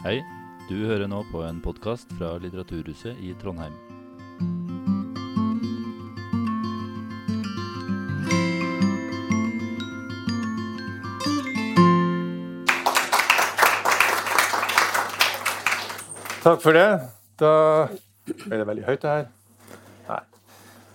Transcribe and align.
Hei, 0.00 0.22
du 0.64 0.86
hører 0.88 1.10
nå 1.12 1.18
på 1.28 1.42
en 1.44 1.58
podkast 1.60 2.08
fra 2.16 2.30
Litteraturhuset 2.40 3.18
i 3.20 3.34
Trondheim. 3.36 3.74
Takk 16.40 16.64
for 16.64 16.72
det. 16.72 16.88
Da 17.36 17.52
er 17.84 18.56
det 18.56 18.64
veldig 18.72 18.88
høyt, 18.88 19.04
det 19.04 19.12
her. 19.12 19.30
Nei. 20.08 20.22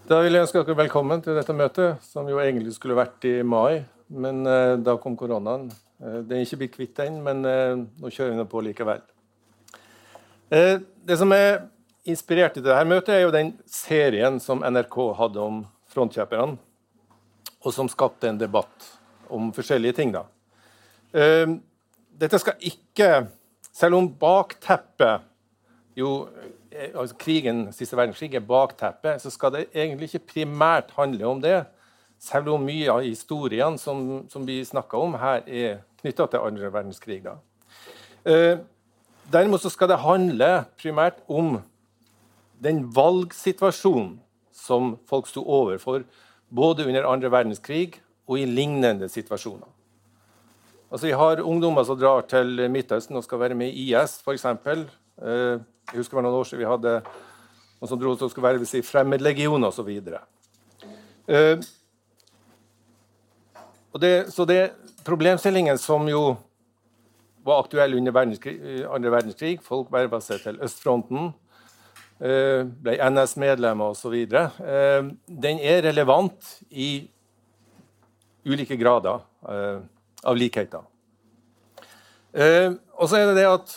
Da 0.10 0.24
vil 0.26 0.34
jeg 0.34 0.48
ønske 0.48 0.66
dere 0.66 0.82
velkommen 0.82 1.22
til 1.22 1.38
dette 1.38 1.54
møtet, 1.54 2.02
som 2.10 2.26
jo 2.26 2.42
egentlig 2.42 2.74
skulle 2.74 2.98
vært 2.98 3.30
i 3.30 3.38
mai. 3.46 3.84
Men 4.10 4.48
eh, 4.50 4.80
da 4.82 4.98
kom 4.98 5.14
koronaen. 5.14 5.70
Eh, 6.06 6.22
det 6.26 6.38
er 6.38 6.46
ikke 6.46 6.62
blitt 6.62 6.76
kvitt 6.76 6.98
den, 7.00 7.22
men 7.26 7.46
eh, 7.50 7.78
nå 8.02 8.12
kjører 8.12 8.34
vi 8.34 8.42
den 8.42 8.52
på 8.52 8.64
likevel. 8.66 9.02
Eh, 10.54 10.78
det 11.08 11.18
som 11.20 11.34
er 11.34 11.66
inspirert 12.06 12.58
til 12.58 12.66
dette 12.66 12.86
møtet, 12.88 13.16
er 13.16 13.26
jo 13.26 13.34
den 13.34 13.56
serien 13.70 14.40
som 14.44 14.62
NRK 14.62 15.00
hadde 15.18 15.42
om 15.42 15.64
frontkjemperne, 15.90 16.60
og 17.66 17.74
som 17.74 17.90
skapte 17.90 18.30
en 18.30 18.42
debatt 18.42 18.92
om 19.34 19.50
forskjellige 19.56 19.98
ting. 19.98 20.12
da. 20.14 20.28
Dette 21.16 22.40
skal 22.40 22.62
ikke 22.62 23.28
Selv 23.76 23.98
om 23.98 24.06
bakteppet 24.08 25.26
jo 26.00 26.30
altså 26.96 27.16
krigen, 27.20 27.74
siste 27.76 27.98
verdenskrig 27.98 28.38
er 28.38 28.46
bakteppet, 28.48 29.20
så 29.20 29.28
skal 29.30 29.52
det 29.52 29.66
egentlig 29.74 30.08
ikke 30.14 30.32
primært 30.32 30.94
handle 30.96 31.28
om 31.28 31.42
det. 31.44 31.66
Selv 32.18 32.54
om 32.54 32.64
mye 32.64 32.88
av 32.88 33.04
historiene 33.04 33.76
som, 33.78 34.24
som 34.32 34.48
vi 34.48 34.62
snakker 34.64 35.04
om 35.04 35.18
her, 35.20 35.44
er 35.44 35.82
knytta 36.06 36.30
til 36.30 36.46
andre 36.46 36.70
verdenskrig. 36.74 37.24
Da. 37.26 37.40
Eh, 38.26 38.60
derimot 39.34 39.66
så 39.66 39.74
skal 39.74 39.90
det 39.90 40.04
handle 40.06 40.52
primært 40.78 41.18
om 41.28 41.58
den 42.62 42.86
valgsituasjonen 42.94 44.20
som 44.56 44.96
folk 45.10 45.28
sto 45.28 45.44
overfor 45.44 46.06
både 46.54 46.86
under 46.86 47.10
andre 47.10 47.32
verdenskrig 47.34 47.98
og 48.30 48.40
i 48.40 48.46
lignende 48.46 49.10
situasjoner. 49.10 49.68
Altså, 50.92 51.08
vi 51.10 51.18
har 51.18 51.42
ungdommer 51.42 51.84
som 51.84 51.98
drar 52.00 52.22
til 52.30 52.70
Midtøsten 52.72 53.18
og 53.18 53.26
skal 53.26 53.42
være 53.42 53.58
med 53.58 53.74
i 53.74 53.90
IS, 53.92 54.20
f.eks. 54.22 54.46
Eh, 54.46 55.58
jeg 55.92 55.98
husker 56.00 56.16
det 56.16 56.22
var 56.22 56.28
noen 56.28 56.40
år 56.40 56.48
siden 56.48 56.62
vi 56.62 56.70
hadde 56.70 56.94
noen 57.82 57.90
som 57.92 58.00
dro 58.00 58.14
som 58.18 58.30
skulle 58.32 58.48
være 58.48 58.78
i 58.78 58.86
fremmedlegion 58.86 59.68
osv. 59.68 59.90
Uh, 61.26 61.58
så 64.32 64.46
det 64.46 64.60
problemstillingen 65.06 65.80
som 65.82 66.08
jo 66.10 66.36
var 67.46 67.62
aktuell 67.62 67.94
under 67.98 68.14
verdenskrig, 68.16 68.58
andre 68.90 69.12
verdenskrig 69.14 69.60
Folk 69.64 69.92
verva 69.94 70.18
seg 70.24 70.42
til 70.42 70.58
østfronten, 70.66 71.30
uh, 72.24 72.62
ble 72.66 72.96
NS-medlemmer 72.98 73.94
osv. 73.94 74.16
Uh, 74.34 75.12
den 75.30 75.62
er 75.62 75.84
relevant 75.86 76.56
i 76.72 77.08
ulike 78.46 78.78
grader 78.78 79.24
av 79.46 80.38
likheter. 80.38 80.84
Og 82.36 83.08
så 83.10 83.18
er 83.18 83.32
det 83.32 83.40
det 83.40 83.46
at 83.50 83.72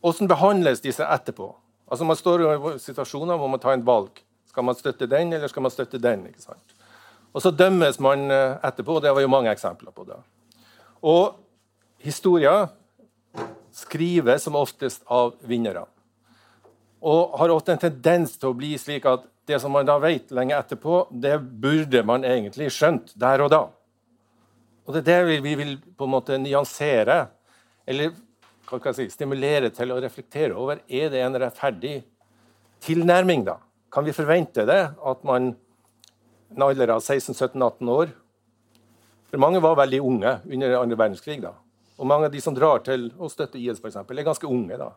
hvordan 0.00 0.28
behandles 0.30 0.80
disse 0.80 1.04
etterpå? 1.04 1.50
Altså 1.90 2.04
Man 2.04 2.16
står 2.16 2.44
i 2.44 2.78
situasjoner 2.80 3.36
hvor 3.36 3.50
man 3.52 3.60
tar 3.60 3.76
en 3.76 3.86
valg. 3.86 4.22
Skal 4.48 4.64
man 4.64 4.74
støtte 4.74 5.06
den, 5.06 5.32
eller 5.32 5.48
skal 5.48 5.62
man 5.62 5.70
støtte 5.70 5.98
den? 5.98 6.26
ikke 6.26 6.42
sant? 6.42 6.76
Og 7.32 7.42
så 7.42 7.52
dømmes 7.54 8.00
man 8.02 8.30
eh, 8.30 8.56
etterpå, 8.66 8.96
og 8.98 9.02
det 9.02 9.12
var 9.14 9.22
jo 9.22 9.30
mange 9.30 9.50
eksempler 9.52 9.92
på 9.94 10.06
det. 10.08 10.16
Og 11.00 11.36
historier 12.04 12.68
skrives 13.72 14.44
som 14.44 14.58
oftest 14.58 15.04
av 15.08 15.34
vinnere. 15.48 15.86
Og 17.00 17.36
har 17.40 17.52
ofte 17.54 17.72
en 17.72 17.80
tendens 17.80 18.36
til 18.36 18.50
å 18.50 18.56
bli 18.56 18.74
slik 18.80 19.06
at 19.08 19.24
det 19.48 19.58
som 19.62 19.72
man 19.72 19.88
da 19.88 19.96
vet 20.02 20.30
lenge 20.36 20.56
etterpå, 20.58 21.06
det 21.10 21.38
burde 21.40 22.02
man 22.06 22.26
egentlig 22.26 22.68
skjønt 22.74 23.14
der 23.18 23.42
og 23.42 23.50
da. 23.52 23.62
Og 24.84 24.94
det 24.94 25.02
er 25.02 25.24
det 25.24 25.40
vi 25.40 25.54
vil 25.58 25.76
på 25.96 26.06
en 26.06 26.12
måte 26.12 26.38
nyansere, 26.38 27.22
eller 27.88 28.12
hva 28.70 28.92
si, 28.94 29.08
stimulere 29.10 29.72
til 29.74 29.90
å 29.90 29.98
reflektere 30.02 30.54
over 30.54 30.82
er 30.86 31.10
det 31.10 31.24
en 31.24 31.38
rettferdig 31.42 31.96
tilnærming. 32.84 33.44
da? 33.48 33.56
Kan 33.90 34.06
vi 34.06 34.14
forvente 34.14 34.66
det, 34.68 34.82
at 34.94 35.24
man 35.26 35.54
en 36.50 36.64
alder 36.66 36.94
av 36.94 37.02
16-17-18 37.02 37.90
år 37.90 38.12
For 39.30 39.42
mange 39.42 39.62
var 39.62 39.78
veldig 39.78 40.00
unge 40.02 40.36
under 40.50 40.76
andre 40.80 40.98
verdenskrig. 40.98 41.40
da. 41.42 41.54
Og 41.98 42.06
mange 42.06 42.26
av 42.26 42.32
de 42.32 42.40
som 42.40 42.54
drar 42.54 42.82
til 42.86 43.10
å 43.18 43.28
støtte 43.30 43.58
IS, 43.60 43.80
for 43.80 43.90
eksempel, 43.90 44.18
er 44.18 44.26
ganske 44.26 44.46
unge. 44.46 44.76
da. 44.78 44.92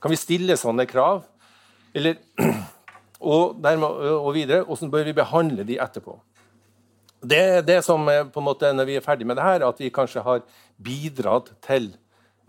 Kan 0.00 0.10
vi 0.10 0.20
stille 0.20 0.56
sånne 0.56 0.86
krav? 0.86 1.24
Eller, 1.94 2.16
og, 3.32 3.58
dermed, 3.62 3.88
og 4.18 4.34
videre, 4.34 4.64
hvordan 4.64 4.90
bør 4.90 5.08
vi 5.08 5.16
behandle 5.16 5.66
de 5.66 5.80
etterpå? 5.82 6.18
Det 7.22 7.38
er 7.38 7.62
det 7.62 7.84
som 7.86 8.06
på 8.06 8.40
en 8.40 8.46
måte, 8.46 8.72
når 8.74 8.88
vi 8.88 8.96
er 8.98 9.04
ferdig 9.04 9.26
med 9.26 9.38
det 9.38 9.44
her, 9.46 9.66
at 9.66 9.78
vi 9.78 9.92
kanskje 9.94 10.24
har 10.26 10.40
bidratt 10.82 11.52
til 11.62 11.92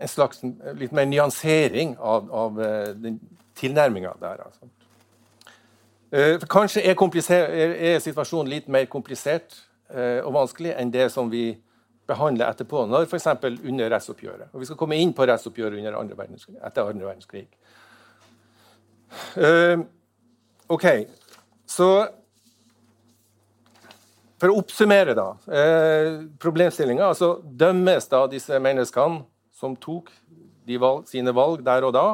en 0.02 0.10
slags 0.10 0.40
litt 0.74 0.92
mer 0.92 1.06
nyansering 1.06 1.94
av, 2.02 2.26
av 2.34 2.58
eh, 2.62 2.88
den 2.98 3.20
tilnærminga 3.58 4.16
der. 4.20 4.42
Altså. 4.48 4.66
Eh, 6.10 6.42
kanskje 6.50 6.82
er, 6.82 6.98
er, 7.38 8.00
situasjonen 8.02 8.50
litt 8.50 8.66
mer 8.68 8.88
komplisert 8.90 9.56
og 9.94 10.32
vanskelig 10.34 10.72
enn 10.74 10.90
det 10.90 11.06
som 11.12 11.28
vi 11.30 11.52
behandler 12.08 12.50
etterpå, 12.50 12.84
når 12.88 13.06
f.eks. 13.08 13.28
under 13.64 13.92
rettsoppgjøret. 13.92 14.50
Og 14.52 14.62
vi 14.62 14.68
skal 14.68 14.78
komme 14.80 14.98
inn 15.00 15.14
på 15.16 15.26
rettsoppgjøret 15.28 15.80
under 15.80 15.96
andre 15.98 16.18
verdenskrig, 16.18 16.58
etter 16.60 16.90
andre 16.90 17.08
verdenskrig. 17.08 17.46
Uh, 19.38 19.84
OK, 20.74 20.86
så 21.70 21.88
For 24.42 24.50
å 24.50 24.58
oppsummere, 24.60 25.14
da. 25.16 25.28
Uh, 25.48 26.26
Problemstillinga. 26.42 27.06
Altså, 27.14 27.38
dømmes 27.44 28.10
da 28.10 28.24
disse 28.28 28.58
menneskene 28.60 29.22
som 29.56 29.76
tok 29.80 30.10
valg, 30.80 31.06
sine 31.08 31.32
valg 31.36 31.62
der 31.64 31.86
og 31.86 31.94
da, 31.96 32.08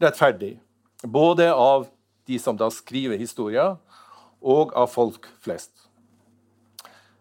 rettferdig. 0.00 0.54
Både 1.02 1.50
av 1.52 1.88
de 2.26 2.38
som 2.40 2.56
da 2.56 2.70
skriver 2.72 3.20
historier, 3.20 3.76
og 4.40 4.72
av 4.78 4.88
folk 4.92 5.26
flest. 5.42 5.85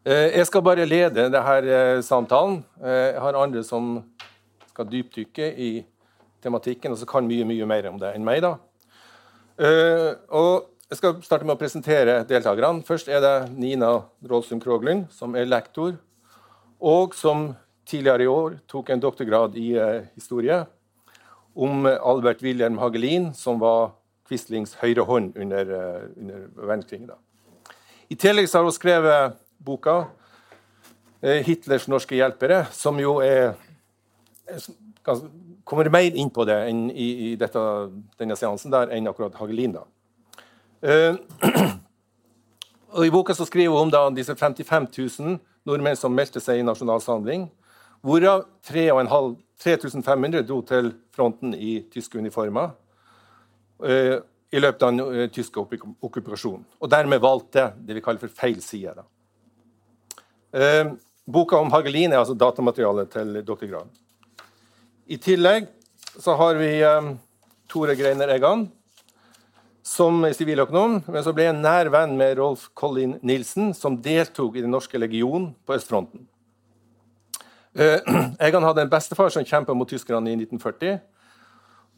Eh, 0.05 0.35
jeg 0.37 0.45
skal 0.45 0.61
bare 0.61 0.85
lede 0.85 1.17
denne 1.17 1.41
eh, 1.65 1.99
samtalen. 2.05 2.59
Eh, 2.77 3.15
jeg 3.15 3.21
har 3.23 3.37
andre 3.41 3.63
som 3.65 4.03
skal 4.69 4.85
dypdykke 4.91 5.47
i 5.57 5.69
tematikken, 6.45 6.93
og 6.93 6.99
som 7.01 7.09
kan 7.09 7.25
mye 7.25 7.45
mye 7.49 7.65
mer 7.65 7.87
om 7.89 7.97
det 7.97 8.11
enn 8.13 8.25
meg. 8.25 8.43
da. 8.45 8.51
Og 10.29 10.67
jeg 10.91 10.99
skal 10.99 11.15
starte 11.25 11.47
med 11.47 11.55
å 11.55 11.57
presentere 11.57 12.19
deltakerne. 12.29 12.83
Først 12.85 13.09
er 13.09 13.23
det 13.23 13.49
Nina 13.55 14.03
Rålsum 14.21 14.61
Kroglund, 14.61 15.07
som 15.09 15.33
er 15.33 15.47
lektor, 15.49 15.95
og 16.77 17.15
som 17.17 17.55
tidligere 17.89 18.27
i 18.27 18.29
år 18.29 18.59
tok 18.69 18.91
en 18.93 19.01
doktorgrad 19.01 19.57
i 19.57 19.71
historie 20.13 20.59
om 21.55 21.87
Albert 21.87 22.43
Wilhelm 22.45 22.77
Hagelin, 22.77 23.31
som 23.33 23.57
var 23.63 23.95
Quislings 24.29 24.75
høyre 24.83 25.07
hånd 25.07 25.33
under, 25.39 25.73
under 26.13 26.45
verdenskrigen. 26.61 27.09
I 28.11 28.19
tillegg 28.21 28.51
har 28.53 28.67
hun 28.67 28.75
skrevet 28.75 29.39
boka 29.59 30.05
uh, 31.23 31.39
'Hitlers 31.45 31.87
norske 31.87 32.15
hjelpere', 32.15 32.65
som 32.71 32.99
jo 32.99 33.19
er 33.23 33.55
kommer 35.65 35.89
mer 35.89 36.15
inn 36.15 36.29
på 36.29 36.45
det 36.45 36.57
enn 36.69 36.91
i, 36.91 37.31
i 37.31 37.35
dette, 37.35 37.59
denne 38.17 38.37
seansen 38.37 38.71
der 38.71 38.93
enn 38.93 39.07
akkurat 39.09 39.35
Hagelin. 39.39 39.73
da. 39.73 39.83
og 42.95 43.05
I 43.05 43.13
boka 43.13 43.33
så 43.33 43.45
skriver 43.45 43.73
hun 43.73 43.89
da, 43.89 44.05
disse 44.13 44.35
55 44.37 44.87
000 45.19 45.39
nordmenn 45.65 45.97
som 45.97 46.13
meldte 46.13 46.39
seg 46.39 46.61
i 46.61 46.65
Nasjonal 46.65 47.01
Samling, 47.01 47.49
Hvorav 48.05 48.43
3500 48.69 50.43
dro 50.45 50.59
til 50.61 50.91
fronten 51.15 51.55
i 51.57 51.79
tyske 51.89 52.19
uniformer 52.21 52.75
uh, 53.81 54.21
i 54.53 54.61
løpet 54.61 54.85
av 54.85 54.93
den 54.93 55.01
uh, 55.01 55.25
tyske 55.33 55.57
okkupasjonen. 55.57 56.61
Og 56.81 56.91
dermed 56.91 57.23
valgte 57.23 57.71
det 57.81 57.97
vi 57.97 58.03
kaller 58.05 58.21
for 58.21 58.29
feil 58.29 58.61
side. 58.61 59.01
Uh, 59.01 59.14
boka 61.25 61.57
om 61.57 61.71
Hagelin 61.73 62.13
er 62.13 62.21
altså 62.21 62.35
datamaterialet 62.37 63.09
til 63.11 63.39
doktorgraden. 63.45 63.89
I 65.05 65.17
tillegg 65.21 65.67
så 66.17 66.33
har 66.39 66.57
vi 66.57 66.69
um, 66.85 67.11
Tore 67.69 67.95
Greiner 67.97 68.31
Eggan, 68.33 68.67
som 69.85 70.23
siviløkonom, 70.33 71.01
men 71.05 71.23
så 71.25 71.33
ble 71.35 71.49
en 71.51 71.61
nær 71.61 71.91
venn 71.93 72.15
med 72.17 72.39
Rolf 72.39 72.69
Collin 72.77 73.19
Nilsen, 73.21 73.73
som 73.77 73.99
deltok 74.01 74.57
i 74.57 74.63
Den 74.65 74.73
norske 74.73 74.97
legion 74.97 75.51
på 75.65 75.77
østfronten. 75.77 76.25
Eh, 77.75 77.99
Egan 78.39 78.63
hadde 78.63 78.85
en 78.85 78.87
bestefar 78.87 79.27
som 79.33 79.43
kjempa 79.43 79.73
mot 79.75 79.89
tyskerne 79.91 80.31
i 80.31 80.37
1940, 80.37 80.93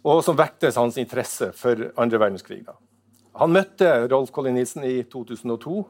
og 0.10 0.24
som 0.26 0.34
vektes 0.40 0.80
hans 0.82 0.98
interesse 0.98 1.52
for 1.54 1.92
andre 2.02 2.18
verdenskrig. 2.18 2.64
Da. 2.66 2.74
Han 3.38 3.54
møtte 3.54 3.92
Rolf 4.10 4.32
Collin 4.34 4.58
Nilsen 4.58 4.88
i 4.90 5.04
2002. 5.06 5.84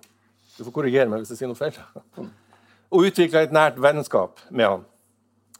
Du 0.57 0.65
får 0.65 0.75
korrigere 0.75 1.07
meg 1.07 1.23
hvis 1.23 1.31
jeg 1.31 1.39
sier 1.39 1.53
noe 1.53 1.61
feil. 1.61 1.79
Og 2.91 3.09
utvikla 3.09 3.43
et 3.43 3.55
nært 3.55 3.81
vennskap 3.83 4.39
med 4.49 4.69
han. 4.69 4.85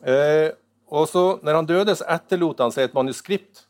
Eh, 0.01 0.56
Og 0.88 1.07
så, 1.09 1.39
når 1.44 1.53
han 1.59 1.68
døde, 1.68 1.95
så 2.00 2.06
etterlot 2.15 2.62
han 2.63 2.71
seg 2.71 2.88
et 2.88 2.94
manuskript 2.95 3.65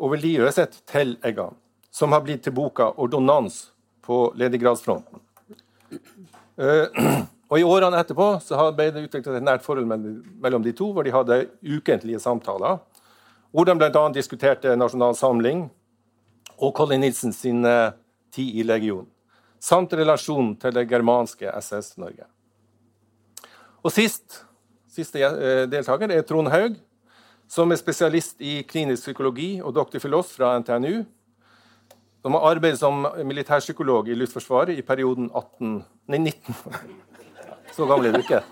over 0.00 0.18
livet 0.18 0.56
sitt 0.56 0.80
til 0.90 1.14
Eggan, 1.26 1.54
som 1.90 2.10
har 2.14 2.24
blitt 2.24 2.42
til 2.42 2.54
boka 2.56 2.90
'Ordonnans' 2.96 3.70
på 4.02 4.32
ledigradsfronten. 4.34 5.20
Eh, 6.58 6.86
og 7.50 7.58
I 7.58 7.66
årene 7.66 8.00
etterpå 8.00 8.40
så 8.42 8.70
ble 8.74 8.90
det 8.90 9.04
utviklet 9.06 9.38
et 9.38 9.46
nært 9.46 9.62
forhold 9.62 9.86
mellom 9.86 10.62
de 10.62 10.72
to, 10.72 10.90
hvor 10.92 11.06
de 11.06 11.14
hadde 11.14 11.46
ukentlige 11.62 12.18
samtaler, 12.18 12.78
hvor 13.52 13.64
de 13.64 13.74
bl.a. 13.78 14.08
diskuterte 14.14 14.76
Nasjonal 14.76 15.14
Samling 15.14 15.70
og 16.58 16.74
Colin 16.74 17.00
Nilsen 17.00 17.32
sin 17.32 17.64
uh, 17.64 17.92
tid 18.32 18.58
i 18.58 18.62
legionen, 18.62 19.08
samt 19.60 19.92
relasjonen 19.92 20.56
til 20.56 20.74
det 20.74 20.88
germanske 20.90 21.50
SS-Norge. 21.60 22.26
Og 23.80 23.92
sist, 23.94 24.44
Siste 24.90 25.22
uh, 25.22 25.64
deltaker 25.70 26.10
er 26.10 26.24
Trond 26.26 26.50
Haug, 26.50 26.74
som 27.50 27.70
er 27.70 27.78
spesialist 27.78 28.42
i 28.42 28.60
klinisk 28.66 29.06
psykologi 29.06 29.60
og 29.62 29.74
doktor 29.76 30.02
filos 30.02 30.32
fra 30.34 30.52
NTNU. 30.58 31.04
De 32.20 32.32
har 32.34 32.46
arbeidet 32.50 32.80
som 32.80 33.06
militærpsykolog 33.24 34.10
i 34.10 34.16
Luftforsvaret 34.18 34.78
i 34.78 34.84
perioden 34.86 35.30
18, 35.30 35.78
nei, 36.10 36.18
19 36.18 36.58
Så 37.76 37.86
gammel 37.86 38.10
er 38.10 38.18
du 38.18 38.24
ikke. 38.24 38.42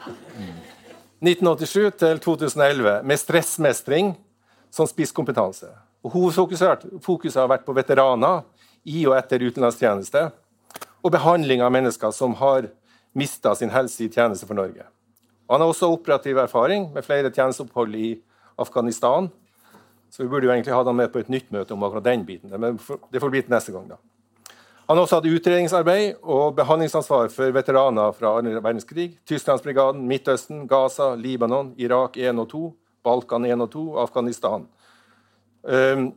1987 1.27 1.99
til 1.99 2.21
2011 2.23 3.01
med 3.03 3.19
stressmestring 3.19 4.13
som 4.71 4.87
spisskompetanse. 4.87 5.73
Og 6.07 6.15
Hovedfokuset 6.15 7.41
har 7.41 7.51
vært 7.51 7.67
på 7.67 7.75
veteraner 7.75 8.45
i 8.87 9.03
og 9.09 9.17
etter 9.19 9.43
utenlandstjeneste 9.43 10.29
og 11.03 11.13
behandling 11.13 11.65
av 11.67 11.75
mennesker 11.75 12.15
som 12.15 12.39
har 12.39 12.71
mista 13.19 13.57
sin 13.59 13.75
helse 13.75 14.07
i 14.07 14.13
tjeneste 14.13 14.47
for 14.47 14.55
Norge. 14.55 14.87
Og 15.49 15.55
han 15.55 15.65
har 15.65 15.73
også 15.73 15.89
operativ 15.89 16.37
erfaring 16.37 16.91
med 16.93 17.05
flere 17.05 17.33
tjenesteopphold 17.33 17.95
i 17.97 18.11
Afghanistan. 18.61 19.31
Så 20.11 20.23
vi 20.23 20.29
burde 20.29 20.47
jo 20.47 20.53
egentlig 20.53 20.75
ha 20.75 20.83
ham 20.85 20.97
med 20.97 21.09
på 21.13 21.23
et 21.23 21.33
nytt 21.33 21.49
møte 21.53 21.73
om 21.73 21.83
akkurat 21.85 22.05
den 22.05 22.27
biten. 22.29 22.53
Men 22.53 22.77
det 23.13 23.21
får 23.21 23.33
bli 23.33 23.43
til 23.43 23.55
neste 23.57 23.73
gang. 23.73 23.89
da. 23.89 23.97
Han 24.89 24.97
har 24.97 25.05
også 25.05 25.19
hatt 25.19 25.29
utredningsarbeid 25.29 26.21
og 26.23 26.55
behandlingsansvar 26.57 27.29
for 27.33 27.53
veteraner 27.53 28.13
fra 28.17 28.39
andre 28.39 28.57
verdenskrig, 28.57 29.19
Tysklandsbrigaden, 29.29 30.07
Midtøsten, 30.09 30.63
Gaza, 30.69 31.15
Libanon, 31.15 31.75
Irak 31.77 32.17
1 32.17 32.41
og 32.41 32.49
2, 32.49 32.63
Balkan 33.05 33.45
1 33.45 33.65
og 33.67 33.71
2 33.75 33.85
Afghanistan. 34.05 34.65
Um, 35.63 36.13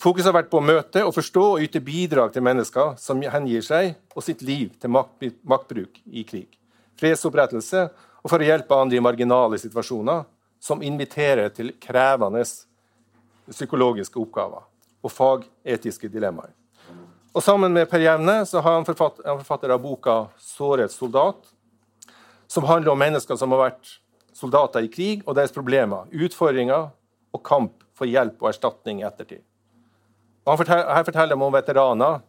Fokus 0.00 0.24
har 0.24 0.34
vært 0.36 0.48
på 0.52 0.58
å 0.58 0.64
møte 0.64 1.04
og 1.04 1.12
forstå 1.16 1.44
og 1.54 1.62
yte 1.64 1.80
bidrag 1.84 2.32
til 2.32 2.44
mennesker 2.44 2.96
som 3.00 3.20
hengir 3.20 3.62
seg 3.64 3.94
og 4.16 4.24
sitt 4.24 4.42
liv 4.42 4.72
til 4.80 4.92
maktbruk 4.92 6.00
i 6.08 6.24
krig, 6.28 6.48
fredsopprettelse 7.00 7.86
og 8.24 8.32
for 8.32 8.40
å 8.40 8.46
hjelpe 8.48 8.76
andre 8.76 8.96
i 8.96 9.04
marginale 9.04 9.60
situasjoner 9.60 10.24
som 10.64 10.82
inviterer 10.82 11.50
til 11.52 11.74
krevende 11.80 12.42
psykologiske 13.50 14.16
oppgaver 14.20 14.64
og 15.04 15.12
fagetiske 15.12 16.08
dilemmaer. 16.08 16.54
Og 17.34 17.42
Sammen 17.42 17.74
med 17.74 17.90
Per 17.90 18.00
Jevne 18.00 18.38
så 18.46 18.62
har 18.62 18.78
han 18.78 18.86
forfatter, 18.86 19.26
han 19.28 19.40
forfatter 19.42 19.74
av 19.74 19.82
boka 19.82 20.28
'Såret 20.38 20.90
soldat', 20.90 21.52
som 22.46 22.64
handler 22.64 22.92
om 22.92 22.98
mennesker 22.98 23.36
som 23.36 23.50
har 23.50 23.70
vært 23.70 23.98
soldater 24.32 24.80
i 24.80 24.88
krig 24.88 25.22
og 25.26 25.34
deres 25.34 25.52
problemer, 25.52 26.06
utfordringer 26.12 26.90
og 27.32 27.42
kamp 27.42 27.82
for 27.94 28.06
hjelp 28.06 28.42
og 28.42 28.48
erstatning 28.48 29.00
i 29.00 29.06
ettertid. 29.06 29.42
Og 30.46 30.58
forteller, 30.58 30.94
her 30.94 31.04
forteller 31.04 31.36
de 31.36 31.42
om 31.42 31.52
veteraner 31.52 32.20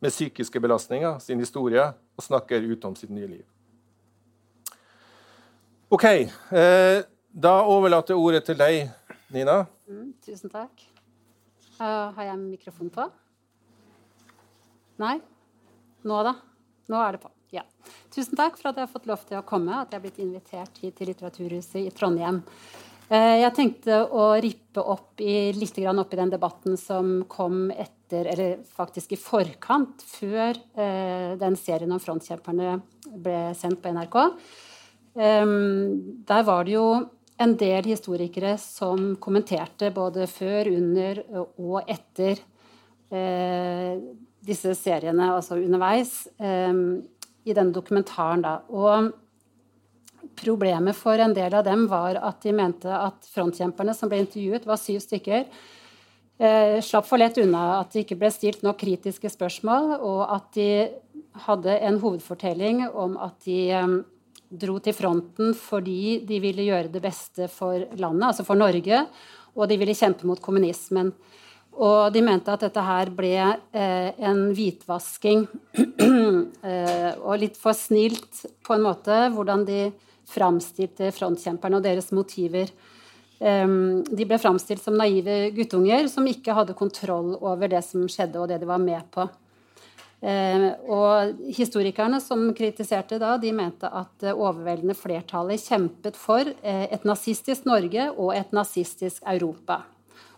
med 0.00 0.10
psykiske 0.10 0.60
belastninger, 0.60 1.18
sin 1.18 1.38
historie, 1.38 1.92
og 2.16 2.24
snakker 2.24 2.72
ut 2.72 2.84
om 2.84 2.96
sitt 2.96 3.10
nye 3.10 3.26
liv. 3.26 3.44
OK. 5.88 6.04
Eh, 6.04 6.98
da 7.32 7.52
overlater 7.64 8.12
jeg 8.12 8.20
ordet 8.20 8.42
til 8.44 8.58
deg, 8.60 8.90
Nina. 9.32 9.62
Mm, 9.88 10.10
tusen 10.20 10.52
takk. 10.52 10.82
Uh, 11.78 12.10
har 12.12 12.26
jeg 12.26 12.36
mikrofon 12.42 12.90
på? 12.92 13.06
Nei? 15.00 15.14
Nå, 16.04 16.18
da? 16.26 16.34
Nå 16.92 17.00
er 17.00 17.16
det 17.16 17.22
på. 17.22 17.32
Ja. 17.54 17.64
Tusen 18.12 18.36
takk 18.36 18.58
for 18.60 18.68
at 18.68 18.76
jeg 18.76 18.84
har 18.84 18.92
fått 18.92 19.08
lov 19.08 19.24
til 19.30 19.40
å 19.40 19.46
komme, 19.48 19.80
at 19.80 19.88
jeg 19.88 20.00
har 20.00 20.04
blitt 20.04 20.20
invitert 20.26 20.82
hit 20.82 20.98
til 20.98 21.08
Litteraturhuset 21.08 21.80
i 21.80 21.94
Trondheim. 21.96 22.42
Uh, 23.08 23.38
jeg 23.46 23.54
tenkte 23.56 24.02
å 24.12 24.28
rippe 24.44 24.84
opp 24.84 25.24
i, 25.24 25.54
litt 25.56 25.80
opp 25.88 26.12
i 26.12 26.20
den 26.20 26.36
debatten 26.36 26.76
som 26.76 27.22
kom 27.32 27.70
etter, 27.72 28.28
eller 28.28 28.58
faktisk 28.76 29.16
i 29.16 29.22
forkant, 29.24 30.04
før 30.04 30.52
uh, 30.76 31.32
den 31.40 31.56
serien 31.56 31.96
om 31.96 32.02
frontkjemperne 32.02 32.80
ble 33.08 33.46
sendt 33.56 33.80
på 33.80 33.96
NRK. 33.96 34.26
Um, 35.14 36.24
der 36.28 36.44
var 36.46 36.64
det 36.64 36.74
jo 36.76 36.88
en 37.38 37.54
del 37.58 37.86
historikere 37.86 38.56
som 38.60 39.14
kommenterte 39.22 39.92
både 39.94 40.26
før, 40.30 40.70
under 40.74 41.22
og 41.58 41.86
etter 41.86 42.40
eh, 43.14 43.94
disse 44.48 44.74
seriene, 44.78 45.30
altså 45.36 45.58
underveis, 45.60 46.26
eh, 46.40 46.74
i 47.48 47.54
denne 47.56 47.74
dokumentaren. 47.74 48.42
Da. 48.44 48.58
Og 48.68 49.12
problemet 50.38 50.96
for 50.98 51.18
en 51.22 51.34
del 51.34 51.54
av 51.54 51.64
dem 51.66 51.86
var 51.90 52.18
at 52.20 52.42
de 52.44 52.54
mente 52.54 52.90
at 52.92 53.26
frontkjemperne 53.32 53.94
som 53.96 54.10
ble 54.10 54.22
intervjuet, 54.24 54.66
var 54.66 54.80
syv 54.80 55.00
stykker. 55.06 55.46
Eh, 56.38 56.78
slapp 56.84 57.06
for 57.08 57.18
lett 57.18 57.38
unna 57.42 57.80
at 57.80 57.94
det 57.94 58.04
ikke 58.04 58.18
ble 58.20 58.30
stilt 58.30 58.62
nok 58.62 58.78
kritiske 58.82 59.30
spørsmål, 59.32 59.96
og 59.98 60.20
at 60.36 60.52
de 60.54 60.68
hadde 61.46 61.74
en 61.86 61.98
hovedfortelling 62.02 62.84
om 62.88 63.16
at 63.22 63.34
de 63.46 63.58
eh, 63.74 63.96
dro 64.48 64.78
til 64.82 64.96
fronten 64.96 65.52
fordi 65.56 66.20
de 66.26 66.40
ville 66.42 66.68
gjøre 66.68 66.92
det 66.92 67.02
beste 67.04 67.48
for 67.52 67.76
landet, 67.98 68.30
altså 68.30 68.46
for 68.46 68.58
Norge, 68.58 69.04
og 69.58 69.68
de 69.68 69.78
ville 69.80 69.96
kjempe 69.96 70.28
mot 70.28 70.40
kommunismen. 70.40 71.12
Og 71.78 72.10
de 72.10 72.22
mente 72.26 72.50
at 72.50 72.64
dette 72.64 72.82
her 72.82 73.10
ble 73.14 73.34
eh, 73.38 74.10
en 74.26 74.48
hvitvasking 74.56 75.44
eh, 76.72 77.12
og 77.22 77.38
litt 77.38 77.58
for 77.60 77.76
snilt 77.76 78.42
på 78.66 78.74
en 78.74 78.86
måte 78.88 79.18
hvordan 79.34 79.66
de 79.68 79.82
framstilte 80.28 81.12
frontkjemperne 81.14 81.78
og 81.78 81.86
deres 81.86 82.10
motiver. 82.12 82.70
Um, 83.38 84.02
de 84.02 84.24
ble 84.26 84.34
framstilt 84.42 84.82
som 84.82 84.96
naive 84.98 85.52
guttunger 85.54 86.08
som 86.10 86.26
ikke 86.26 86.56
hadde 86.56 86.74
kontroll 86.74 87.36
over 87.38 87.70
det 87.70 87.84
som 87.86 88.08
skjedde 88.10 88.40
og 88.42 88.48
det 88.50 88.58
de 88.58 88.66
var 88.66 88.82
med 88.82 89.04
på. 89.14 89.28
Eh, 90.18 90.64
og 90.90 91.44
historikerne 91.54 92.18
som 92.18 92.48
kritiserte 92.56 93.20
da, 93.22 93.36
de 93.38 93.52
mente 93.54 93.86
at 93.86 94.16
det 94.18 94.34
overveldende 94.34 94.96
flertallet 94.98 95.62
kjempet 95.62 96.18
for 96.18 96.42
eh, 96.42 96.88
et 96.90 97.06
nazistisk 97.06 97.68
Norge 97.70 98.08
og 98.16 98.32
et 98.34 98.50
nazistisk 98.56 99.22
Europa. 99.22 99.84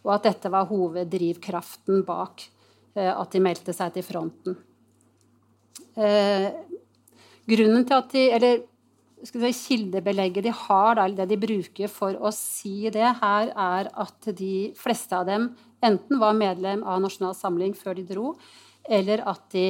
Og 0.05 0.13
at 0.19 0.29
dette 0.29 0.53
var 0.53 0.69
hoveddrivkraften 0.69 2.05
bak 2.05 2.45
eh, 2.93 3.09
at 3.09 3.33
de 3.33 3.41
meldte 3.41 3.77
seg 3.77 3.97
til 3.97 4.05
fronten. 4.05 4.59
Grunnen 7.51 7.83
til 7.85 7.97
at 7.97 8.13
de, 8.15 8.21
eller 8.37 8.61
si, 9.27 9.51
Kildebelegget 9.57 10.47
de 10.47 10.53
har, 10.55 11.01
eller 11.03 11.25
det 11.25 11.33
de 11.33 11.41
bruker 11.41 11.91
for 11.93 12.15
å 12.15 12.31
si 12.33 12.89
det 12.93 13.17
her, 13.21 13.51
er 13.51 13.91
at 13.91 14.31
de 14.39 14.71
fleste 14.79 15.17
av 15.17 15.27
dem 15.29 15.51
enten 15.85 16.21
var 16.21 16.37
medlem 16.37 16.85
av 16.87 17.01
Nasjonal 17.03 17.35
Samling 17.37 17.75
før 17.77 17.99
de 17.99 18.07
dro, 18.07 18.35
eller 18.89 19.25
at 19.29 19.49
de 19.53 19.65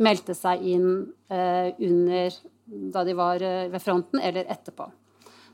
meldte 0.00 0.34
seg 0.36 0.62
inn 0.64 0.88
eh, 1.28 1.74
under 1.76 2.38
da 2.64 3.04
de 3.04 3.14
var 3.18 3.42
eh, 3.42 3.68
ved 3.70 3.82
fronten, 3.82 4.20
eller 4.22 4.48
etterpå. 4.48 4.86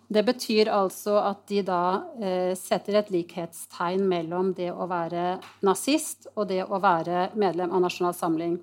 Det 0.06 0.22
betyr 0.22 0.70
altså 0.70 1.16
at 1.18 1.42
de 1.50 1.64
da 1.66 1.82
eh, 2.22 2.52
setter 2.58 3.00
et 3.00 3.10
likhetstegn 3.10 4.04
mellom 4.06 4.52
det 4.54 4.70
å 4.70 4.86
være 4.90 5.36
nazist 5.66 6.28
og 6.36 6.46
det 6.52 6.62
å 6.62 6.78
være 6.82 7.30
medlem 7.34 7.74
av 7.74 7.82
Nasjonal 7.88 8.14
Samling, 8.14 8.58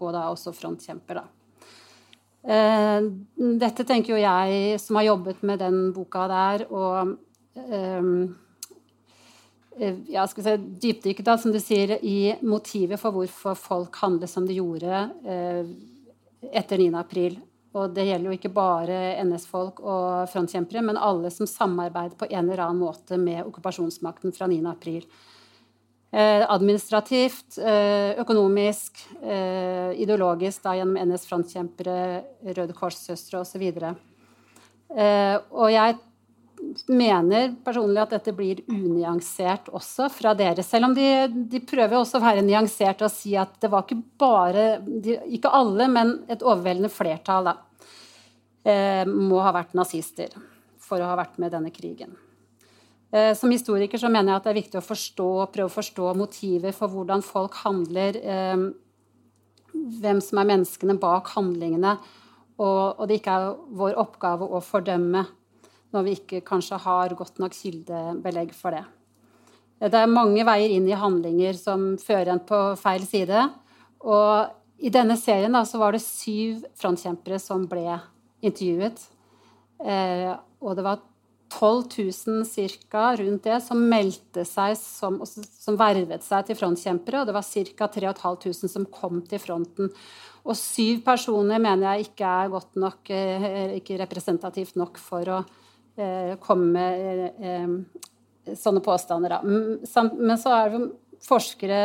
og 0.00 0.14
da 0.16 0.28
også 0.30 0.54
frontkjemper, 0.56 1.22
da. 1.22 1.30
Dette 2.46 3.82
tenker 3.82 4.12
jo 4.12 4.18
jeg, 4.22 4.76
som 4.78 5.00
har 5.00 5.08
jobbet 5.08 5.40
med 5.48 5.58
den 5.58 5.88
boka 5.96 6.28
der, 6.30 6.62
og 6.70 7.16
Eh, 7.56 8.02
ja, 10.08 10.26
skal 10.26 10.42
vi 10.42 10.46
si, 10.46 10.70
dypdykke 10.86 11.24
da, 11.26 11.36
som 11.38 11.52
du 11.52 11.60
sier, 11.60 11.96
i 12.00 12.34
motivet 12.46 13.00
for 13.00 13.14
hvorfor 13.16 13.58
folk 13.58 13.98
handlet 14.02 14.32
som 14.32 14.46
de 14.48 14.56
gjorde 14.56 15.02
eh, 15.28 15.68
etter 16.56 16.80
9. 16.80 16.90
april. 16.98 17.38
Og 17.76 17.92
det 17.92 18.06
gjelder 18.08 18.30
jo 18.30 18.36
ikke 18.38 18.54
bare 18.56 18.98
NS-folk 19.26 19.82
og 19.84 20.30
frontkjempere, 20.32 20.84
men 20.86 21.00
alle 21.00 21.30
som 21.34 21.48
samarbeider 21.48 22.16
på 22.16 22.28
en 22.30 22.46
eller 22.46 22.62
annen 22.64 22.80
måte 22.80 23.18
med 23.20 23.42
okkupasjonsmakten 23.44 24.32
fra 24.36 24.48
9. 24.48 24.62
april. 24.70 25.04
Eh, 26.16 26.46
administrativt, 26.48 27.58
eh, 27.58 28.16
økonomisk, 28.22 29.02
eh, 29.20 29.92
ideologisk 30.00 30.62
da, 30.62 30.72
gjennom 30.78 30.96
NS-frontkjempere, 30.96 32.24
Røde 32.56 32.72
Kors-søstre 32.72 33.42
osv. 33.42 33.66
Eh, 34.96 35.38
og 35.50 35.68
jeg 35.72 35.98
mener 36.88 37.54
personlig 37.64 38.02
at 38.02 38.14
dette 38.16 38.32
blir 38.36 38.62
unyansert 38.70 39.68
også 39.74 40.08
fra 40.12 40.34
dere. 40.36 40.64
Selv 40.64 40.90
om 40.90 40.96
de, 40.96 41.06
de 41.50 41.60
prøver 41.64 41.98
også 41.98 42.18
å 42.18 42.24
være 42.24 42.44
nyanserte 42.46 43.06
og 43.06 43.12
si 43.12 43.36
at 43.38 43.56
det 43.62 43.70
var 43.72 43.86
ikke 43.86 44.00
bare 44.20 44.66
de, 44.86 45.18
Ikke 45.36 45.52
alle, 45.52 45.88
men 45.92 46.14
et 46.32 46.44
overveldende 46.44 46.92
flertall 46.92 47.50
da, 47.50 47.56
eh, 48.66 49.04
må 49.08 49.42
ha 49.44 49.54
vært 49.56 49.76
nazister 49.78 50.34
for 50.86 51.02
å 51.02 51.10
ha 51.10 51.18
vært 51.18 51.38
med 51.42 51.50
i 51.50 51.56
denne 51.56 51.74
krigen. 51.74 52.16
Eh, 53.12 53.32
som 53.38 53.52
historiker 53.52 54.00
så 54.00 54.10
mener 54.10 54.32
jeg 54.32 54.40
at 54.40 54.48
det 54.48 54.52
er 54.52 54.60
viktig 54.62 54.80
å 54.80 54.86
forstå, 54.86 55.30
prøve 55.54 55.70
å 55.70 55.76
forstå 55.76 56.12
motiver 56.18 56.74
for 56.76 56.92
hvordan 56.92 57.24
folk 57.24 57.56
handler. 57.64 58.20
Eh, 58.22 58.66
hvem 60.00 60.20
som 60.24 60.40
er 60.40 60.48
menneskene 60.52 60.96
bak 61.00 61.30
handlingene. 61.34 61.96
Og, 62.56 62.96
og, 62.96 63.02
det 63.08 63.20
ikke 63.20 63.34
er 63.36 63.50
vår 63.76 63.98
oppgave 64.00 64.46
å 64.48 64.62
fordømme 64.64 65.26
når 65.96 66.06
vi 66.06 66.18
ikke 66.20 66.44
kanskje 66.46 66.78
har 66.84 67.16
godt 67.16 67.40
nok 67.42 67.56
kildebelegg 67.56 68.52
for 68.56 68.76
det. 68.76 68.84
Det 69.76 69.98
er 69.98 70.08
mange 70.08 70.44
veier 70.48 70.72
inn 70.72 70.86
i 70.88 70.96
handlinger 70.96 71.56
som 71.58 71.96
fører 72.00 72.32
en 72.32 72.44
på 72.44 72.60
feil 72.80 73.04
side. 73.08 73.42
Og 74.04 74.54
i 74.80 74.92
denne 74.92 75.16
serien 75.20 75.52
da, 75.52 75.64
så 75.68 75.80
var 75.80 75.96
det 75.96 76.04
syv 76.04 76.64
frontkjempere 76.76 77.40
som 77.40 77.66
ble 77.68 77.98
intervjuet. 78.44 79.02
Eh, 79.84 80.32
og 80.64 80.78
det 80.78 80.84
var 80.86 81.02
12 81.52 81.84
000 82.26 82.80
ca. 82.90 83.14
rundt 83.16 83.44
det 83.44 83.58
som 83.64 83.80
meldte 83.88 84.44
seg 84.48 84.74
som, 84.80 85.20
som 85.24 85.76
vervet 85.78 86.24
seg 86.24 86.48
til 86.48 86.58
frontkjempere. 86.58 87.20
Og 87.20 87.28
det 87.28 87.36
var 87.36 87.46
ca. 87.46 87.90
3500 87.98 88.72
som 88.72 88.88
kom 88.88 89.22
til 89.28 89.42
fronten. 89.42 89.92
Og 90.46 90.56
syv 90.58 91.02
personer 91.06 91.60
mener 91.62 91.96
jeg 91.96 92.10
ikke 92.10 92.32
er 92.44 92.52
godt 92.52 92.80
nok, 92.80 93.10
eh, 93.10 93.76
ikke 93.80 94.00
representativt 94.02 94.76
nok 94.78 95.00
for 95.02 95.32
å 95.36 95.44
komme 96.42 96.72
med 96.76 97.40
eh, 97.40 98.52
sånne 98.56 98.82
påstander. 98.84 99.38
Men 99.42 100.36
så 100.40 100.52
er 100.54 100.74
det 100.74 100.82
forskere, 101.26 101.80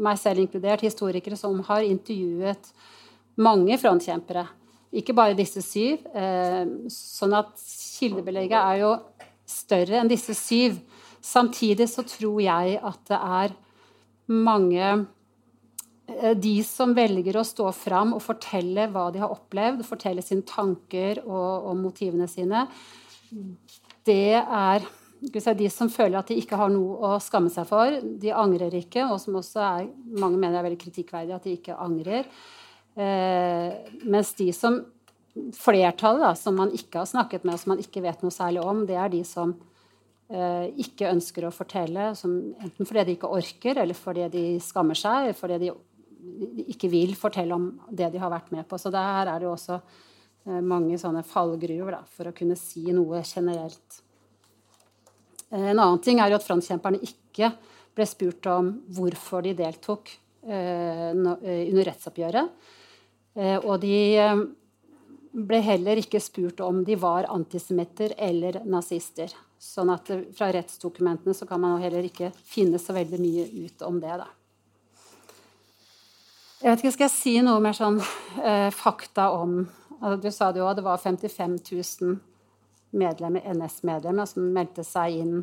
meg 0.00 0.16
selv 0.20 0.40
inkludert, 0.40 0.84
historikere, 0.86 1.36
som 1.36 1.58
har 1.66 1.84
intervjuet 1.84 2.70
mange 3.40 3.76
frontkjempere. 3.80 4.46
Ikke 4.96 5.14
bare 5.14 5.36
disse 5.38 5.60
syv. 5.62 6.00
Sånn 6.90 7.36
at 7.36 7.52
kildebelegget 7.60 8.56
er 8.58 8.80
jo 8.80 8.94
større 9.46 10.00
enn 10.00 10.10
disse 10.10 10.34
syv. 10.34 10.80
Samtidig 11.22 11.86
så 11.92 12.02
tror 12.08 12.40
jeg 12.42 12.80
at 12.80 13.04
det 13.12 13.20
er 13.20 13.54
mange 14.32 14.88
Eh, 16.18 16.36
de 16.36 16.58
som 16.66 16.94
velger 16.96 17.38
å 17.38 17.46
stå 17.46 17.70
fram 17.76 18.14
og 18.16 18.24
fortelle 18.24 18.88
hva 18.90 19.08
de 19.14 19.22
har 19.22 19.32
opplevd, 19.32 19.86
fortelle 19.86 20.24
sine 20.24 20.46
tanker 20.48 21.22
og, 21.26 21.70
og 21.70 21.78
motivene 21.80 22.28
sine, 22.30 22.66
det 24.06 24.36
er 24.36 24.86
de 25.58 25.68
som 25.72 25.90
føler 25.92 26.18
at 26.20 26.30
de 26.30 26.38
ikke 26.40 26.58
har 26.58 26.70
noe 26.72 26.96
å 27.10 27.18
skamme 27.22 27.52
seg 27.52 27.68
for. 27.68 27.98
De 28.00 28.32
angrer 28.32 28.74
ikke, 28.80 29.04
og 29.06 29.20
som 29.22 29.36
også 29.40 29.62
er, 29.64 29.90
mange 30.16 30.40
mener 30.40 30.60
er 30.60 30.66
veldig 30.68 30.80
kritikkverdig 30.80 31.36
at 31.36 31.46
de 31.46 31.56
ikke 31.58 31.76
angrer. 31.76 32.30
Eh, 32.96 33.90
mens 34.08 34.32
de 34.38 34.48
som 34.56 34.80
flertallet 35.54 36.24
da, 36.24 36.32
som 36.38 36.56
man 36.58 36.72
ikke 36.74 37.02
har 37.02 37.10
snakket 37.10 37.44
med, 37.44 37.54
og 37.54 37.62
som 37.62 37.74
man 37.74 37.82
ikke 37.82 38.02
vet 38.04 38.24
noe 38.24 38.34
særlig 38.34 38.64
om, 38.66 38.82
det 38.88 38.96
er 38.98 39.12
de 39.12 39.20
som 39.28 39.54
eh, 40.32 40.66
ikke 40.82 41.12
ønsker 41.12 41.46
å 41.46 41.54
fortelle, 41.54 42.10
som, 42.18 42.34
enten 42.58 42.88
fordi 42.88 43.06
de 43.06 43.16
ikke 43.18 43.30
orker, 43.36 43.78
eller 43.84 43.98
fordi 43.98 44.26
de 44.32 44.44
skammer 44.64 44.98
seg, 44.98 45.28
eller 45.28 45.38
fordi 45.38 45.60
de 45.62 45.72
ikke 46.74 46.90
vil 46.92 47.14
fortelle 47.16 47.56
om 47.56 47.70
det 47.88 48.10
de 48.12 48.20
har 48.20 48.32
vært 48.32 48.50
med 48.54 48.66
på. 48.68 48.78
Så 48.80 48.92
der 48.92 49.28
er 49.28 49.38
det 49.38 49.46
jo 49.48 49.54
også 49.54 49.78
mange 50.44 50.96
sånne 50.98 51.22
fallgruver 51.26 51.98
da, 51.98 52.04
for 52.16 52.30
å 52.30 52.34
kunne 52.36 52.56
si 52.58 52.86
noe 52.94 53.20
generelt. 53.26 54.00
Eh, 55.50 55.70
en 55.72 55.78
annen 55.78 56.00
ting 56.04 56.20
er 56.20 56.30
jo 56.30 56.38
at 56.38 56.46
frontkjemperne 56.46 57.02
ikke 57.04 57.52
ble 57.96 58.06
spurt 58.08 58.46
om 58.50 58.72
hvorfor 58.96 59.44
de 59.44 59.56
deltok 59.58 60.12
eh, 60.46 61.10
under 61.12 61.90
rettsoppgjøret. 61.90 62.56
Og 63.40 63.76
de 63.78 63.94
ble 65.30 65.60
heller 65.62 66.00
ikke 66.00 66.18
spurt 66.22 66.58
om 66.66 66.80
de 66.84 66.96
var 66.98 67.28
antisemitter 67.30 68.16
eller 68.18 68.58
nazister. 68.66 69.30
Sånn 69.60 69.92
at 69.94 70.10
fra 70.34 70.48
rettsdokumentene 70.50 71.34
så 71.36 71.46
kan 71.46 71.62
man 71.62 71.78
heller 71.82 72.06
ikke 72.08 72.32
finne 72.42 72.80
så 72.82 72.96
veldig 72.96 73.20
mye 73.22 73.46
ut 73.68 73.84
om 73.86 74.00
det. 74.02 74.16
da. 74.18 74.26
Jeg 76.60 76.70
vet 76.70 76.82
ikke, 76.82 76.92
Skal 76.92 77.06
jeg 77.06 77.14
si 77.14 77.34
noe 77.44 77.60
mer 77.62 77.76
sånn 77.76 78.00
eh, 78.42 78.70
fakta 78.74 79.30
om 79.38 79.62
Du 80.00 80.30
sa 80.32 80.48
det 80.52 80.62
jo, 80.62 80.68
det 80.74 80.84
var 80.84 80.96
55 80.96 81.58
000 81.72 82.18
medlemmer, 82.96 83.44
NS-medlemmer 83.54 84.26
som 84.26 84.46
meldte 84.54 84.84
seg 84.86 85.18
inn. 85.20 85.34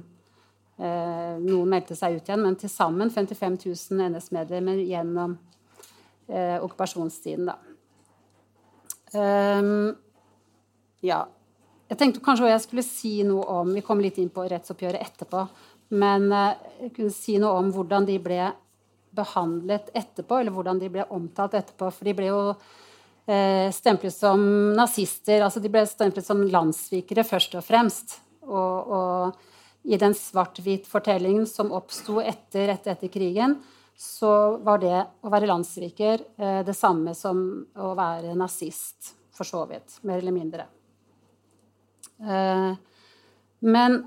Eh, 0.78 1.36
noen 1.42 1.70
meldte 1.70 1.96
seg 1.98 2.18
ut 2.18 2.28
igjen, 2.28 2.44
men 2.44 2.58
til 2.58 2.72
sammen 2.72 3.12
55 3.14 3.60
000 3.66 4.10
NS-medlemmer 4.12 4.82
gjennom 4.82 5.38
eh, 6.28 6.58
okkupasjonstiden. 6.58 7.52
da. 7.52 7.58
Um, 9.14 9.96
ja. 11.06 11.24
Jeg 11.88 12.00
tenkte 12.02 12.22
kanskje 12.26 12.50
jeg 12.50 12.64
skulle 12.66 12.84
si 12.84 13.12
noe 13.24 13.46
om 13.62 13.70
Vi 13.72 13.82
kommer 13.86 14.04
litt 14.04 14.18
inn 14.20 14.32
på 14.34 14.44
rettsoppgjøret 14.44 15.06
etterpå. 15.06 15.46
Men 16.02 16.32
eh, 16.34 16.66
jeg 16.88 16.96
kunne 16.98 17.16
si 17.16 17.38
noe 17.42 17.62
om 17.62 17.70
hvordan 17.74 18.10
de 18.10 18.18
ble 18.20 18.42
behandlet 19.18 19.94
etterpå, 19.96 20.42
eller 20.42 20.54
hvordan 20.54 20.82
de 20.82 20.90
ble 20.94 21.06
omtalt 21.16 21.56
etterpå. 21.58 21.90
For 21.94 22.10
de 22.10 22.18
ble 22.18 22.28
jo 22.30 22.42
stemplet 23.76 24.16
som 24.16 24.40
nazister. 24.78 25.42
altså 25.44 25.60
De 25.60 25.72
ble 25.72 25.82
stemplet 25.90 26.24
som 26.24 26.46
landssvikere 26.48 27.26
først 27.28 27.58
og 27.60 27.66
fremst. 27.68 28.16
Og, 28.48 28.88
og 28.88 29.88
i 29.88 29.98
den 30.00 30.16
svart-hvit-fortellingen 30.16 31.46
som 31.48 31.72
oppsto 31.76 32.20
etter, 32.20 32.72
etter, 32.74 32.96
etter, 32.96 33.12
krigen, 33.12 33.56
så 33.98 34.58
var 34.64 34.82
det 34.84 34.98
å 35.24 35.32
være 35.32 35.48
landssviker 35.48 36.24
eh, 36.38 36.60
det 36.68 36.76
samme 36.76 37.14
som 37.16 37.40
å 37.76 37.94
være 37.98 38.36
nazist, 38.38 39.14
for 39.34 39.48
så 39.48 39.64
vidt. 39.70 40.00
Mer 40.04 40.20
eller 40.20 40.36
mindre. 40.36 40.68
Eh, 42.20 42.74
men 43.64 43.98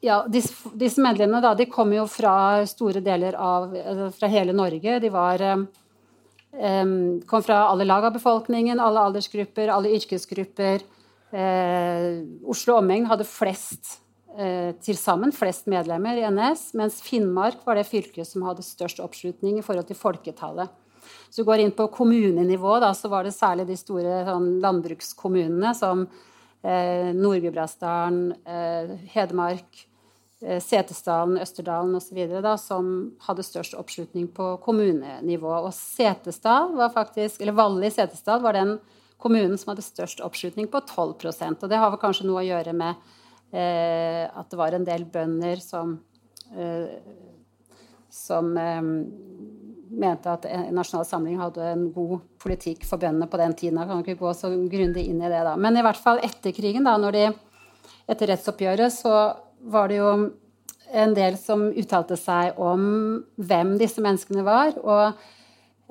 ja, 0.00 0.20
disse, 0.30 0.70
disse, 0.78 1.02
medlemmene 1.02 1.42
da, 1.42 1.56
de 1.58 1.66
kom 1.66 1.90
jo 1.92 2.06
fra 2.06 2.62
store 2.70 3.02
deler 3.02 3.34
av 3.34 3.74
Fra 4.14 4.30
hele 4.30 4.54
Norge. 4.54 5.00
De 5.02 5.10
var, 5.10 5.42
um, 6.52 7.20
kom 7.28 7.42
fra 7.44 7.64
alle 7.68 7.86
lag 7.88 8.04
av 8.08 8.14
befolkningen, 8.16 8.80
alle 8.80 9.02
aldersgrupper, 9.08 9.72
alle 9.72 9.92
yrkesgrupper. 9.96 10.84
Uh, 11.32 12.24
Oslo 12.48 12.78
omegn 12.78 13.08
hadde 13.10 13.26
flest 13.28 13.98
uh, 14.38 14.72
til 14.84 14.96
sammen 14.96 15.34
flest 15.36 15.68
medlemmer 15.68 16.20
i 16.20 16.26
NS, 16.30 16.70
mens 16.78 17.02
Finnmark 17.04 17.60
var 17.66 17.78
det 17.78 17.88
fylket 17.88 18.28
som 18.28 18.46
hadde 18.48 18.66
størst 18.66 19.02
oppslutning 19.04 19.58
i 19.60 19.66
forhold 19.66 19.90
til 19.90 19.98
folketallet. 19.98 20.72
Så 21.32 21.44
går 21.44 21.62
inn 21.62 21.74
på 21.76 21.90
kommunenivå, 21.92 22.78
da, 22.82 22.94
så 22.96 23.10
var 23.12 23.24
det 23.24 23.36
særlig 23.36 23.68
de 23.68 23.76
store 23.78 24.24
sånn, 24.26 24.48
landbrukskommunene 24.64 25.70
som 25.76 26.02
eh, 26.64 27.14
Nord-Gudbrandsdalen, 27.16 28.32
eh, 28.44 28.96
Hedmark, 29.14 29.86
Eh, 29.88 29.97
Setesdalen, 30.38 31.40
Østerdalen 31.42 31.96
osv. 31.98 32.18
som 32.62 32.90
hadde 33.26 33.42
størst 33.42 33.74
oppslutning 33.74 34.28
på 34.30 34.52
kommunenivå. 34.62 35.50
Og 35.66 35.72
Setesdal 35.74 36.76
var 36.78 36.92
faktisk, 36.94 37.42
eller 37.42 37.56
Valle 37.58 37.88
i 37.88 37.90
Setesdal 37.90 38.44
var 38.44 38.54
den 38.54 38.76
kommunen 39.18 39.58
som 39.58 39.72
hadde 39.72 39.82
størst 39.86 40.22
oppslutning 40.24 40.68
på 40.70 40.80
12% 40.86 41.64
Og 41.64 41.70
det 41.70 41.80
har 41.80 41.90
vel 41.90 42.00
kanskje 42.00 42.28
noe 42.28 42.42
å 42.42 42.46
gjøre 42.46 42.74
med 42.76 42.94
eh, 43.50 44.24
at 44.30 44.50
det 44.50 44.60
var 44.60 44.76
en 44.76 44.86
del 44.86 45.08
bønder 45.10 45.62
som, 45.62 45.96
eh, 46.54 47.00
som 48.14 48.52
eh, 48.62 48.78
mente 49.88 50.30
at 50.30 50.46
Nasjonal 50.74 51.06
Samling 51.08 51.40
hadde 51.40 51.66
en 51.66 51.88
god 51.92 52.22
politikk 52.38 52.86
for 52.86 53.00
bøndene 53.02 53.26
på 53.30 53.40
den 53.40 53.58
tiden. 53.58 53.82
Jeg 53.82 53.90
kan 53.90 54.06
ikke 54.06 54.22
gå 54.22 54.32
så 54.36 54.52
grundig 54.70 55.08
inn 55.08 55.22
i 55.22 55.32
det 55.32 55.42
da. 55.50 55.56
Men 55.58 55.80
i 55.80 55.84
hvert 55.84 55.98
fall 55.98 56.22
etter 56.22 56.54
krigen, 56.54 56.86
da, 56.86 56.94
når 57.00 57.18
de 57.18 57.26
etter 58.08 58.30
rettsoppgjøret, 58.30 58.94
så 58.94 59.14
var 59.68 59.90
det 59.90 60.00
jo 60.00 60.12
en 60.88 61.14
del 61.16 61.36
som 61.40 61.68
uttalte 61.68 62.16
seg 62.16 62.58
om 62.60 62.84
hvem 63.36 63.76
disse 63.80 64.02
menneskene 64.04 64.44
var. 64.46 64.74
Og 64.80 65.04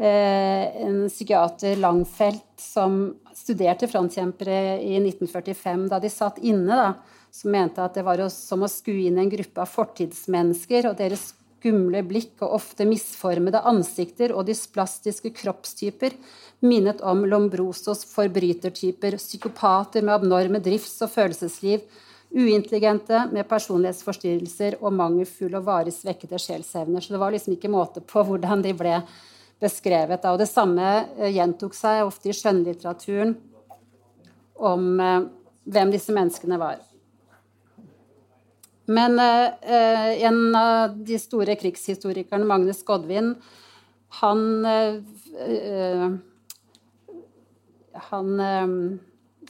eh, 0.02 0.64
en 0.88 1.04
psykiater, 1.10 1.78
Langfelt, 1.82 2.46
som 2.62 3.00
studerte 3.38 3.90
frontkjempere 3.90 4.80
i 4.82 4.98
1945, 5.00 5.88
da 5.92 6.02
de 6.02 6.12
satt 6.12 6.42
inne, 6.42 6.74
da, 6.74 7.26
som 7.34 7.54
mente 7.54 7.84
at 7.84 7.98
det 7.98 8.06
var 8.08 8.24
som 8.34 8.66
å 8.66 8.72
skue 8.72 9.08
inn 9.10 9.20
en 9.22 9.30
gruppe 9.30 9.62
av 9.62 9.70
fortidsmennesker 9.70 10.90
og 10.90 10.98
deres 10.98 11.30
skumle 11.58 12.04
blikk 12.06 12.42
og 12.46 12.58
ofte 12.60 12.86
misformede 12.88 13.62
ansikter 13.66 14.34
og 14.34 14.48
dysplastiske 14.50 15.34
kroppstyper 15.36 16.16
minnet 16.66 17.02
om 17.06 17.24
Lombrosos 17.30 18.04
forbrytertyper, 18.10 19.18
psykopater 19.22 20.06
med 20.06 20.16
abnorme 20.16 20.62
drifts- 20.64 21.02
og 21.06 21.12
følelsesliv, 21.14 21.84
Uintelligente 22.28 23.22
med 23.32 23.48
personlighetsforstyrrelser 23.48 24.76
og 24.82 24.94
mangelfulle 24.94 25.62
og 25.62 25.68
varig 25.70 25.94
svekkede 25.96 26.40
sjelsevner. 26.42 27.02
Så 27.02 27.16
det 27.16 27.22
var 27.22 27.32
liksom 27.32 27.56
ikke 27.56 27.72
måte 27.72 28.04
på 28.04 28.24
hvordan 28.28 28.62
de 28.66 28.74
ble 28.78 28.98
beskrevet. 29.64 30.26
Og 30.28 30.40
det 30.42 30.50
samme 30.50 30.88
eh, 31.18 31.32
gjentok 31.36 31.76
seg 31.78 32.04
ofte 32.06 32.32
i 32.32 32.36
skjønnlitteraturen 32.36 33.34
om 34.68 35.00
eh, 35.00 35.30
hvem 35.72 35.94
disse 35.96 36.14
menneskene 36.16 36.60
var. 36.62 36.84
Men 38.88 39.20
eh, 39.20 40.24
en 40.28 40.56
av 40.56 40.96
de 41.08 41.18
store 41.20 41.58
krigshistorikerne, 41.60 42.48
Magnus 42.48 42.84
Godvin, 42.88 43.36
han 44.22 44.44
Han 48.08 48.40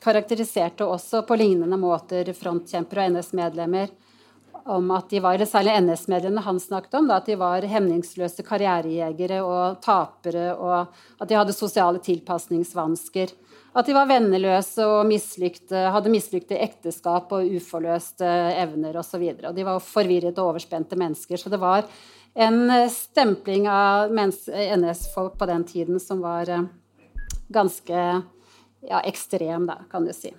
karakteriserte 0.08 0.88
også 0.88 1.26
på 1.28 1.38
lignende 1.40 1.80
måter 1.80 2.32
frontkjempere 2.36 3.06
og 3.10 3.18
NS-medlemmer 3.18 3.92
om 4.68 4.92
at 4.92 5.10
de 5.10 5.20
var, 5.24 5.40
særlig 5.48 5.76
NS-medlemmene 5.82 6.44
han 6.44 6.60
snakket 6.60 6.98
om, 7.00 7.08
da, 7.08 7.20
at 7.22 7.28
de 7.30 7.38
var 7.40 7.66
hemningsløse 7.68 8.44
karrierejegere 8.48 9.40
og 9.46 9.80
tapere, 9.84 10.50
og 10.56 11.22
at 11.22 11.30
de 11.30 11.38
hadde 11.38 11.56
sosiale 11.56 12.02
tilpasningsvansker. 12.04 13.32
At 13.78 13.88
de 13.88 13.96
var 13.96 14.10
venneløse 14.10 14.86
og 14.90 15.08
mislykte, 15.08 15.88
hadde 15.94 16.12
mislykte 16.12 16.60
ekteskap 16.60 17.32
og 17.36 17.52
uforløste 17.60 18.28
evner 18.58 18.98
osv. 19.00 19.28
De 19.54 19.68
var 19.68 19.84
forvirrede 19.84 20.42
og 20.42 20.54
overspente 20.54 20.98
mennesker. 21.00 21.40
Så 21.40 21.52
det 21.54 21.62
var 21.62 21.86
en 22.38 22.72
stempling 22.92 23.68
av 23.70 24.12
NS-folk 24.12 25.38
på 25.38 25.50
den 25.50 25.68
tiden 25.70 26.02
som 26.02 26.24
var 26.26 26.50
eh, 26.50 26.66
ganske 27.54 28.08
ja, 28.88 29.02
ekstrem, 29.06 29.68
da, 29.70 29.82
kan 29.92 30.08
du 30.08 30.14
si. 30.16 30.32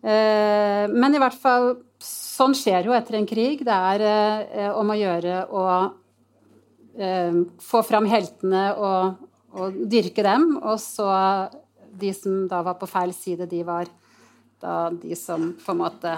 Eh, 0.00 0.84
men 0.88 1.14
i 1.14 1.20
hvert 1.20 1.36
fall 1.36 1.72
Sånn 2.00 2.54
skjer 2.56 2.86
jo 2.88 2.94
etter 2.96 3.18
en 3.18 3.26
krig. 3.28 3.60
Det 3.68 3.74
er 3.92 4.02
eh, 4.08 4.70
om 4.72 4.88
å 4.88 4.94
gjøre 4.96 5.42
å 5.52 5.64
få 7.60 7.80
fram 7.86 8.06
heltene 8.10 8.62
og, 8.74 9.20
og 9.56 9.76
dyrke 9.88 10.24
dem, 10.24 10.56
og 10.58 10.80
så 10.82 11.06
de 12.00 12.12
som 12.14 12.48
da 12.48 12.62
var 12.66 12.78
på 12.80 12.88
feil 12.90 13.12
side, 13.14 13.46
de 13.46 13.62
var 13.64 13.88
da 14.60 14.90
de 14.90 15.16
som 15.16 15.52
på 15.64 15.72
en 15.72 15.80
måte 15.80 16.14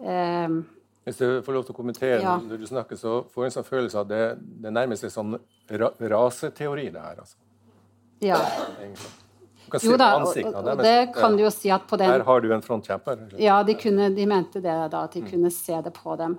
eh, 0.00 0.58
Hvis 1.04 1.20
jeg 1.20 1.42
får 1.44 1.56
lov 1.56 1.66
til 1.66 1.74
å 1.74 1.78
kommentere 1.78 2.20
ja. 2.22 2.36
når 2.44 2.62
du 2.62 2.66
snakker, 2.68 3.00
så 3.00 3.20
får 3.32 3.44
jeg 3.44 3.52
en 3.52 3.56
sånn 3.58 3.68
følelse 3.68 4.02
av 4.02 4.10
det, 4.10 4.24
det 4.64 4.72
nærmest 4.72 5.06
er 5.06 5.14
sånn 5.14 5.36
ra 5.80 5.92
raseteori, 6.14 6.88
det 6.94 7.04
her. 7.04 7.24
altså. 7.24 7.36
Ja. 8.20 8.40
Jo 9.86 9.96
da, 10.00 10.10
ansiktene 10.18 10.74
deres. 10.74 10.82
det 10.86 11.14
kan 11.14 11.36
du 11.38 11.44
jo 11.44 11.52
si 11.54 11.70
at 11.70 11.86
på 11.88 11.98
den 12.00 12.10
Her 12.10 12.26
har 12.26 12.42
du 12.42 12.50
en 12.54 12.64
frontkjemper. 12.64 13.24
Ja, 13.38 13.62
de, 13.66 13.76
kunne, 13.78 14.10
de 14.16 14.26
mente 14.26 14.62
det 14.64 14.76
da, 14.92 15.04
at 15.04 15.16
de 15.16 15.22
mm. 15.24 15.30
kunne 15.30 15.54
se 15.54 15.80
det 15.86 15.94
på 15.96 16.18
dem. 16.20 16.38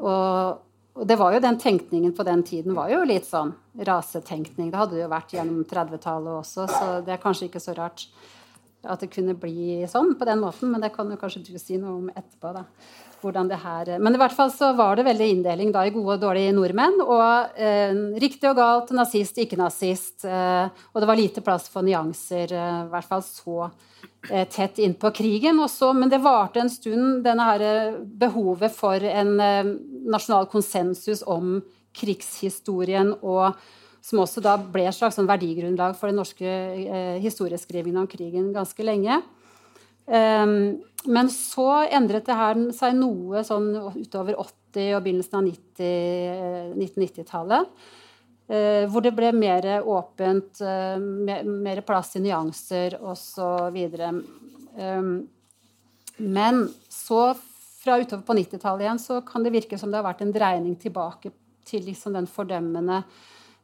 Og 0.00 0.66
og 1.00 1.06
det 1.06 1.16
var 1.16 1.32
jo 1.32 1.40
den 1.40 1.58
tenkningen 1.58 2.12
på 2.12 2.24
den 2.26 2.42
tiden 2.44 2.74
var 2.74 2.90
jo 2.90 3.04
litt 3.06 3.24
sånn 3.24 3.52
rasetenkning. 3.86 4.72
Det 4.72 4.78
hadde 4.80 4.98
det 4.98 5.04
jo 5.04 5.12
vært 5.12 5.34
gjennom 5.36 5.62
30-tallet 5.64 6.40
også, 6.42 6.66
så 6.68 6.88
det 7.06 7.14
er 7.14 7.22
kanskje 7.22 7.46
ikke 7.46 7.62
så 7.62 7.76
rart 7.78 8.08
at 8.80 9.02
det 9.02 9.10
kunne 9.12 9.36
bli 9.38 9.84
sånn 9.88 10.14
på 10.18 10.26
den 10.28 10.40
måten, 10.42 10.72
men 10.72 10.82
det 10.82 10.90
kan 10.94 11.08
jo 11.12 11.18
kanskje 11.20 11.44
du 11.46 11.54
si 11.60 11.78
noe 11.80 11.98
om 11.98 12.10
etterpå. 12.10 12.52
da. 12.56 12.64
Hvordan 13.20 13.50
det 13.50 13.60
her... 13.60 13.92
Men 14.00 14.16
i 14.16 14.20
hvert 14.20 14.34
fall 14.36 14.52
så 14.54 14.72
var 14.78 14.96
det 14.96 15.06
veldig 15.08 15.28
inndeling 15.34 15.74
i 15.74 15.92
gode 15.94 16.16
og 16.16 16.24
dårlige 16.24 16.54
nordmenn. 16.56 17.00
Og 17.04 17.60
eh, 17.60 17.92
riktig 18.22 18.48
og 18.50 18.58
galt, 18.58 18.94
nazist, 18.96 19.38
ikke 19.38 19.60
nazist. 19.60 20.24
Eh, 20.24 20.66
og 20.92 21.02
det 21.02 21.10
var 21.10 21.20
lite 21.20 21.44
plass 21.44 21.68
for 21.72 21.86
nyanser, 21.86 22.52
eh, 22.56 22.82
i 22.86 22.92
hvert 22.94 23.10
fall 23.10 23.24
så 23.26 23.70
Eh, 24.28 24.48
tett 24.48 24.78
innpå 24.78 25.10
krigen. 25.10 25.60
Også, 25.64 25.92
men 25.96 26.10
det 26.12 26.20
varte 26.20 26.60
en 26.60 26.70
stund, 26.70 27.22
denne 27.24 27.44
her 27.46 27.64
eh, 27.64 27.98
behovet 28.20 28.74
for 28.76 29.00
en 29.00 29.32
eh, 29.40 29.74
nasjonal 30.12 30.48
konsensus 30.52 31.24
om 31.24 31.58
krigshistorien, 31.96 33.14
og 33.24 33.56
som 34.04 34.20
også 34.22 34.42
da 34.44 34.58
ble 34.60 34.84
et 34.88 34.96
slags 34.96 35.16
sånn 35.18 35.28
verdigrunnlag 35.28 35.96
for 35.96 36.12
den 36.12 36.20
norske 36.20 36.46
eh, 36.46 37.16
historieskrivingen 37.24 38.02
om 38.02 38.10
krigen 38.10 38.52
ganske 38.56 38.84
lenge. 38.84 39.22
Um, 40.06 40.82
men 41.08 41.30
så 41.32 41.88
endret 41.88 42.26
det 42.28 42.36
her 42.36 42.72
seg 42.76 42.94
noe 42.98 43.40
sånn 43.46 43.76
utover 43.96 44.34
80- 44.36 44.96
og 44.96 45.02
begynnelsen 45.04 45.38
av 45.38 45.44
1990-tallet. 45.48 47.64
Eh, 48.50 48.88
hvor 48.90 49.04
det 49.04 49.12
ble 49.14 49.28
mer 49.36 49.66
åpent, 49.86 50.60
eh, 50.60 50.98
mer 50.98 51.80
plass 51.86 52.16
til 52.16 52.24
nyanser 52.24 52.96
osv. 52.98 53.76
Um, 54.74 55.28
men 56.18 56.74
så, 56.88 57.34
fra 57.80 58.00
utover 58.00 58.24
på 58.26 58.34
90-tallet 58.34 58.84
igjen, 58.84 58.98
så 58.98 59.20
kan 59.26 59.46
det 59.46 59.54
virke 59.54 59.78
som 59.78 59.90
det 59.90 60.00
har 60.00 60.08
vært 60.08 60.24
en 60.26 60.34
dreining 60.34 60.74
tilbake 60.82 61.30
til 61.64 61.86
liksom 61.86 62.18
den 62.18 62.26
fordømmende 62.26 63.04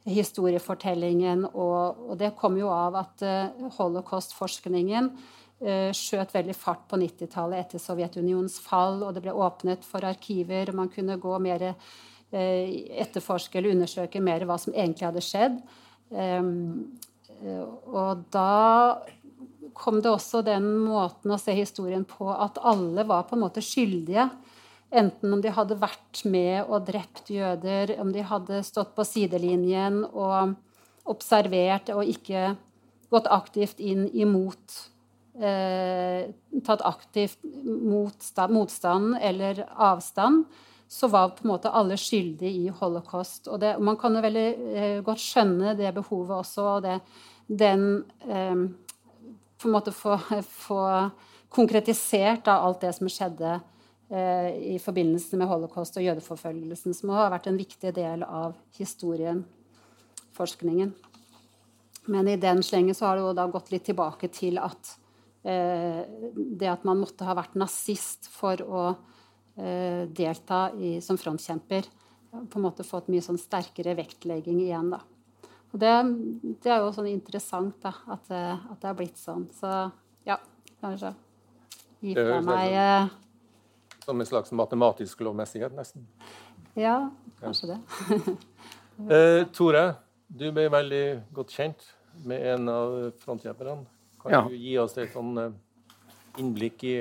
historiefortellingen. 0.06 1.44
Og, 1.50 2.12
og 2.12 2.14
det 2.22 2.36
kom 2.38 2.54
jo 2.60 2.70
av 2.70 2.94
at 3.02 3.26
uh, 3.26 3.70
holocaust-forskningen 3.80 5.10
skjøt 5.56 6.34
veldig 6.34 6.52
fart 6.52 6.82
på 6.90 6.98
90-tallet 7.00 7.62
etter 7.62 7.80
Sovjetunionens 7.80 8.58
fall, 8.60 8.98
og 9.06 9.14
det 9.16 9.22
ble 9.24 9.32
åpnet 9.32 9.86
for 9.88 10.04
arkiver, 10.04 10.68
og 10.68 10.76
man 10.82 10.90
kunne 10.92 11.16
gå 11.22 11.38
mer 11.40 11.70
Eh, 12.34 12.86
etterforske 12.98 13.60
eller 13.60 13.76
undersøke 13.76 14.18
mer 14.18 14.42
hva 14.48 14.56
som 14.58 14.74
egentlig 14.74 15.06
hadde 15.06 15.22
skjedd. 15.22 15.60
Ehm, 16.10 16.98
eh, 17.38 17.62
og 17.86 18.24
da 18.34 18.98
kom 19.78 20.00
det 20.02 20.10
også 20.10 20.42
den 20.42 20.66
måten 20.88 21.30
å 21.30 21.38
se 21.38 21.54
historien 21.54 22.02
på 22.08 22.26
at 22.32 22.58
alle 22.58 23.04
var 23.06 23.28
på 23.28 23.36
en 23.36 23.44
måte 23.44 23.62
skyldige. 23.62 24.26
Enten 24.90 25.36
om 25.36 25.42
de 25.42 25.54
hadde 25.54 25.78
vært 25.78 26.24
med 26.26 26.66
og 26.66 26.88
drept 26.90 27.30
jøder, 27.30 27.94
om 28.00 28.10
de 28.10 28.26
hadde 28.26 28.62
stått 28.66 28.96
på 28.96 29.06
sidelinjen 29.06 30.02
og 30.06 30.56
observert 31.06 31.92
og 31.94 32.10
ikke 32.10 32.56
gått 33.10 33.30
aktivt 33.30 33.78
inn 33.78 34.08
imot 34.10 34.80
eh, 35.40 36.32
Tatt 36.66 36.82
aktivt 36.82 37.42
motstand 37.44 39.18
eller 39.20 39.66
avstand 39.70 40.46
så 40.88 41.08
var 41.08 41.28
på 41.28 41.44
en 41.44 41.50
måte 41.50 41.70
alle 41.70 41.96
skyldige 41.98 42.66
i 42.66 42.72
holocaust. 42.80 43.48
Og 43.50 43.60
det, 43.60 43.74
man 43.82 43.98
kan 43.98 44.14
jo 44.14 44.22
veldig 44.22 44.48
eh, 44.72 44.98
godt 45.06 45.22
skjønne 45.22 45.74
det 45.78 45.92
behovet 45.96 46.36
også, 46.38 46.66
og 46.76 46.84
det, 46.86 46.98
den 47.46 48.04
eh, 48.26 48.66
På 49.56 49.68
en 49.68 49.72
måte 49.72 49.92
få, 49.92 50.18
få 50.44 50.82
konkretisert 51.48 52.44
da, 52.44 52.58
alt 52.60 52.82
det 52.84 52.92
som 52.92 53.08
skjedde 53.08 53.54
eh, 54.12 54.74
i 54.74 54.78
forbindelse 54.82 55.38
med 55.40 55.48
holocaust 55.48 55.96
og 55.96 56.04
jødeforfølgelsen, 56.04 56.94
som 56.94 57.14
har 57.16 57.32
vært 57.32 57.48
en 57.48 57.56
viktig 57.56 57.94
del 57.96 58.22
av 58.22 58.52
historien, 58.76 59.40
forskningen. 60.36 60.92
Men 62.12 62.28
i 62.28 62.36
den 62.36 62.60
slengen 62.62 62.94
så 62.94 63.08
har 63.08 63.16
det 63.16 63.24
jo 63.24 63.32
da 63.34 63.48
gått 63.50 63.72
litt 63.72 63.86
tilbake 63.88 64.28
til 64.28 64.60
at 64.60 64.92
det 65.46 66.66
at 66.66 66.82
man 66.88 66.98
måtte 66.98 67.22
ha 67.28 67.36
vært 67.38 67.54
nazist 67.54 68.26
for 68.34 68.62
å 68.66 68.80
Eh, 69.56 70.08
delta 70.08 70.72
i, 70.72 71.00
som 71.00 71.18
frontkjemper. 71.18 71.82
På 72.30 72.58
en 72.58 72.62
måte 72.62 72.84
fått 72.84 73.06
mye 73.08 73.24
sånn 73.24 73.38
sterkere 73.40 73.94
vektlegging 73.96 74.60
igjen. 74.60 74.90
da. 74.92 75.00
Og 75.72 75.80
det, 75.80 75.92
det 76.60 76.72
er 76.72 76.82
jo 76.84 76.90
sånn 76.92 77.08
interessant 77.08 77.78
da, 77.80 77.94
at, 78.12 78.28
eh, 78.28 78.52
at, 78.52 78.80
det 78.82 78.90
har 78.90 78.98
blitt 78.98 79.16
sånn. 79.20 79.46
Så 79.56 79.70
ja, 80.28 80.36
kanskje 80.84 81.14
gi 82.04 82.12
fra 82.18 82.42
meg 82.44 82.76
eh, 82.76 83.08
Som 84.04 84.20
en 84.20 84.28
slags 84.28 84.52
matematisk 84.52 85.24
lovmessighet, 85.24 85.72
nesten? 85.76 86.04
Ja, 86.76 86.98
kanskje 87.40 87.72
det. 87.72 87.80
eh, 89.16 89.40
Tore, 89.56 89.86
du 90.28 90.50
ble 90.52 90.68
veldig 90.68 91.04
godt 91.32 91.56
kjent 91.56 91.88
med 92.28 92.44
en 92.52 92.68
av 92.68 92.98
frontkjemperne. 93.24 93.86
Kan 94.26 94.34
ja. 94.34 94.42
du 94.50 94.56
gi 94.58 94.72
oss 94.82 94.96
et 94.98 95.12
sånn 95.14 95.36
innblikk 96.36 96.82
i 96.84 96.96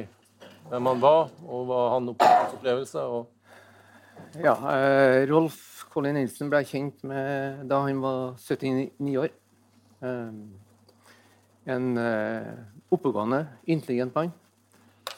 hvem 0.70 0.90
han 0.92 1.02
var, 1.02 1.32
og 1.46 1.66
hva 1.70 1.80
han 1.96 2.12
opplevelse 2.14 3.06
og 3.10 3.32
Ja, 4.40 4.54
eh, 4.72 5.24
Rolf 5.28 5.86
Colin 5.92 6.16
Nilsen 6.16 6.50
ble 6.52 6.62
kjent 6.68 7.04
med 7.08 7.66
da 7.70 7.82
han 7.84 8.00
var 8.04 8.38
79 8.40 9.18
år. 9.20 9.34
Eh, 10.06 10.38
en 11.76 11.98
eh, 11.98 12.54
oppegående, 12.94 13.42
intelligent 13.66 14.16
mann 14.16 14.32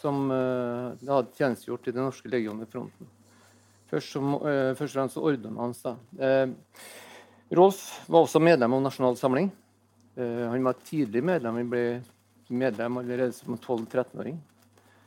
som 0.02 0.32
eh, 0.32 1.10
hadde 1.10 1.36
tjenestegjort 1.38 1.88
i 1.89 1.93
den 1.96 2.06
norske 2.08 2.32
legionen 2.32 2.63
ved 2.63 2.72
fronten. 2.72 3.10
Først, 3.91 4.13
som, 4.13 4.34
eh, 4.41 4.74
først 4.78 4.93
og 4.93 4.98
fremst 4.98 5.22
ordenen 5.22 5.76
da. 5.84 5.96
Eh, 6.20 6.48
Rolf 7.58 7.82
var 8.08 8.26
også 8.26 8.41
medlem 8.43 8.74
av 8.74 8.84
Nasjonal 8.84 9.17
Samling. 9.20 9.52
Eh, 10.17 10.49
han 10.49 10.63
var 10.63 10.73
tidlig 10.73 11.23
medlem. 11.23 11.56
Han 11.56 11.69
ble 11.69 11.84
medlem 12.47 12.97
allerede 12.97 13.32
som 13.32 13.58
12-13-åring 13.58 14.39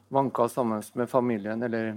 vanka 0.09 0.49
sammen 0.49 0.83
med 0.95 1.11
familien, 1.11 1.63
eller 1.63 1.97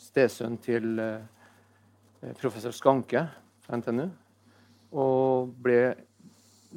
stesønn 0.00 0.56
til 0.64 0.98
eh, 1.00 2.32
professor 2.40 2.72
Skanke 2.72 3.26
fra 3.64 3.80
NTNU. 3.80 4.06
Og 4.96 5.52
ble 5.60 5.82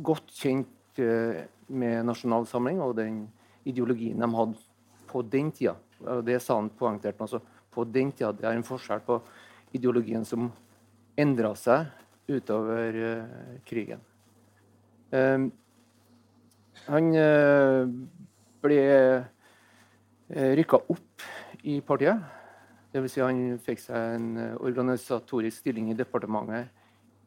godt 0.04 0.36
kjent 0.36 1.00
eh, 1.00 1.46
med 1.72 2.04
Nasjonal 2.12 2.50
Samling 2.52 2.84
og 2.84 2.98
den 3.00 3.24
ideologien 3.64 4.20
de 4.20 4.32
hadde 4.36 4.60
på 5.08 5.24
den 5.32 5.56
tida. 5.56 5.78
Det 6.28 6.42
sa 6.44 6.60
han 6.60 6.72
poengtert. 6.76 7.20
Altså, 7.24 7.40
på 7.72 7.88
den 7.88 8.12
tida 8.12 8.34
det 8.36 8.50
er 8.50 8.60
en 8.60 8.68
forskjell 8.68 9.04
på 9.08 9.22
ideologien 9.78 10.28
som 10.28 10.50
endra 11.16 11.56
seg 11.56 11.88
utover 12.28 13.04
krigen. 13.68 14.02
Uh, 15.12 15.52
han 16.88 17.14
uh, 17.16 17.86
ble 18.64 18.82
Eh, 20.32 20.54
rykka 20.56 20.78
opp 20.88 21.24
i 21.68 21.82
partiet. 21.84 22.20
Dvs. 22.94 23.12
Si 23.12 23.24
han 23.24 23.40
fikk 23.60 23.82
seg 23.84 24.14
en 24.16 24.28
eh, 24.40 24.54
organisatorisk 24.64 25.60
stilling 25.60 25.90
i 25.92 25.96
departementet 25.98 26.72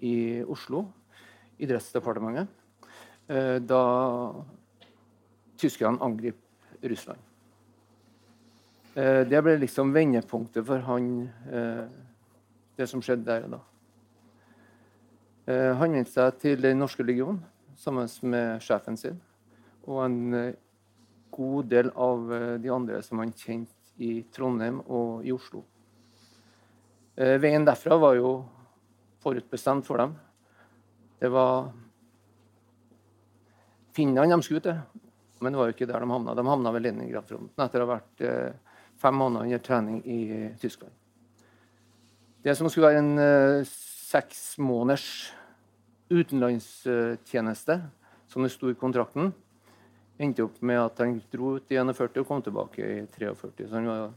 i 0.04 0.40
Oslo. 0.48 0.86
Idrettsdepartementet. 1.60 2.48
Eh, 3.28 3.58
da 3.60 3.82
tyskerne 5.60 6.00
angrep 6.04 6.40
Russland. 6.80 7.20
Eh, 8.96 9.20
det 9.28 9.44
ble 9.44 9.58
liksom 9.60 9.92
vendepunktet 9.92 10.64
for 10.64 10.80
han, 10.88 11.10
eh, 11.52 11.84
det 12.78 12.88
som 12.88 13.04
skjedde 13.04 13.28
der 13.28 13.48
og 13.48 13.56
da. 13.58 13.62
Eh, 15.44 15.72
han 15.76 15.92
vendte 15.92 16.12
seg 16.12 16.40
til 16.40 16.62
Den 16.64 16.80
norske 16.80 17.04
legion 17.04 17.42
sammen 17.76 18.08
med 18.30 18.62
sjefen 18.62 18.96
sin 18.98 19.20
og 19.84 20.00
en 20.04 20.18
god 21.34 21.68
del 21.68 21.90
av 21.98 22.30
de 22.62 22.70
andre 22.72 23.00
som 23.04 23.20
han 23.20 23.34
kjente 23.36 23.74
i 24.00 24.24
Trondheim 24.32 24.80
og 24.86 25.26
i 25.26 25.32
Oslo. 25.34 25.60
Veien 27.14 27.66
derfra 27.66 27.98
var 28.00 28.16
jo 28.16 28.30
forutbestemt 29.22 29.86
for 29.86 30.00
dem. 30.00 30.14
Det 31.20 31.30
var 31.30 31.68
Finland 33.94 34.32
de 34.34 34.40
skulle 34.42 34.64
til, 34.64 34.80
men 35.38 35.52
det 35.52 35.60
var 35.60 35.68
jo 35.68 35.76
ikke 35.76 35.86
der 35.86 36.02
de 36.02 36.10
havna. 36.10 36.34
De 36.34 36.46
havna 36.48 36.72
ved 36.74 36.86
Leningrad-fronten 36.88 37.66
etter 37.66 37.84
å 37.84 37.86
ha 37.86 37.98
vært 37.98 38.26
fem 38.98 39.20
måneder 39.20 39.46
under 39.46 39.62
trening 39.62 40.00
i 40.02 40.20
Tyskland. 40.62 40.94
Det 42.42 42.56
som 42.58 42.68
skulle 42.68 42.90
være 42.90 43.04
en 43.04 43.64
seks 43.68 44.56
måneders 44.60 45.06
utenlandstjeneste, 46.14 47.78
som 48.30 48.44
det 48.44 48.52
sto 48.54 48.70
i 48.70 48.78
kontrakten, 48.78 49.32
endte 50.18 50.46
opp 50.46 50.60
med 50.62 50.78
at 50.78 51.00
han 51.02 51.18
dro 51.32 51.56
ut 51.58 51.72
i 51.72 51.78
41 51.80 52.20
og 52.22 52.28
kom 52.28 52.42
tilbake 52.44 52.86
i 52.86 53.00
43. 53.16 53.66
Så 53.66 53.74
han 53.74 53.90
var 53.90 54.12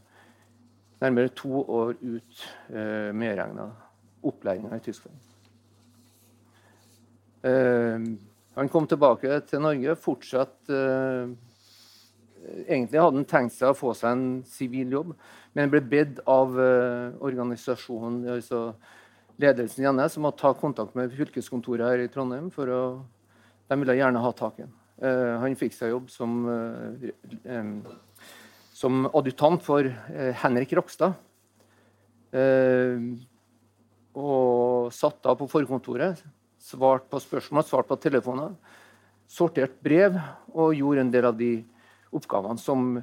nærmere 1.02 1.34
to 1.34 1.62
år 1.62 1.96
ut 2.02 2.46
eh, 2.70 3.10
medregna 3.14 3.68
opplæringa 4.22 4.76
i 4.76 4.84
Tyskland. 4.84 5.16
Eh, 7.42 8.08
han 8.58 8.70
kom 8.72 8.86
tilbake 8.90 9.40
til 9.46 9.62
Norge, 9.62 9.98
fortsatt 10.02 10.72
eh, 10.74 11.36
Egentlig 12.68 13.00
hadde 13.00 13.18
han 13.18 13.26
tenkt 13.28 13.52
seg 13.52 13.72
å 13.72 13.76
få 13.76 13.90
seg 13.98 14.14
en 14.14 14.28
sivil 14.46 14.92
jobb, 14.94 15.08
men 15.58 15.70
ble 15.72 15.80
bedt 15.84 16.20
av 16.30 16.54
eh, 16.62 17.16
organisasjonen, 17.26 18.22
altså 18.30 18.60
ledelsen 19.38 19.84
i 19.84 19.88
NS, 19.90 20.18
om 20.18 20.28
å 20.28 20.34
ta 20.36 20.52
kontakt 20.56 20.96
med 20.98 21.14
fylkeskontoret 21.14 21.86
her 21.86 22.02
i 22.04 22.10
Trondheim. 22.12 22.50
for 22.50 22.68
å, 22.68 22.82
De 23.68 23.76
ville 23.76 23.96
gjerne 23.98 24.22
ha 24.24 24.32
tak 24.32 24.58
i 24.58 24.62
ham. 24.62 24.74
Uh, 24.98 25.38
han 25.38 25.54
fikk 25.54 25.74
seg 25.76 25.92
jobb 25.92 26.08
som, 26.10 26.48
um, 27.44 27.74
som 28.74 29.06
adjutant 29.14 29.62
for 29.62 29.86
Henrik 30.42 30.72
Rokstad. 30.72 31.14
og 34.18 34.92
satt 34.92 35.22
da 35.22 35.34
på 35.38 35.46
forkontoret, 35.48 36.20
svart 36.58 37.06
på 37.08 37.20
spørsmål, 37.22 37.64
svart 37.64 37.88
på 37.88 37.96
telefoner, 37.96 38.52
sortert 39.28 39.78
brev 39.84 40.18
og 40.52 40.74
gjorde 40.76 41.04
en 41.04 41.12
del 41.12 41.28
av 41.28 41.36
de 41.38 41.52
oppgavene 42.12 42.60
som 42.60 42.96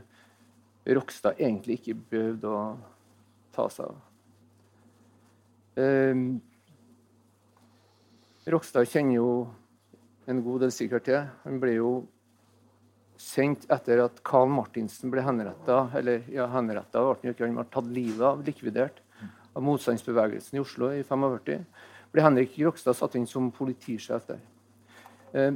Rokstad 0.86 1.40
egentlig 1.40 1.80
ikke 1.80 1.98
behøvde 2.12 2.50
å 2.52 2.60
ta 3.56 3.66
seg 3.74 3.88
av. 3.90 3.96
Eh, 5.76 6.20
Rokstad 8.46 8.86
kjenner 8.90 9.18
jo 9.18 9.30
en 10.30 10.42
god 10.46 10.66
del 10.66 10.74
sikkert 10.74 11.08
til. 11.08 11.24
Han 11.46 11.60
ble 11.62 11.78
jo 11.78 11.94
sendt 13.22 13.66
etter 13.72 14.04
at 14.04 14.22
Karl 14.28 14.52
Martinsen 14.54 15.14
ble 15.14 15.24
henretta. 15.26 15.88
Eller 15.98 16.26
ja, 16.32 16.48
henretta 16.54 17.04
ble 17.22 17.34
han 17.40 17.60
ble 17.60 17.68
tatt 17.74 17.90
livet 17.90 18.26
av, 18.26 18.46
likvidert, 18.46 19.02
av 19.56 19.66
motstandsbevegelsen 19.66 20.60
i 20.60 20.64
Oslo 20.64 20.92
i 20.94 21.04
45. 21.04 21.68
Ble 22.14 22.26
Henrik 22.26 22.58
Rokstad 22.62 22.98
satt 22.98 23.18
inn 23.18 23.28
som 23.28 23.52
politisjef 23.54 24.28
der. 24.30 24.42
Eh, 25.36 25.54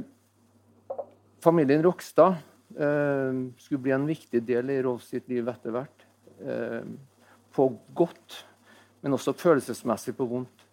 familien 1.40 1.84
Rokstad 1.86 2.40
Eh, 2.78 3.32
skulle 3.58 3.82
bli 3.82 3.90
en 3.90 4.06
viktig 4.06 4.42
del 4.46 4.70
i 4.70 4.82
Rolf 4.82 5.02
sitt 5.02 5.28
liv 5.28 5.48
etter 5.50 5.74
hvert. 5.74 6.04
Eh, 6.38 6.84
på 7.50 7.66
godt, 7.98 8.44
men 9.00 9.16
også 9.16 9.36
følelsesmessig 9.38 10.14
på 10.16 10.26
vondt. 10.28 10.66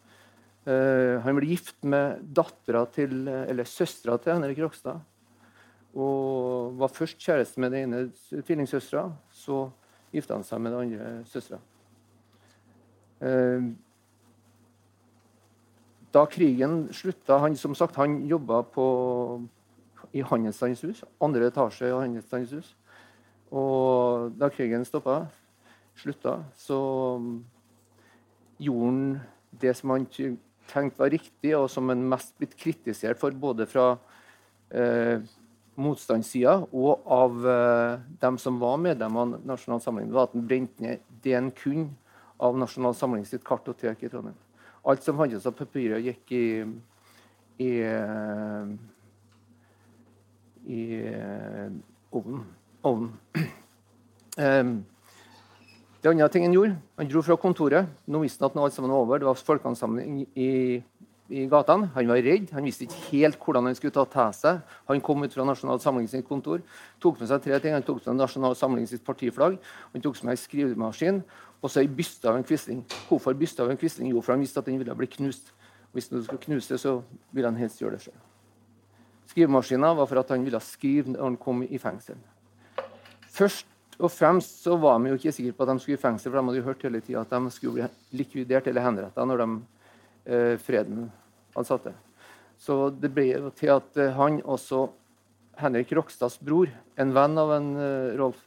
Uh, 0.67 1.23
han 1.23 1.37
ble 1.37 1.47
gift 1.47 1.77
med 1.87 2.23
dattera 2.35 2.83
til, 2.91 3.27
eller 3.27 3.67
søstera 3.67 4.17
til 4.19 4.35
Henrik 4.35 4.59
Rokstad. 4.65 4.99
Og 5.97 6.75
var 6.77 6.91
først 6.93 7.17
kjæreste 7.23 7.61
med 7.63 7.71
den 7.73 7.87
ene 7.87 8.43
tvillingsøstera. 8.43 9.07
Så 9.31 9.65
gifta 10.13 10.35
han 10.35 10.45
seg 10.45 10.61
med 10.61 10.75
den 10.75 10.83
andre 10.83 11.25
søstera. 11.31 11.61
Da 16.13 16.25
krigen 16.29 16.87
slutta 16.93 17.39
Han 17.41 17.55
som 17.55 17.75
sagt, 17.75 17.95
han 17.95 18.25
jobba 18.27 18.61
i 20.13 20.21
Handelsstandens 20.21 20.81
hus. 20.81 21.03
Andre 21.21 21.47
etasje 21.47 21.89
i 21.89 21.95
Handelsstandens 21.95 22.51
hus. 22.51 22.75
Og 23.51 24.31
da 24.39 24.49
krigen 24.49 24.85
stoppa, 24.85 25.25
slutta, 25.95 26.43
så 26.55 26.77
gjorde 28.57 29.19
det 29.61 29.73
som 29.77 29.93
han 29.93 30.07
tenkte 30.67 31.01
var 31.01 31.13
riktig, 31.13 31.53
og 31.57 31.69
som 31.71 31.89
han 31.91 32.05
mest 32.09 32.33
blitt 32.39 32.55
kritisert 32.59 33.19
for, 33.21 33.31
både 33.31 33.67
fra 33.69 33.91
eh, 34.69 35.23
motstandssida 35.77 36.57
og 36.71 37.07
av 37.13 37.47
eh, 37.53 37.93
dem 38.21 38.39
som 38.41 38.59
var 38.61 38.81
medlemmer 38.81 39.23
av 39.23 39.47
Nasjonal 39.47 39.81
Samling, 39.83 40.11
var 40.11 40.27
at 40.27 40.35
han 40.35 40.47
brente 40.49 40.83
ned 40.83 41.05
det 41.23 41.37
han 41.37 41.53
kunne 41.55 41.93
av 42.43 42.57
Nasjonal 42.59 42.97
Samling 42.97 43.25
sitt 43.25 43.45
kartotek 43.45 44.03
i 44.03 44.11
Trondheim. 44.11 44.37
Alt 44.87 45.03
som 45.03 45.17
fantes 45.19 45.45
av 45.49 45.55
papirer, 45.57 45.99
gikk 45.99 46.31
i, 46.35 46.45
i 47.63 47.71
eh, 47.83 48.77
i 50.67 51.05
eh, 51.07 51.71
ovnen. 52.11 52.45
ovnen. 52.81 53.13
Um, 54.37 54.85
det 56.07 56.15
andre 56.15 56.29
ting 56.31 56.45
han 56.47 56.55
gjorde, 56.55 56.77
han 56.97 57.09
dro 57.11 57.21
fra 57.25 57.35
kontoret. 57.39 57.89
Nå 58.07 58.21
visste 58.23 58.45
han 58.45 58.53
at 58.53 58.63
alt 58.67 58.75
sammen 58.75 58.93
var 58.93 59.03
over. 59.03 59.19
Det 59.19 59.27
var 59.27 59.41
folkeansamling 59.49 60.21
i, 60.35 60.51
i 61.29 61.45
gatene. 61.51 61.89
Han 61.95 62.11
var 62.11 62.21
redd. 62.23 62.51
Han 62.55 62.67
visste 62.67 62.87
ikke 62.87 63.01
helt 63.11 63.39
hvordan 63.43 63.67
han 63.67 63.75
skulle 63.77 63.95
ta 63.95 64.05
til 64.13 64.37
seg. 64.37 64.61
Han 64.87 65.03
kom 65.03 65.25
ut 65.25 65.35
fra 65.35 65.45
Nasjonal 65.47 65.81
Samling 65.83 66.07
sitt 66.11 66.27
kontor, 66.29 66.63
tok 67.03 67.19
med 67.19 67.31
seg 67.31 67.43
tre 67.43 67.59
ting. 67.63 67.75
Han 67.75 67.85
tok 67.85 67.99
med 67.99 68.07
seg 68.07 68.19
Nasjonal 68.21 68.55
Samling 68.59 68.87
sitt 68.89 69.03
partiflagg, 69.07 69.59
han 69.93 70.05
tok 70.05 70.21
med 70.23 70.37
seg 70.37 70.45
skrivemaskin 70.45 71.21
og 71.61 71.71
så 71.73 71.81
ei 71.81 71.89
byste 71.89 72.29
av 72.29 72.37
en 72.37 72.45
quisling. 72.45 72.83
Hvorfor 73.09 73.35
byste 73.37 73.63
av 73.63 73.71
en 73.73 73.79
quisling? 73.79 74.11
Jo, 74.13 74.21
for 74.21 74.35
han 74.35 74.43
visste 74.43 74.61
at 74.61 74.67
den 74.69 74.77
ville 74.79 74.95
bli 74.95 75.09
knust. 75.17 75.51
Hvis 75.95 76.11
han 76.13 76.23
skulle 76.23 76.43
knuse 76.43 76.77
så 76.77 76.99
ville 77.33 77.49
han 77.49 77.57
helst 77.57 77.81
gjøre 77.81 77.97
det 77.97 78.05
sjøl. 78.05 78.19
Skrivemaskina 79.31 79.91
var 79.97 80.07
for 80.07 80.21
at 80.21 80.29
han 80.33 80.45
ville 80.45 80.59
skrive 80.63 81.11
når 81.15 81.23
han 81.23 81.39
kom 81.41 81.63
i 81.65 81.79
fengsel. 81.81 82.19
Først 83.33 83.67
og 83.97 84.11
fremst 84.13 84.61
så 84.61 84.75
var 84.77 84.99
vi 85.01 85.11
jo 85.11 85.17
ikke 85.17 85.33
sikre 85.33 85.55
på 85.57 85.65
at 85.65 85.71
de 85.71 85.81
skulle 85.81 85.97
i 85.97 86.01
fengsel, 86.01 86.29
for 86.29 86.37
de 86.37 86.45
hadde 86.49 86.59
jo 86.59 86.67
hørt 86.67 86.83
hele 86.85 87.01
tida 87.01 87.23
at 87.23 87.33
de 87.33 87.53
skulle 87.53 87.79
bli 87.79 88.19
likvidert 88.19 88.69
eller 88.69 88.85
henretta 88.85 89.25
når 89.25 89.41
de, 89.41 89.47
eh, 90.29 90.53
freden 90.61 91.07
ansatte. 91.57 91.93
Så 92.57 92.89
det 92.93 93.09
ble 93.13 93.29
jo 93.31 93.51
til 93.57 93.73
at 93.73 93.97
eh, 93.97 94.13
han 94.13 94.41
også 94.43 94.87
Henrik 95.57 95.91
Rokstads 95.97 96.37
bror, 96.37 96.69
en 96.97 97.13
venn 97.15 97.37
av 97.41 97.51
en 97.55 97.71
uh, 97.73 98.13
Rolf, 98.19 98.43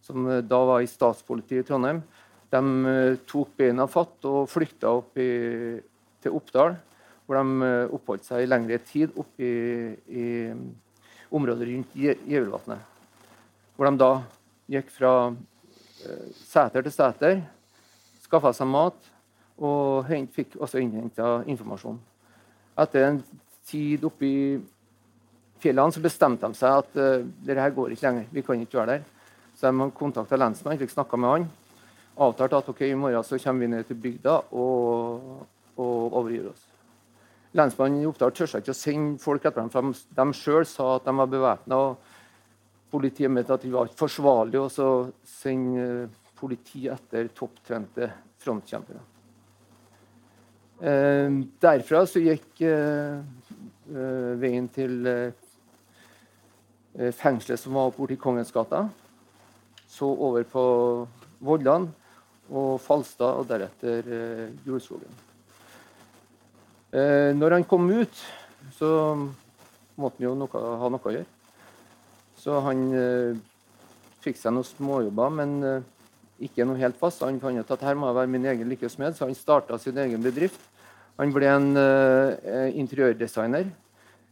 som 0.00 0.24
uh, 0.24 0.38
da 0.40 0.60
var 0.64 0.80
i 0.80 0.88
statspolitiet 0.88 1.66
i 1.66 1.68
Trondheim, 1.68 2.00
de 2.48 3.18
tok 3.28 3.50
beina 3.58 3.84
fatt 3.90 4.24
og 4.24 4.46
flykta 4.48 4.94
opp 5.02 5.18
i, 5.20 5.76
til 6.24 6.38
Oppdal 6.38 6.78
hvor 7.26 7.38
de 7.40 7.66
eh, 7.66 7.94
oppholdt 7.94 8.26
seg 8.26 8.44
i 8.44 8.48
lengre 8.48 8.78
tid 8.86 9.14
oppe 9.18 9.42
i, 9.42 9.94
i 10.06 10.26
området 11.34 11.66
rundt 11.68 11.96
Gjøvelvatnet. 11.98 12.92
Hvor 13.76 13.90
de 13.90 14.00
da 14.00 14.10
gikk 14.70 14.90
fra 14.94 15.12
uh, 15.30 16.28
seter 16.46 16.86
til 16.86 16.94
seter, 16.94 17.42
skaffa 18.26 18.52
seg 18.56 18.70
mat 18.70 19.12
og 19.56 20.08
fikk 20.34 20.58
også 20.60 20.80
innhenta 20.82 21.40
informasjon. 21.48 21.98
Etter 22.76 23.06
en 23.08 23.20
tid 23.66 24.04
oppe 24.04 24.26
i 24.26 24.40
fjellene 25.62 25.94
så 25.94 26.02
bestemte 26.04 26.48
de 26.48 26.58
seg 26.58 26.82
at 26.82 26.98
uh, 27.00 27.28
her 27.48 27.76
går 27.76 27.94
ikke 27.94 28.08
lenger. 28.08 28.26
vi 28.30 28.42
kan 28.42 28.60
ikke 28.60 28.78
være 28.82 28.96
der. 28.96 29.12
Så 29.56 29.72
de 29.72 29.90
kontakta 29.96 30.36
lensmannen, 30.36 30.78
fikk 30.82 30.92
snakka 30.92 31.16
med 31.16 31.32
han. 31.32 31.50
Avtalte 32.16 32.58
at 32.60 32.68
ok, 32.68 32.80
i 32.84 32.94
morgen 32.94 33.24
så 33.24 33.38
kommer 33.40 33.64
vi 33.64 33.72
ned 33.72 33.84
til 33.88 33.96
bygda 34.00 34.34
og, 34.52 35.46
og 35.76 36.16
overgir 36.20 36.50
oss. 36.50 36.66
Lensmannen 37.56 38.02
i 38.02 38.08
Oppdal 38.08 38.34
tør 38.36 38.58
ikke 38.58 38.74
å 38.74 38.76
sende 38.76 39.20
folk 39.22 39.44
etter 39.44 39.62
dem, 39.62 39.70
for 39.72 39.92
de, 39.92 40.26
sjøl 40.36 40.66
sa 40.68 40.96
at 40.96 41.06
de 41.06 41.14
var 41.16 41.30
bevæpna. 41.32 41.78
Politiet 42.90 43.30
mente 43.30 43.54
at 43.54 43.64
det 43.64 43.72
var 43.72 43.88
ikke 43.88 44.04
forsvarlig 44.04 44.62
å 44.62 44.88
sende 45.26 46.08
politi 46.36 46.86
etter 46.92 47.30
topptrente 47.34 48.10
frontkjempere. 48.42 49.02
Eh, 50.76 51.32
derfra 51.62 52.04
så 52.06 52.20
gikk 52.20 52.60
eh, 52.68 53.16
eh 53.88 54.32
veien 54.36 54.66
til 54.68 55.06
eh, 55.08 55.32
fengselet 57.16 57.60
som 57.60 57.78
var 57.78 57.94
borti 57.96 58.18
Kongens 58.20 58.52
gata. 58.52 58.84
Så 59.88 60.06
over 60.06 60.44
på 60.44 60.64
Vollan 61.40 61.88
og 62.50 62.80
Falstad, 62.80 63.40
og 63.40 63.48
deretter 63.48 64.06
eh, 64.06 64.50
Gulskogen. 64.64 65.22
Eh, 66.92 67.32
når 67.36 67.58
han 67.58 67.64
kom 67.64 67.88
ut, 67.90 68.20
så 68.76 68.90
måtte 69.96 70.20
han 70.20 70.28
jo 70.28 70.36
noe, 70.38 70.62
ha 70.82 70.92
noe 70.92 71.10
å 71.10 71.16
gjøre. 71.16 71.35
Så 72.46 72.60
han 72.62 72.82
eh, 72.94 73.38
fikk 74.22 74.36
seg 74.38 74.54
noen 74.54 74.66
småjobber, 74.68 75.32
men 75.34 75.54
eh, 75.66 75.86
ikke 76.46 76.66
noe 76.68 76.78
helt 76.78 76.98
fast. 77.00 77.24
Han 77.26 77.40
fant 77.42 77.58
ut 77.58 77.72
at 77.74 77.82
her 77.82 77.98
må 77.98 78.06
jeg 78.06 78.18
være 78.20 78.30
min 78.30 78.46
egen 78.52 78.70
lykkesmed, 78.70 79.16
så 79.16 79.26
han 79.26 79.34
starta 79.34 79.78
sin 79.82 79.98
egen 79.98 80.22
bedrift. 80.22 80.60
Han 81.16 81.32
ble 81.32 81.48
en 81.48 81.70
uh, 81.80 82.68
interiørdesigner. 82.76 83.70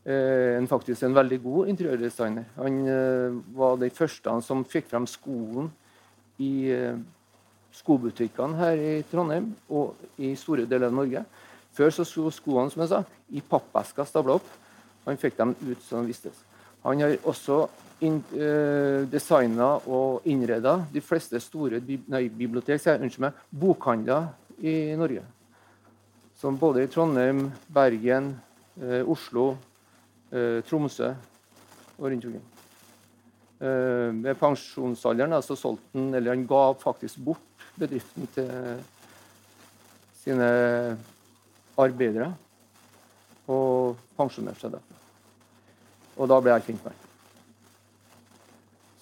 Uh, 0.05 0.59
en, 0.59 0.69
faktisk 0.69 1.07
en 1.07 1.17
veldig 1.17 1.39
god 1.41 1.73
interiørdesigner. 1.73 2.45
Han 2.59 2.79
uh, 2.85 3.39
var 3.57 3.81
den 3.81 3.95
første 3.97 4.37
som 4.45 4.67
fikk 4.69 4.91
frem 4.93 5.09
skoen 5.09 5.73
i 6.45 6.69
skobutikkene 7.75 8.59
her 8.59 8.79
i 8.79 8.95
Trondheim 9.09 9.53
og 9.73 9.95
i 10.21 10.35
store 10.37 10.69
deler 10.69 10.93
av 10.93 10.99
Norge. 11.01 11.25
Før 11.75 11.95
så 11.95 12.05
sto 12.07 12.29
skoene 12.35 12.71
som 12.71 12.85
jeg 12.85 12.93
sa, 12.93 13.05
i 13.33 13.41
pappesker 13.41 14.07
stabla 14.07 14.37
opp. 14.37 14.51
Han 15.09 15.19
fikk 15.19 15.41
dem 15.41 15.57
ut 15.65 15.81
som 15.89 16.05
de 16.05 16.13
vistes. 16.13 16.37
Han 16.85 17.01
har 17.01 17.15
også 17.25 17.63
eh, 18.05 19.05
designa 19.09 19.71
og 19.89 20.27
innreda 20.29 20.77
de 20.93 21.01
fleste 21.01 21.41
store 21.41 21.81
nei, 22.13 22.27
bibliotek, 22.29 22.83
unnskyld 22.93 23.25
meg, 23.25 23.39
bokhandler 23.49 24.27
i 24.61 24.93
Norge. 25.01 25.23
Som 26.37 26.59
både 26.61 26.85
i 26.85 26.91
Trondheim, 26.93 27.47
Bergen, 27.73 28.35
eh, 28.83 29.01
Oslo, 29.01 29.55
eh, 30.31 30.61
Tromsø 30.69 31.15
og 31.97 32.11
rundt 32.11 32.27
omkring. 32.29 32.51
Ved 33.65 34.35
pensjonsalderen 34.37 35.33
altså 35.33 35.55
solgte 35.57 35.95
han, 35.95 36.11
eller 36.19 36.35
han 36.35 36.43
ga 36.45 36.75
faktisk 36.77 37.23
bort 37.25 37.63
bedriften 37.79 38.27
til 38.35 38.51
sine 40.21 40.49
arbeidere. 41.81 42.33
Og 43.49 43.97
pensjonerte 44.19 44.67
seg 44.67 44.75
derfra. 44.75 44.94
Og 46.19 46.31
da 46.31 46.39
ble 46.41 46.55
jeg 46.55 46.69
kjent 46.69 46.85
med 46.85 46.93
ham. 46.93 47.01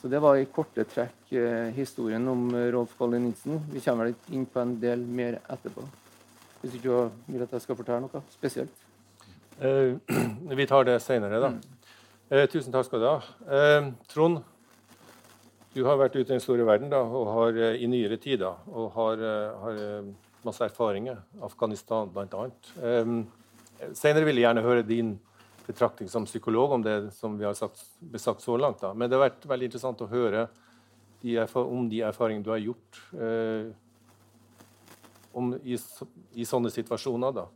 Så 0.03 0.11
det 0.11 0.19
var 0.23 0.35
i 0.35 0.49
korte 0.51 0.83
trekk 0.91 1.35
eh, 1.39 1.69
historien 1.77 2.25
om 2.29 2.49
Rolf 2.75 2.97
Kalle 2.99 3.21
Nilsen. 3.23 3.61
Vi 3.71 3.83
kommer 3.85 4.11
litt 4.11 4.33
inn 4.35 4.49
på 4.51 4.63
en 4.63 4.79
del 4.83 5.05
mer 5.07 5.39
etterpå. 5.47 5.85
Hvis 6.63 6.79
ikke 6.79 6.89
du 6.89 7.31
vil 7.35 7.45
at 7.45 7.55
jeg 7.55 7.63
skal 7.65 7.79
fortelle 7.79 8.05
noe 8.05 8.23
spesielt? 8.31 8.83
Eh, 9.63 9.95
vi 10.59 10.67
tar 10.67 10.87
det 10.89 10.99
senere, 11.03 11.41
da. 11.43 11.53
Eh, 12.33 12.49
tusen 12.51 12.75
takk 12.75 12.87
skal 12.89 13.03
du 13.03 13.07
ha. 13.09 13.17
Eh, 13.47 13.89
Trond, 14.11 14.41
du 15.75 15.83
har 15.87 15.99
vært 16.01 16.17
ute 16.19 16.29
i 16.29 16.35
den 16.35 16.43
store 16.45 16.67
verden 16.69 16.91
da, 16.93 17.03
og 17.03 17.31
har 17.37 17.59
eh, 17.59 17.81
i 17.83 17.89
nyere 17.91 18.19
tider 18.23 18.63
og 18.73 18.93
har, 18.97 19.23
eh, 19.23 19.65
har 19.65 19.83
masse 20.47 20.65
erfaringer. 20.67 21.23
Afghanistan 21.43 22.11
bl.a. 22.13 22.47
Eh, 22.83 23.13
senere 23.99 24.27
vil 24.29 24.39
jeg 24.41 24.47
gjerne 24.49 24.67
høre 24.67 24.87
din 24.87 25.17
betraktning 25.67 26.09
som 26.09 26.27
psykolog 26.27 26.73
om 26.77 26.83
det 26.85 26.97
som 27.17 27.39
vi 27.39 27.47
har 27.47 27.55
sagt, 27.55 27.85
sagt 28.17 28.41
så 28.45 28.57
langt. 28.57 28.81
Da. 28.81 28.93
Men 28.95 29.11
det 29.11 29.19
har 29.19 29.29
vært 29.29 29.47
veldig 29.49 29.71
interessant 29.71 30.03
å 30.05 30.11
høre 30.11 30.47
de 31.23 31.37
om 31.61 31.87
de 31.91 32.03
erfaringene 32.03 32.45
du 32.45 32.51
har 32.51 32.63
gjort 32.63 32.99
eh, 33.15 33.71
om, 35.33 35.53
i, 35.63 35.79
i, 36.35 36.47
sånne 36.49 36.73
situasjoner. 36.75 37.37
Da. 37.37 37.47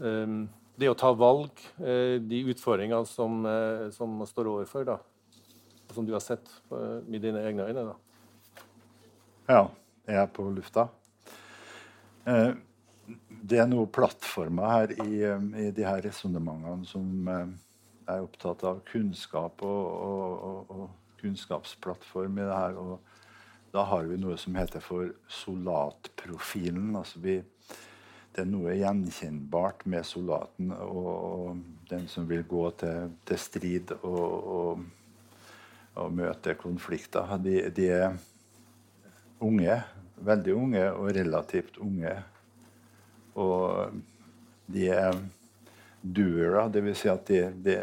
Um, 0.00 0.48
det 0.80 0.88
å 0.88 0.96
ta 0.96 1.12
valg, 1.12 1.52
eh, 1.84 2.16
de 2.24 2.40
utfordringene 2.50 3.04
som, 3.08 3.44
eh, 3.46 3.90
som 3.92 4.16
man 4.22 4.28
står 4.28 4.48
overfor, 4.48 4.86
da, 4.88 4.96
som 5.92 6.06
du 6.08 6.14
har 6.16 6.24
sett 6.24 6.48
på, 6.70 6.78
med 7.06 7.20
dine 7.20 7.42
egne 7.44 7.68
øyne. 7.68 7.84
Da. 7.90 8.64
Ja, 9.50 9.62
jeg 10.08 10.22
er 10.22 10.32
på 10.32 10.48
lufta. 10.54 10.88
Eh, 12.24 12.54
det 13.28 13.60
er 13.60 13.68
noen 13.70 13.90
plattformer 13.92 14.72
her 14.74 14.94
i, 15.04 15.24
um, 15.32 15.50
i 15.58 15.70
de 15.74 15.86
her 15.86 16.02
resonnementene 16.04 16.86
som 16.88 17.28
jeg 17.30 18.16
er 18.16 18.24
opptatt 18.24 18.64
av 18.66 18.80
kunnskap 18.88 19.62
og, 19.66 19.84
og, 19.86 20.32
og, 20.50 20.74
og 20.74 21.20
kunnskapsplattform 21.20 22.40
i 22.40 22.46
det 22.48 22.56
her. 22.56 22.78
Og 22.80 23.72
da 23.74 23.84
har 23.86 24.08
vi 24.08 24.18
noe 24.18 24.38
som 24.40 24.56
heter 24.58 24.82
for 24.82 25.12
solatprofilen. 25.30 26.94
Altså 26.98 27.22
vi, 27.22 27.36
det 28.34 28.44
er 28.44 28.50
noe 28.50 28.74
gjenkjennbart 28.78 29.86
med 29.90 30.06
soldaten 30.06 30.72
og, 30.74 31.60
den 31.90 32.06
som 32.06 32.28
vil 32.30 32.44
gå 32.46 32.68
til, 32.78 33.14
til 33.26 33.38
strid 33.42 33.94
og, 34.00 34.84
møte 36.14 36.54
konflikter. 36.56 37.34
De, 37.42 37.56
de 37.76 37.88
er 37.92 38.14
unge, 39.42 39.74
veldig 40.22 40.54
unge 40.56 40.84
og 40.94 41.10
relativt 41.12 41.76
unge 41.82 42.14
og 43.40 44.00
de 44.70 44.86
er 44.94 45.16
doere, 46.02 46.68
dvs. 46.72 47.02
Si 47.02 47.10
at 47.12 47.26
de, 47.28 47.40
de, 47.64 47.76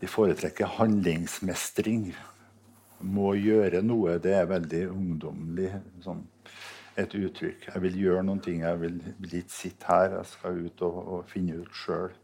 de, 0.00 0.10
foretrekker 0.10 0.76
handlingsmestring. 0.78 2.12
Må 3.04 3.34
gjøre 3.36 3.82
noe. 3.84 4.18
Det 4.22 4.36
er 4.38 4.48
veldig 4.48 4.84
ungdommelig. 4.92 5.72
Sånn, 6.04 6.22
et 7.00 7.14
uttrykk. 7.18 7.68
Jeg 7.72 7.82
vil 7.84 7.98
gjøre 8.04 8.26
noen 8.28 8.42
ting. 8.44 8.62
Jeg 8.64 8.80
vil, 8.80 9.00
ikke 9.26 9.44
sitte 9.52 9.90
her. 9.90 10.20
Jeg 10.20 10.30
skal 10.30 10.62
ut 10.64 10.84
og, 10.86 11.00
og 11.16 11.26
finne 11.30 11.58
ut 11.60 11.82
sjøl. 11.82 12.14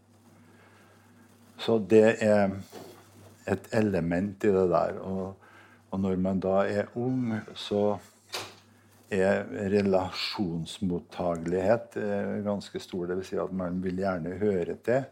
Så 1.61 1.77
det 1.91 2.17
er 2.25 2.55
et 3.51 3.67
element 3.77 4.47
i 4.47 4.53
det 4.55 4.69
der. 4.71 5.01
Og, 5.05 5.35
og 5.91 6.01
når 6.01 6.23
man 6.23 6.41
da 6.41 6.63
er 6.65 6.89
ung, 6.97 7.35
så 7.59 7.99
er 9.11 9.43
relasjonsmottagelighet 9.73 11.97
eh, 11.99 12.37
ganske 12.47 12.81
stor. 12.83 13.07
Dvs. 13.11 13.29
Si 13.33 13.39
at 13.43 13.53
man 13.57 13.83
vil 13.83 13.99
gjerne 14.03 14.39
høre 14.39 14.77
til, 14.87 15.03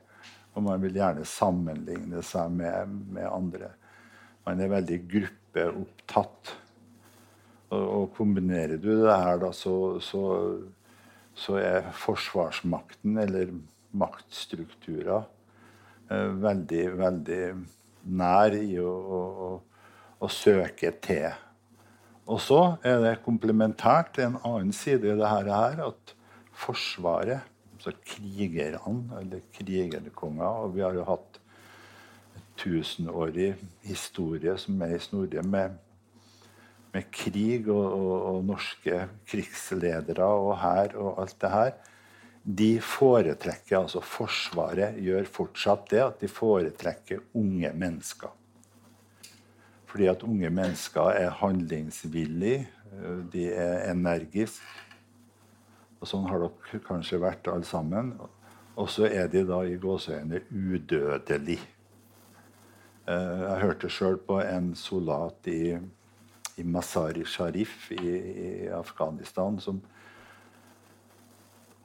og 0.55 0.63
man 0.67 0.83
vil 0.83 0.97
gjerne 0.99 1.25
sammenligne 1.27 2.23
seg 2.27 2.51
med, 2.55 2.89
med 3.15 3.27
andre. 3.31 3.69
Man 4.47 4.61
er 4.63 4.69
veldig 4.73 5.01
gruppeopptatt. 5.11 6.57
Og, 7.69 7.85
og 7.85 8.15
kombinerer 8.17 8.77
du 8.81 9.03
det 9.03 9.13
her, 9.13 9.39
da, 9.43 9.51
så, 9.53 10.01
så, 10.01 10.23
så 11.37 11.57
er 11.61 11.93
forsvarsmakten, 11.93 13.19
eller 13.21 13.53
maktstrukturer, 13.99 15.23
eh, 16.09 16.31
veldig, 16.47 16.99
veldig 17.03 17.45
nær 18.09 18.53
i 18.57 18.79
å, 18.81 18.95
å, 19.19 19.21
å 20.25 20.27
søke 20.33 20.91
til 21.05 21.29
og 22.29 22.41
så 22.45 22.61
er 22.85 23.01
det 23.01 23.19
komplementært 23.25 24.19
en 24.21 24.37
annen 24.45 24.73
side 24.77 25.09
i 25.09 25.17
det 25.17 25.29
her 25.29 25.85
at 25.87 26.15
Forsvaret, 26.59 27.45
altså 27.77 27.93
krigerne, 28.03 29.21
eller 29.21 29.45
krigerkonger 29.55 30.65
Og 30.65 30.75
vi 30.75 30.83
har 30.83 30.97
jo 30.97 31.05
hatt 31.07 31.39
tusenårig 32.59 33.53
historie 33.87 34.57
som 34.59 34.81
er 34.83 34.97
i 34.97 34.99
Snorre, 35.03 35.45
med, 35.47 35.77
med 36.93 37.07
krig 37.15 37.69
og, 37.71 37.85
og, 37.87 38.17
og, 38.33 38.41
norske 38.49 39.05
krigsledere 39.31 40.27
og 40.27 40.57
hær 40.59 40.97
og 40.99 41.23
alt 41.23 41.39
det 41.45 41.53
her. 41.53 41.71
De 42.43 42.71
foretrekker, 42.83 43.79
altså 43.79 44.03
Forsvaret 44.03 44.99
gjør 45.05 45.31
fortsatt 45.31 45.91
det, 45.93 46.03
at 46.03 46.21
de 46.21 46.29
foretrekker 46.33 47.23
unge 47.39 47.73
mennesker. 47.77 48.35
Fordi 49.89 50.09
at 50.11 50.23
unge 50.23 50.51
mennesker 50.53 51.15
er 51.17 51.31
handlingsvillige, 51.41 52.69
eh, 52.93 53.23
de 53.33 53.49
er 53.53 53.91
energiske. 53.93 54.65
Og 55.99 56.07
sånn 56.07 56.29
har 56.31 56.45
dere 56.45 56.81
kanskje 56.85 57.19
vært 57.23 57.49
alle 57.51 57.67
sammen. 57.67 58.13
Og 58.79 58.91
så 58.93 59.09
er 59.11 59.27
de 59.33 59.43
da 59.49 59.65
i 59.67 59.79
gåseøyne 59.81 60.45
udødelige. 60.53 61.67
Eh, 63.09 63.41
jeg 63.43 63.61
hørte 63.65 63.91
sjøl 63.91 64.19
på 64.21 64.39
en 64.45 64.75
soldat 64.77 65.49
i, 65.51 65.79
i 66.61 66.63
Masari 66.63 67.25
Sharif 67.25 67.91
i, 67.97 68.03
i 68.05 68.51
Afghanistan 68.69 69.59
som 69.61 69.81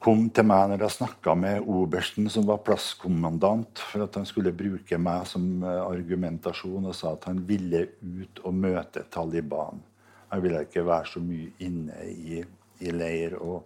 kom 0.04 0.26
til 0.36 0.44
meg 0.44 0.68
når 0.68 0.82
jeg 0.84 0.96
snakka 0.98 1.32
med 1.38 1.68
obersten, 1.70 2.26
som 2.28 2.44
var 2.48 2.60
plasskommandant, 2.66 3.80
for 3.88 4.04
at 4.04 4.18
han 4.18 4.26
skulle 4.28 4.52
bruke 4.52 4.98
meg 5.00 5.24
som 5.30 5.64
eh, 5.64 5.80
argumentasjon, 5.80 6.90
og 6.90 6.96
sa 6.96 7.14
at 7.14 7.24
han 7.30 7.40
ville 7.48 7.86
ut 8.02 8.42
og 8.44 8.58
møte 8.66 9.06
Taliban. 9.14 9.80
Han 10.28 10.44
ville 10.44 10.60
ikke 10.66 10.84
være 10.84 11.08
så 11.08 11.24
mye 11.24 11.54
inne 11.64 12.04
i, 12.10 12.42
i 12.84 12.92
leir 12.92 13.38
og 13.38 13.64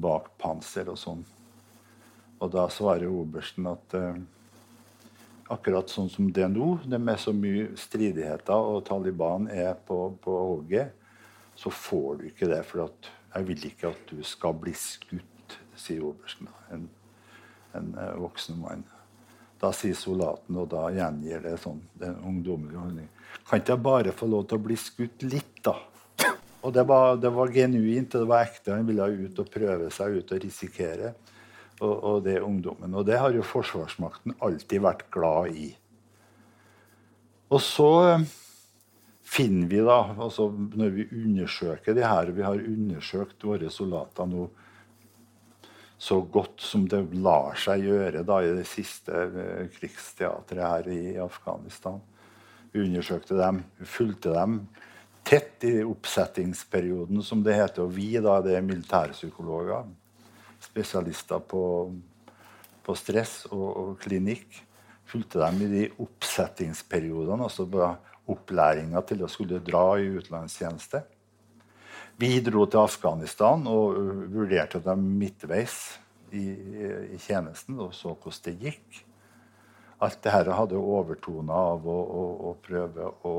bak 0.00 0.32
panser 0.40 0.90
og 0.90 0.98
sånn. 0.98 1.22
Og 2.40 2.50
da 2.50 2.66
svarer 2.72 3.06
obersten 3.06 3.70
at 3.70 3.98
eh, 4.00 4.20
akkurat 5.54 5.90
sånn 5.92 6.10
som 6.10 6.34
det 6.34 6.48
er 6.48 6.50
nå, 6.50 6.80
det 6.82 6.98
med 6.98 7.22
så 7.22 7.34
mye 7.36 7.70
stridigheter, 7.78 8.58
og 8.58 8.82
Taliban 8.90 9.46
er 9.54 9.76
på, 9.86 10.02
på 10.18 10.42
hogget, 10.48 10.96
så 11.54 11.70
får 11.70 12.18
du 12.18 12.30
ikke 12.32 12.50
det. 12.50 12.64
For 12.66 12.88
jeg 12.88 13.52
vil 13.52 13.68
ikke 13.70 13.92
at 13.94 14.10
du 14.10 14.24
skal 14.26 14.58
bli 14.58 14.74
skutt 14.74 15.29
sier 15.80 16.04
obersten. 16.06 16.48
En, 16.74 16.88
en 17.78 17.92
uh, 17.96 18.14
voksen 18.20 18.58
mann. 18.60 18.84
Da 19.60 19.72
sier 19.76 19.96
soldaten, 19.98 20.56
og 20.56 20.70
da 20.72 20.86
gjengir 20.94 21.42
det 21.44 21.58
sånn, 21.60 21.82
den 22.00 22.16
ungdommelige 22.24 22.80
holdning 22.80 23.08
Kan 23.44 23.60
ikke 23.60 23.74
jeg 23.74 23.84
bare 23.84 24.14
få 24.16 24.28
lov 24.30 24.46
til 24.48 24.56
å 24.56 24.64
bli 24.64 24.76
skutt 24.80 25.24
litt, 25.26 25.58
da? 25.66 25.74
Og 26.60 26.72
det 26.76 26.84
var, 26.88 27.16
det 27.16 27.30
var 27.32 27.52
genuint, 27.54 28.12
det 28.12 28.28
var 28.28 28.44
ekte. 28.44 28.74
Han 28.74 28.88
ville 28.88 29.06
ut 29.24 29.38
og 29.40 29.52
prøve 29.52 29.88
seg 29.94 30.18
ut 30.20 30.32
og 30.34 30.42
risikere. 30.44 31.14
Og, 31.80 31.94
og 31.94 32.16
det, 32.26 32.36
ungdommen. 32.44 32.92
og 32.92 33.06
det 33.08 33.16
har 33.16 33.32
jo 33.32 33.44
forsvarsmakten 33.46 34.34
alltid 34.44 34.82
vært 34.84 35.06
glad 35.14 35.56
i. 35.56 35.70
Og 37.48 37.62
så 37.64 37.88
eh, 38.10 38.26
finner 39.24 39.70
vi 39.70 39.80
da, 39.86 40.02
altså 40.12 40.50
Når 40.52 40.92
vi 40.94 41.06
undersøker 41.08 41.96
det 41.96 42.04
her 42.06 42.30
Vi 42.36 42.44
har 42.46 42.60
undersøkt 42.60 43.42
våre 43.48 43.70
soldater 43.72 44.28
nå 44.28 44.44
så 46.00 46.20
godt 46.32 46.62
som 46.64 46.86
det 46.88 47.02
lar 47.20 47.58
seg 47.60 47.84
gjøre 47.84 48.22
da 48.24 48.38
i 48.40 48.54
det 48.56 48.64
siste 48.68 49.12
eh, 49.12 49.66
krigsteatret 49.74 50.62
her 50.64 50.86
i 50.88 51.18
Afghanistan. 51.20 51.98
Vi 52.72 52.86
undersøkte 52.86 53.36
dem, 53.36 53.60
fulgte 53.84 54.32
dem 54.32 54.62
tett 55.28 55.66
i 55.68 55.82
oppsettingsperioden, 55.84 57.20
som 57.22 57.42
det 57.44 57.58
heter. 57.58 57.84
Og 57.84 57.92
vi 57.98 58.14
da, 58.16 58.38
det 58.40 58.56
er 58.56 58.64
militærpsykologer, 58.64 59.90
spesialister 60.64 61.44
på, 61.50 61.62
på 62.86 62.96
stress 62.96 63.44
og, 63.52 63.68
og, 63.68 63.94
klinikk. 64.00 64.62
Fulgte 65.10 65.42
dem 65.42 65.60
i 65.66 65.70
de 65.70 65.86
oppsettingsperiodene, 66.00 67.44
altså 67.44 67.66
opplæringa 68.30 69.02
til 69.04 69.26
å 69.26 69.30
skulle 69.30 69.60
dra 69.66 69.84
i 70.00 70.08
utenlandstjeneste. 70.16 71.02
Vi 72.20 72.34
dro 72.44 72.66
til 72.68 72.82
Afghanistan 72.82 73.62
og 73.70 73.94
vurderte 74.28 74.80
dem 74.84 75.04
midtveis 75.16 75.76
i, 76.36 76.42
i, 77.14 77.18
tjenesten 77.22 77.78
og 77.80 77.94
så 77.96 78.12
hvordan 78.12 78.42
det 78.44 78.52
gikk. 78.66 78.98
Alt 80.04 80.18
dette 80.26 80.56
hadde 80.56 80.80
overtoner 80.80 81.54
av 81.54 81.86
å, 81.88 81.94
å, 82.20 82.24
å, 82.50 82.52
prøve 82.60 83.08
å 83.24 83.32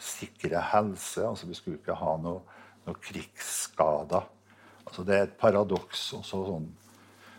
sikre 0.00 0.60
helse. 0.74 1.24
Altså, 1.24 1.48
vi 1.48 1.56
skulle 1.56 1.80
ikke 1.80 1.96
ha 1.96 2.18
noe, 2.20 2.42
noe 2.84 3.00
krigsskader. 3.00 4.28
Altså, 4.84 5.06
det 5.06 5.16
er 5.16 5.26
et 5.28 5.40
paradoks 5.40 6.04
også 6.18 6.44
sånn, 6.50 6.68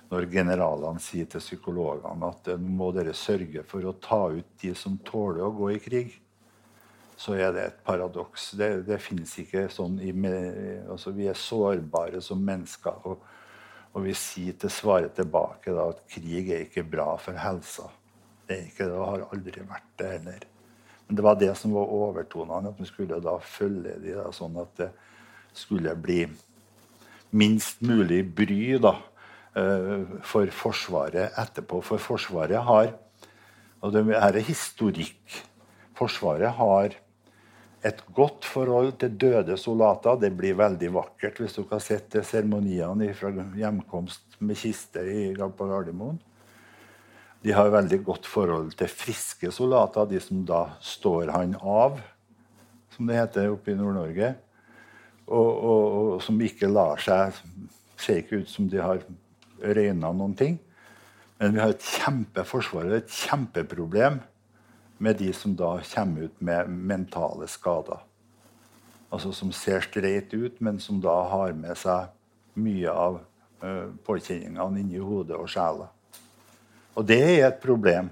når 0.10 0.30
generalene 0.34 1.06
sier 1.06 1.30
til 1.30 1.43
psykologene 1.43 2.34
at 2.34 2.49
nå 2.56 2.75
må 2.82 2.89
dere 2.95 3.13
sørge 3.17 3.62
for 3.69 3.86
å 3.86 3.97
ta 4.01 4.23
ut 4.34 4.58
de 4.63 4.73
som 4.77 4.97
tåler 5.06 5.45
å 5.45 5.54
gå 5.62 5.73
i 5.75 5.82
krig 5.86 6.17
så 7.21 7.36
er 7.38 7.51
det 7.53 7.63
et 7.67 7.81
paradoks. 7.86 8.51
Det, 8.57 8.69
det 8.88 8.97
fins 9.03 9.36
ikke 9.43 9.67
sånn 9.69 9.99
i, 10.01 10.13
altså 10.89 11.13
Vi 11.13 11.27
er 11.29 11.38
sårbare 11.38 12.21
som 12.25 12.41
mennesker. 12.41 13.03
Og, 13.05 13.21
og 13.91 14.05
vi 14.07 14.15
sier 14.17 14.55
til 14.57 14.71
svaret 14.73 15.13
tilbake 15.17 15.73
da, 15.75 15.89
at 15.91 16.01
krig 16.10 16.49
er 16.49 16.65
ikke 16.65 16.86
bra 16.88 17.12
for 17.21 17.38
helsa. 17.38 17.89
Det 18.47 18.55
er 18.55 18.63
ikke 18.71 18.88
det, 18.88 18.95
og 18.97 19.10
har 19.10 19.27
aldri 19.36 19.67
vært 19.67 19.91
det 20.01 20.10
heller. 20.15 20.47
Men 21.05 21.19
det 21.19 21.25
var 21.27 21.38
det 21.38 21.51
som 21.60 21.75
var 21.75 21.93
overtonene. 21.93 22.71
At 22.71 22.81
vi 22.81 22.89
skulle 22.89 23.21
da 23.21 23.36
følge 23.43 23.97
de 24.01 24.17
da, 24.17 24.25
sånn 24.34 24.57
at 24.63 24.73
det 24.79 24.89
skulle 25.53 25.93
bli 25.99 26.23
minst 27.38 27.84
mulig 27.86 28.23
bry 28.36 28.79
da, 28.81 28.95
eh, 29.60 30.17
for 30.25 30.49
Forsvaret 30.55 31.38
etterpå. 31.38 31.84
For 31.86 32.01
Forsvaret 32.01 32.65
har 32.71 32.95
Og 33.81 33.93
det 33.93 34.03
er 34.13 34.36
historikk. 34.45 35.39
Forsvaret 35.97 36.53
har 36.53 36.93
et 37.82 38.02
godt 38.13 38.46
forhold 38.46 38.94
til 39.02 39.15
døde 39.17 39.58
soldater. 39.58 40.20
Det 40.22 40.32
blir 40.38 40.58
veldig 40.60 40.91
vakkert 40.94 41.39
hvis 41.41 41.56
du 41.58 41.63
har 41.72 41.82
sett 41.82 42.13
seremoniene 42.28 43.10
fra 43.17 43.32
hjemkomst 43.58 44.38
med 44.41 44.60
kiste 44.60 45.02
på 45.58 45.70
Gardermoen. 45.70 46.20
De 47.41 47.56
har 47.58 47.74
veldig 47.74 48.04
godt 48.06 48.28
forhold 48.30 48.76
til 48.78 48.89
friske 48.91 49.50
soldater, 49.52 50.06
de 50.06 50.20
som 50.22 50.44
da 50.46 50.76
står 50.78 51.32
han 51.34 51.56
av, 51.58 51.98
som 52.94 53.10
det 53.10 53.17
heter 53.17 53.50
oppe 53.50 53.74
i 53.74 53.78
Nord-Norge. 53.80 54.36
Og, 55.26 55.50
og, 55.50 55.86
og, 55.98 56.15
som 56.22 56.41
ikke 56.44 56.70
lar 56.70 57.00
seg 57.00 57.38
Ser 58.02 58.17
ikke 58.24 58.39
ut 58.41 58.50
som 58.50 58.65
de 58.65 58.80
har 58.82 59.04
røyna 59.62 60.10
noen 60.17 60.32
ting. 60.34 60.56
Men 61.38 61.54
vi 61.54 61.60
har 61.62 61.70
et 61.76 61.84
kjempeforsvar, 61.86 62.88
og 62.89 62.96
et 62.98 63.12
kjempeproblem 63.13 64.17
med 65.02 65.18
de 65.18 65.34
som 65.34 65.56
da 65.58 65.80
kommer 65.96 66.22
ut 66.22 66.42
med 66.42 66.70
mentale 66.70 67.48
skader. 67.50 68.00
Altså 69.10 69.32
som 69.34 69.52
ser 69.52 69.82
streit 69.82 70.34
ut, 70.34 70.60
men 70.62 70.80
som 70.80 71.02
da 71.02 71.16
har 71.32 71.56
med 71.58 71.74
seg 71.78 72.12
mye 72.62 72.92
av 72.94 73.18
uh, 73.64 73.90
påkjenningene 74.06 74.84
inni 74.84 75.02
hodet 75.02 75.40
og 75.40 75.50
sjela. 75.50 75.90
Og 76.94 77.08
det 77.08 77.22
er 77.24 77.48
et 77.48 77.62
problem. 77.64 78.12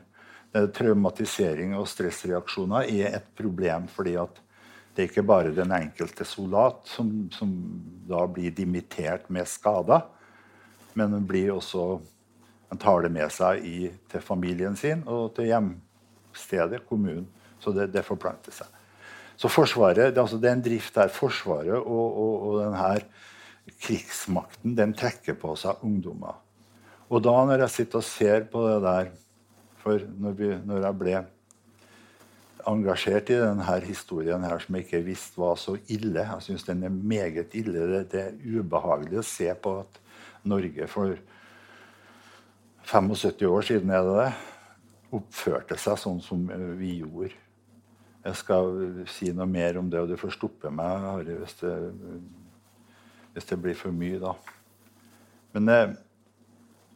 Traumatisering 0.49 1.75
og 1.77 1.85
stressreaksjoner 1.91 2.87
er 2.89 3.19
et 3.19 3.27
problem 3.37 3.85
fordi 3.93 4.15
at 4.17 4.39
det 4.95 5.03
er 5.03 5.11
ikke 5.11 5.23
bare 5.29 5.51
den 5.53 5.69
enkelte 5.75 6.25
soldat 6.25 6.89
som, 6.89 7.11
som 7.31 7.51
da 8.09 8.23
blir 8.25 8.55
dimittert 8.57 9.29
med 9.29 9.45
skader, 9.47 10.01
men 10.97 11.13
den 11.13 11.27
blir 11.29 11.53
også, 11.53 11.99
tar 12.81 13.05
det 13.05 13.13
med 13.13 13.29
seg 13.31 13.61
i, 13.61 13.91
til 14.09 14.25
familien 14.25 14.75
sin 14.79 15.05
og 15.05 15.35
til 15.37 15.51
hjem, 15.51 15.69
stedet, 16.39 16.83
kommunen. 16.89 17.27
Så 17.59 17.73
det, 17.75 17.89
det 17.93 18.05
forplanter 18.07 18.55
seg. 18.55 18.75
Så 19.39 19.47
Forsvaret, 19.51 20.11
det, 20.11 20.19
altså, 20.19 20.37
det 20.39 20.49
er 20.49 20.57
en 20.57 20.63
drift 20.63 20.95
der 20.95 21.11
Forsvaret 21.11 21.77
og, 21.79 22.05
og, 22.19 22.47
og 22.49 22.59
denne 22.59 22.93
krigsmakten 23.79 24.75
den 24.75 24.93
trekker 24.97 25.37
på 25.39 25.53
seg 25.59 25.83
ungdommer. 25.85 26.39
Og 27.09 27.23
da 27.25 27.35
når 27.47 27.63
jeg 27.65 27.75
sitter 27.75 28.01
og 28.01 28.07
ser 28.07 28.47
på 28.51 28.67
det 28.67 28.79
der 28.85 29.11
For 29.79 30.01
når, 30.19 30.33
vi, 30.35 30.47
når 30.67 30.83
jeg 30.83 30.97
ble 30.99 31.19
engasjert 32.67 33.29
i 33.31 33.39
denne 33.39 33.77
historien 33.85 34.43
her 34.43 34.59
som 34.59 34.75
jeg 34.75 34.85
ikke 34.85 34.99
visste 35.05 35.39
var 35.39 35.55
så 35.57 35.77
ille 35.87 36.25
Jeg 36.25 36.43
syns 36.43 36.67
den 36.67 36.83
er 36.83 36.91
meget 36.91 37.55
ille. 37.55 37.87
Det, 37.93 38.01
det, 38.11 38.25
er 38.27 38.59
ubehagelig 38.59 39.21
å 39.21 39.25
se 39.25 39.47
på 39.55 39.77
at 39.85 39.99
Norge 40.43 40.87
for 40.91 41.15
75 42.89 43.47
år 43.47 43.65
siden 43.69 43.91
er 43.93 44.03
det 44.03 44.17
det, 44.19 44.29
oppførte 45.15 45.77
seg 45.79 45.97
sånn 45.99 46.19
som 46.21 46.43
vi 46.79 46.99
gjorde. 46.99 47.33
Jeg 48.19 48.35
skal 48.35 48.75
si 49.09 49.31
noe 49.33 49.47
mer 49.49 49.79
om 49.79 49.89
det, 49.89 50.01
og 50.01 50.11
du 50.11 50.17
får 50.19 50.35
stoppe 50.35 50.71
meg 50.73 51.05
Harry, 51.05 51.37
hvis, 51.39 51.55
det, 51.61 51.73
hvis 53.33 53.47
det 53.49 53.57
blir 53.63 53.77
for 53.79 53.95
mye, 53.95 54.19
da. 54.21 54.33
Men 55.55 55.71
eh, 55.73 55.93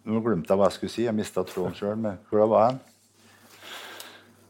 nå 0.04 0.20
glemte 0.24 0.52
jeg 0.52 0.60
hva 0.60 0.68
jeg 0.70 0.78
skulle 0.78 0.94
si. 0.94 1.06
Jeg 1.08 1.16
mista 1.16 1.46
tråden 1.48 1.78
sjøl. 1.78 2.10
Hvor 2.30 2.44
var 2.52 2.66
jeg? 2.68 2.82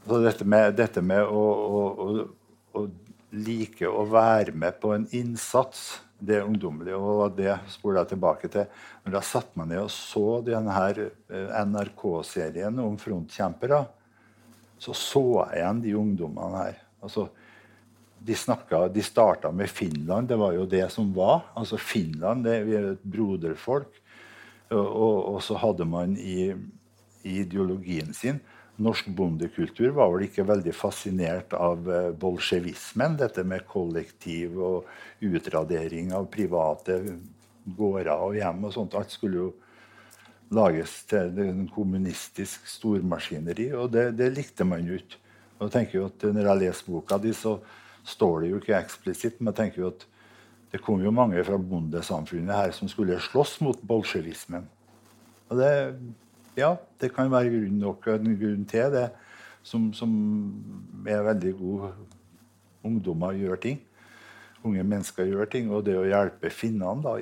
Så 0.04 0.20
dette 0.20 0.48
med, 0.50 0.74
dette 0.76 1.04
med 1.06 1.24
å, 1.24 1.44
å, 1.44 1.84
å, 2.04 2.26
å, 2.76 2.88
like 3.32 3.88
å 3.88 4.04
være 4.10 4.52
med 4.58 4.82
på 4.82 4.92
en 4.98 5.06
innsats 5.16 6.02
det 6.24 6.42
ungdommelige. 6.44 6.98
Og 6.98 7.36
det 7.38 7.56
spoler 7.72 8.02
jeg 8.02 8.14
tilbake 8.14 8.50
til 8.52 8.68
når 9.04 9.18
jeg 9.20 9.30
satte 9.30 9.60
meg 9.60 9.72
ned 9.72 9.84
og 9.84 9.92
så 9.94 10.28
denne 10.46 10.86
eh, 11.04 11.56
NRK-serien 11.68 12.80
om 12.84 12.98
frontkjempere. 13.02 13.84
Så 14.82 14.96
så 14.98 15.24
jeg 15.46 15.62
igjen 15.62 15.82
de 15.84 15.96
ungdommene 16.00 16.64
her. 16.66 16.80
Altså, 17.04 17.28
de, 18.24 18.36
snakket, 18.36 18.94
de 18.96 19.04
starta 19.04 19.52
med 19.52 19.72
Finland. 19.72 20.28
Det 20.32 20.40
var 20.40 20.56
jo 20.56 20.66
det 20.70 20.86
som 20.92 21.12
var. 21.16 21.50
Altså 21.60 21.80
Finland 21.80 22.46
det, 22.48 22.62
vi 22.68 22.78
er 22.80 22.94
et 22.94 23.04
broderfolk. 23.04 24.00
Og, 24.74 24.88
og, 24.88 25.18
og 25.36 25.40
så 25.44 25.60
hadde 25.60 25.86
man 25.86 26.16
i, 26.18 26.54
i 27.24 27.40
ideologien 27.44 28.14
sin 28.16 28.40
norsk 28.82 29.10
bondekultur 29.14 29.92
var 29.94 30.12
vel 30.14 30.26
ikke 30.28 30.46
veldig 30.48 30.74
fascinert 30.76 31.54
av 31.58 31.90
eh, 31.90 32.10
bolsjevismen. 32.18 33.18
Dette 33.20 33.46
med 33.46 33.68
kollektiv 33.70 34.58
og 34.58 34.90
utradering 35.24 36.14
av 36.18 36.30
private 36.34 37.00
gårder 37.64 38.16
og 38.16 38.40
hjem 38.40 38.66
og 38.68 38.74
sånt. 38.76 38.98
Alt 38.98 39.14
skulle 39.14 39.42
jo 39.44 39.52
lages 40.54 41.00
til 41.10 41.38
en 41.42 41.68
kommunistisk 41.74 42.68
stormaskineri, 42.70 43.72
og 43.78 43.94
det, 43.94 44.12
det 44.20 44.34
likte 44.36 44.66
man 44.68 44.86
jo 44.86 44.98
ikke. 45.00 45.20
Og 45.58 45.68
jeg 45.68 45.74
tenker 45.78 46.00
jo 46.00 46.08
at 46.10 46.26
Når 46.34 46.48
jeg 46.50 46.60
leser 46.60 46.90
boka 46.92 47.18
di, 47.22 47.32
så 47.34 47.58
står 48.04 48.42
det 48.42 48.50
jo 48.50 48.60
ikke 48.60 48.80
eksplisitt, 48.80 49.40
men 49.40 49.54
jeg 49.54 49.60
tenker 49.62 49.84
jo 49.84 49.94
at 49.94 50.06
det 50.74 50.82
kom 50.82 51.04
jo 51.06 51.14
mange 51.14 51.42
fra 51.46 51.60
bondesamfunnet 51.62 52.56
her 52.58 52.72
som 52.74 52.90
skulle 52.90 53.20
slåss 53.22 53.60
mot 53.62 53.82
bolsjevismen. 53.86 54.66
Og 55.54 55.60
det 55.60 55.74
ja, 56.58 56.76
det 57.02 57.12
kan 57.16 57.32
være 57.32 57.52
grunn 57.54 57.80
nok 57.82 58.08
en 58.14 58.36
grunn 58.40 58.66
til 58.70 58.92
det, 58.94 59.08
som, 59.64 59.92
som 59.96 60.12
er 61.08 61.24
veldig 61.30 61.56
gode 61.60 61.94
Ungdommer 62.84 63.32
gjør 63.40 63.60
ting. 63.64 63.78
Unge 64.64 64.84
mennesker 64.84 65.28
gjør 65.28 65.48
ting. 65.52 65.70
Og 65.72 65.86
det 65.88 65.96
å 65.96 66.08
hjelpe 66.08 66.52
finnene 66.52 67.16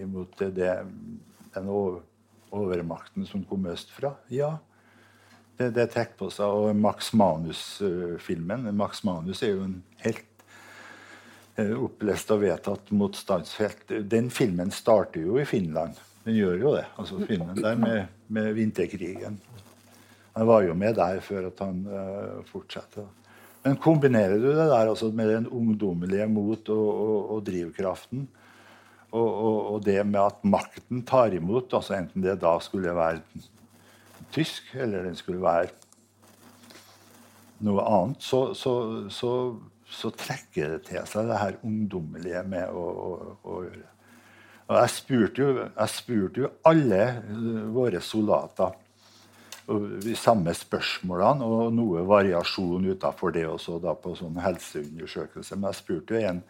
imot 0.00 0.40
det, 0.56 0.74
den 1.52 1.70
overmakten 1.72 3.28
som 3.28 3.44
kom 3.48 3.68
østfra, 3.68 4.14
ja. 4.32 4.54
Det, 5.58 5.68
det 5.76 5.90
trekker 5.92 6.16
på 6.22 6.30
seg. 6.32 6.48
Og 6.48 6.76
Max 6.76 7.12
Manus-filmen 7.12 8.70
Max 8.76 9.04
Manus 9.04 9.42
er 9.44 9.52
jo 9.52 9.66
en 9.66 9.76
helt 10.00 10.46
eh, 11.60 11.74
opplest 11.76 12.32
og 12.32 12.40
vedtatt 12.46 12.88
motstandsfelt. 12.96 13.92
Den 14.08 14.32
filmen 14.32 14.72
starter 14.72 15.20
jo 15.28 15.36
i 15.36 15.44
Finland. 15.48 16.00
Den 16.26 16.36
gjør 16.36 16.60
jo 16.60 16.74
det. 16.76 16.84
altså 16.98 17.18
Filmen 17.26 17.58
der 17.58 17.78
med, 17.78 18.04
med 18.28 18.52
vinterkrigen. 18.54 19.40
Han 20.36 20.46
var 20.48 20.62
jo 20.64 20.76
med 20.78 20.94
der 20.96 21.20
før 21.20 21.48
at 21.50 21.58
han 21.60 21.82
uh, 21.88 22.44
fortsatte. 22.48 23.04
Men 23.62 23.78
kombinerer 23.78 24.38
du 24.38 24.48
det 24.48 24.68
der 24.70 24.88
altså 24.90 25.10
med 25.14 25.28
den 25.30 25.46
ungdommelige 25.46 26.26
mot 26.30 26.70
og, 26.72 26.86
og, 26.88 27.18
og 27.36 27.44
drivkraften, 27.46 28.24
og, 29.12 29.28
og, 29.74 29.82
det 29.84 29.98
med 30.08 30.20
at 30.22 30.44
makten 30.48 31.02
tar 31.04 31.34
imot, 31.36 31.74
altså 31.76 31.98
enten 31.98 32.24
det 32.24 32.38
da 32.40 32.54
skulle 32.64 32.94
være 32.96 33.20
tysk, 34.32 34.72
eller 34.72 35.04
den 35.04 35.18
skulle 35.18 35.42
være 35.42 35.68
noe 37.62 37.84
annet, 37.84 38.24
så, 38.24 38.40
så, 38.58 38.74
så, 39.12 39.32
så, 39.84 40.10
trekker 40.16 40.78
det 40.78 40.86
til 40.88 41.04
seg 41.06 41.28
det 41.28 41.38
her 41.42 41.60
ungdommelige 41.62 42.42
med 42.48 42.72
å, 42.72 42.86
å, 42.88 43.34
å 43.44 43.60
gjøre. 43.68 43.91
Og 44.68 44.76
jeg 44.78 44.92
spurte, 44.94 45.42
jo, 45.42 45.66
jeg 45.66 45.90
spurte 45.90 46.44
jo 46.44 46.52
alle 46.68 47.02
våre 47.74 48.00
soldater 48.04 48.78
de 50.02 50.14
samme 50.18 50.52
spørsmålene 50.56 51.46
og 51.46 51.72
noe 51.74 52.02
variasjon 52.06 52.88
utafor 52.92 53.34
det 53.34 53.44
også 53.46 53.78
da 53.82 53.94
på 53.94 54.14
sånn 54.18 54.40
helseundersøkelse. 54.42 55.56
Men 55.56 55.70
jeg 55.70 55.80
spurte 55.80 56.16
jo, 56.18 56.30
en, 56.32 56.42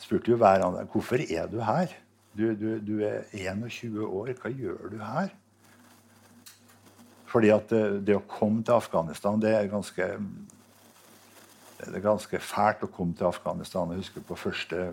spurte 0.00 0.32
jo 0.32 0.38
hver 0.40 0.64
annen 0.66 0.90
hvorfor 0.92 1.24
er 1.24 1.48
du 1.50 1.60
her. 1.64 1.94
Du, 2.32 2.46
du, 2.56 2.78
du, 2.80 2.94
er 3.04 3.26
21 3.36 3.98
år, 4.06 4.32
hva 4.40 4.52
gjør 4.52 4.92
du 4.92 5.00
her? 5.04 5.32
Fordi 7.28 7.50
at 7.52 7.68
det, 7.72 7.82
det 8.08 8.16
å 8.16 8.24
komme 8.28 8.64
til 8.64 8.76
Afghanistan, 8.76 9.40
det 9.40 9.52
er 9.56 9.72
ganske 9.72 10.08
det 11.82 11.98
er 11.98 12.04
ganske 12.04 12.38
fælt 12.38 12.84
å 12.86 12.90
komme 12.92 13.16
til 13.18 13.26
Afghanistan. 13.26 13.90
Jeg 13.90 14.04
husker 14.04 14.24
på 14.26 14.36
første 14.38 14.84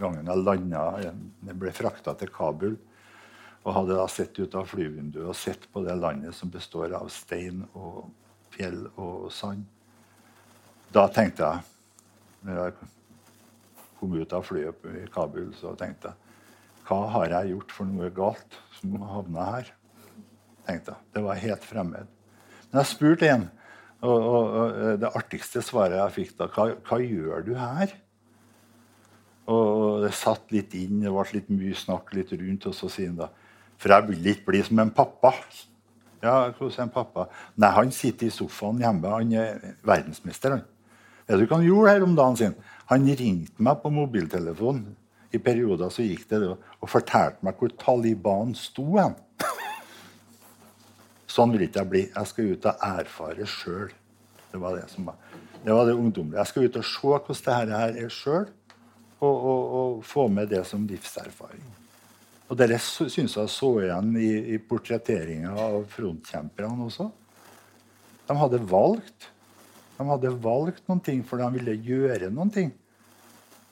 gangen 0.00 0.28
jeg 0.28 0.44
landa 0.44 0.84
Jeg 1.02 1.56
ble 1.58 1.72
frakta 1.74 2.14
til 2.18 2.32
Kabul. 2.32 2.76
Og 3.66 3.74
hadde 3.74 3.96
da 3.98 4.06
sett 4.10 4.36
ut 4.38 4.54
av 4.54 4.68
flyvinduet 4.70 5.26
og 5.26 5.38
sett 5.38 5.66
på 5.72 5.82
det 5.82 5.96
landet 5.98 6.36
som 6.38 6.50
består 6.52 6.92
av 6.94 7.08
stein 7.10 7.64
og 7.74 8.04
fjell 8.54 8.84
og 8.94 9.26
sand. 9.34 9.64
Da 10.94 11.08
tenkte 11.10 11.48
jeg, 11.48 11.64
når 12.46 12.60
jeg 12.60 12.76
kom 13.98 14.14
ut 14.14 14.36
av 14.36 14.46
flyet 14.46 14.86
i 14.92 15.02
Kabul, 15.10 15.50
så 15.58 15.74
tenkte 15.78 16.12
jeg 16.12 16.22
Hva 16.86 17.00
har 17.16 17.32
jeg 17.40 17.56
gjort 17.56 17.74
for 17.74 17.90
noe 17.90 18.12
galt 18.14 18.60
som 18.78 18.94
havna 19.02 19.50
her? 19.50 19.74
tenkte 20.66 20.94
jeg. 20.94 21.06
Det 21.14 21.22
var 21.22 21.42
helt 21.42 21.66
fremmed. 21.66 22.14
Men 22.70 22.80
jeg 22.80 22.90
spurte 22.90 23.28
en, 23.30 23.44
og, 24.02 24.16
og, 24.16 24.48
og 24.54 25.02
det 25.02 25.10
artigste 25.18 25.62
svaret 25.64 25.98
jeg 25.98 26.14
fikk 26.20 26.34
da, 26.40 26.48
hva, 26.54 26.68
hva 26.86 26.98
gjør 27.02 27.46
du 27.46 27.52
her? 27.58 27.94
Og 29.46 30.02
det 30.02 30.12
satt 30.16 30.50
litt 30.54 30.74
inn, 30.74 31.04
det 31.04 31.12
ble 31.14 31.24
litt 31.36 31.50
mye 31.54 31.78
snakk 31.78 32.12
litt 32.16 32.32
rundt. 32.34 32.66
Og 32.66 32.74
så 32.74 32.90
sier 32.90 33.12
han 33.12 33.20
da 33.20 33.30
For 33.78 33.92
jeg 33.92 34.08
vil 34.08 34.30
ikke 34.32 34.50
bli 34.50 34.62
som 34.66 34.80
en 34.82 34.92
pappa. 34.94 35.34
Ja, 36.24 36.48
hvordan 36.48 36.86
en 36.86 36.94
pappa? 36.94 37.26
Nei, 37.60 37.70
han 37.76 37.92
sitter 37.92 38.26
i 38.26 38.34
sofaen 38.34 38.80
hjemme. 38.82 39.12
Han 39.12 39.34
er 39.36 39.76
verdensmester. 39.86 40.56
han. 40.56 40.64
Vet 41.26 41.42
du 41.42 41.46
hva 41.46 41.58
han 41.58 41.66
gjorde 41.66 41.92
her 41.92 42.06
om 42.06 42.16
dagen 42.16 42.38
sin? 42.40 42.56
Han 42.90 43.06
ringte 43.06 43.62
meg 43.62 43.82
på 43.82 43.92
mobiltelefonen. 43.92 44.96
I 45.34 45.38
perioder 45.42 45.90
så 45.92 46.04
gikk 46.06 46.24
det 46.30 46.40
og 46.46 46.88
fortalte 46.88 47.44
meg 47.44 47.58
hvor 47.58 47.72
Taliban 47.78 48.54
sto 48.56 48.86
hen. 48.96 49.16
Sånn 51.34 51.52
vil 51.52 51.66
ikke 51.66 51.82
jeg 51.82 51.92
bli. 51.92 52.04
Jeg 52.08 52.30
skal 52.30 52.52
ut 52.52 52.68
og 52.70 52.84
erfare 52.88 53.48
sjøl. 53.50 53.90
Det 54.52 54.62
var 54.62 54.78
det 54.78 54.86
som 54.90 55.10
var 55.10 55.18
det 55.66 55.74
var 55.74 55.88
det 55.88 55.96
ungdommelige. 55.98 56.38
Jeg 56.38 56.46
skal 56.46 56.64
ut 56.64 56.76
og 56.78 56.84
se 56.86 57.08
hvordan 57.08 57.36
dette 57.36 57.54
her 57.58 57.96
er 58.04 58.12
sjøl 58.14 58.44
og, 59.20 59.34
og, 59.34 59.62
og, 59.80 60.00
få 60.04 60.26
med 60.28 60.50
det 60.52 60.62
som 60.68 60.84
livserfaring. 60.88 61.64
Og 62.46 62.58
Dere 62.58 62.78
syns 62.78 63.36
jeg 63.36 63.50
så 63.50 63.70
igjen 63.82 64.12
i, 64.20 64.30
i 64.54 64.58
portretteringa 64.62 65.54
av 65.58 65.80
frontkjemperne 65.90 66.86
også. 66.86 67.08
De 68.26 68.36
hadde 68.38 68.60
valgt. 68.70 69.30
De 69.96 70.06
hadde 70.06 70.34
valgt 70.44 70.84
noen 70.90 71.02
ting, 71.02 71.24
for 71.26 71.40
de 71.40 71.48
ville 71.56 71.78
gjøre 71.88 72.30
noen 72.30 72.52
ting. 72.54 72.70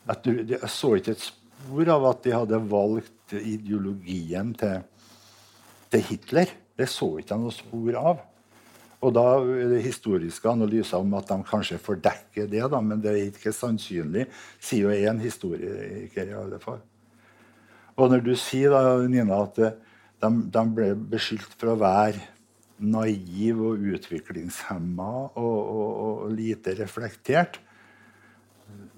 Jeg 0.09 0.71
så 0.73 0.95
ikke 0.99 1.15
et 1.15 1.23
spor 1.23 1.91
av 1.95 2.09
at 2.11 2.25
de 2.27 2.35
hadde 2.35 2.61
valgt 2.69 3.37
ideologien 3.39 4.53
til, 4.59 4.83
til 5.93 6.07
Hitler. 6.11 6.51
Det 6.75 6.89
så 6.91 7.09
ikke 7.21 7.37
jeg 7.37 7.45
noe 7.45 7.55
spor 7.55 8.01
av. 8.01 8.25
Og 9.05 9.13
da 9.13 9.25
er 9.37 9.69
det 9.75 9.83
historiske 9.85 10.49
analyser 10.49 11.03
om 11.03 11.13
at 11.19 11.29
de 11.29 11.37
kanskje 11.45 11.81
fordekker 11.83 12.49
det, 12.49 12.63
da, 12.73 12.81
men 12.81 13.03
det 13.05 13.13
er 13.13 13.27
ikke 13.29 13.53
sannsynlig, 13.53 14.27
sier 14.63 14.89
jo 14.89 15.11
én 15.13 15.21
historiker. 15.21 16.25
i 16.25 16.33
alle 16.33 16.61
fall. 16.63 16.81
Og 18.01 18.11
når 18.11 18.25
du 18.25 18.33
sier 18.39 18.73
da, 18.73 18.97
Nina, 19.07 19.43
at 19.45 19.61
de, 19.61 20.31
de 20.57 20.65
ble 20.75 20.95
beskyldt 21.13 21.53
for 21.59 21.75
å 21.75 21.81
være 21.83 22.23
naiv 22.85 23.61
og 23.63 23.85
utviklingshemma 23.95 25.11
og, 25.39 25.59
og, 25.61 25.91
og, 26.07 26.25
lite 26.35 26.75
reflektert 26.81 27.61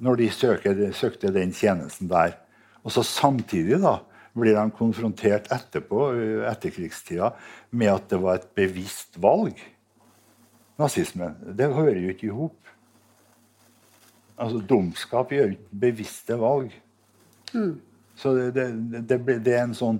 når 0.00 0.20
de 0.20 0.28
søker, 0.32 0.80
søkte 0.96 1.32
den 1.32 1.52
tjenesten 1.56 2.08
der. 2.08 2.38
Og 2.84 2.94
så 2.94 3.02
samtidig 3.04 3.80
da, 3.82 3.98
blir 4.36 4.56
de 4.56 4.64
konfrontert 4.76 5.48
etterpå, 5.52 6.10
etterkrigstida 6.48 7.32
med 7.72 7.92
at 7.92 8.10
det 8.12 8.20
var 8.22 8.38
et 8.38 8.50
bevisst 8.56 9.16
valg 9.20 9.56
nazismen. 10.80 11.36
Det 11.56 11.68
hører 11.72 12.00
jo 12.02 12.12
ikke 12.12 12.28
i 12.28 12.36
hop. 12.36 12.72
Altså, 14.36 14.60
dumskap 14.68 15.32
gjør 15.32 15.54
ikke 15.54 15.80
bevisste 15.86 16.36
valg. 16.40 16.74
Mm. 17.54 17.78
Så 18.16 18.34
det, 18.36 18.50
det, 18.56 18.68
det, 19.08 19.18
det, 19.44 19.52
er 19.54 19.66
en 19.66 19.74
sånn 19.76 19.98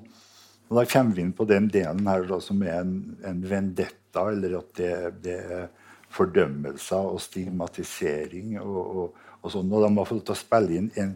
Da 0.67 0.83
kommer 0.89 1.15
vi 1.15 1.23
inn 1.23 1.35
på 1.37 1.45
den 1.47 1.69
delen 1.71 2.09
her 2.09 2.25
da, 2.27 2.41
som 2.43 2.63
er 2.65 2.81
en, 2.81 2.95
en 3.29 3.43
vendetta, 3.47 4.25
eller 4.33 4.57
at 4.59 4.81
det, 5.23 5.37
er 5.37 5.69
fordømmelser 6.17 7.11
og 7.13 7.21
stigmatisering 7.23 8.57
og, 8.63 8.79
og, 8.81 9.21
og 9.43 9.53
sånn. 9.53 9.71
Og 9.71 9.85
de 9.85 9.91
har 9.99 10.09
fått 10.09 10.25
til 10.27 10.35
å 10.35 10.41
spille 10.41 10.79
inn 10.81 10.89
en, 10.99 11.13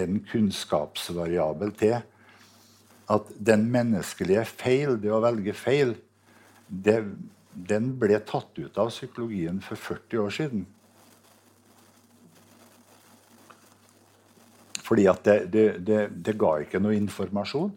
en 0.00 0.20
kunnskapsvariabel 0.30 1.74
til. 1.78 1.98
At 3.08 3.30
den 3.50 3.66
menneskelige 3.72 4.44
feil, 4.48 4.96
det 5.02 5.12
å 5.12 5.22
velge 5.24 5.54
feil, 5.56 5.96
det 6.68 7.00
den 7.52 7.92
ble 7.98 8.18
tatt 8.26 8.58
ut 8.58 8.78
av 8.78 8.90
psykologien 8.92 9.60
for 9.64 9.80
40 9.80 10.24
år 10.24 10.34
siden. 10.34 10.66
Fordi 14.88 15.04
at 15.10 15.24
det, 15.26 15.38
det, 15.52 15.66
det, 15.84 16.00
det 16.24 16.36
ga 16.40 16.54
ikke 16.62 16.80
noe 16.80 16.96
informasjon. 16.96 17.72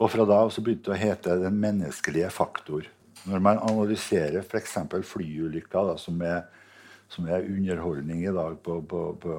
Og 0.00 0.08
fra 0.08 0.24
da 0.24 0.40
så 0.48 0.62
begynte 0.64 0.88
det 0.88 0.96
å 0.96 1.00
hete 1.02 1.36
den 1.42 1.58
menneskelige 1.60 2.30
faktor. 2.32 2.86
Når 3.28 3.42
man 3.44 3.60
analyserer 3.60 4.40
f.eks. 4.40 4.78
flyulykker, 5.04 5.90
da, 5.90 5.96
som, 6.00 6.22
er, 6.24 6.46
som, 7.12 7.28
er, 7.28 7.44
underholdning 7.44 8.24
i 8.24 8.32
dag 8.32 8.56
på, 8.64 8.78
på, 8.88 9.02
på, 9.20 9.36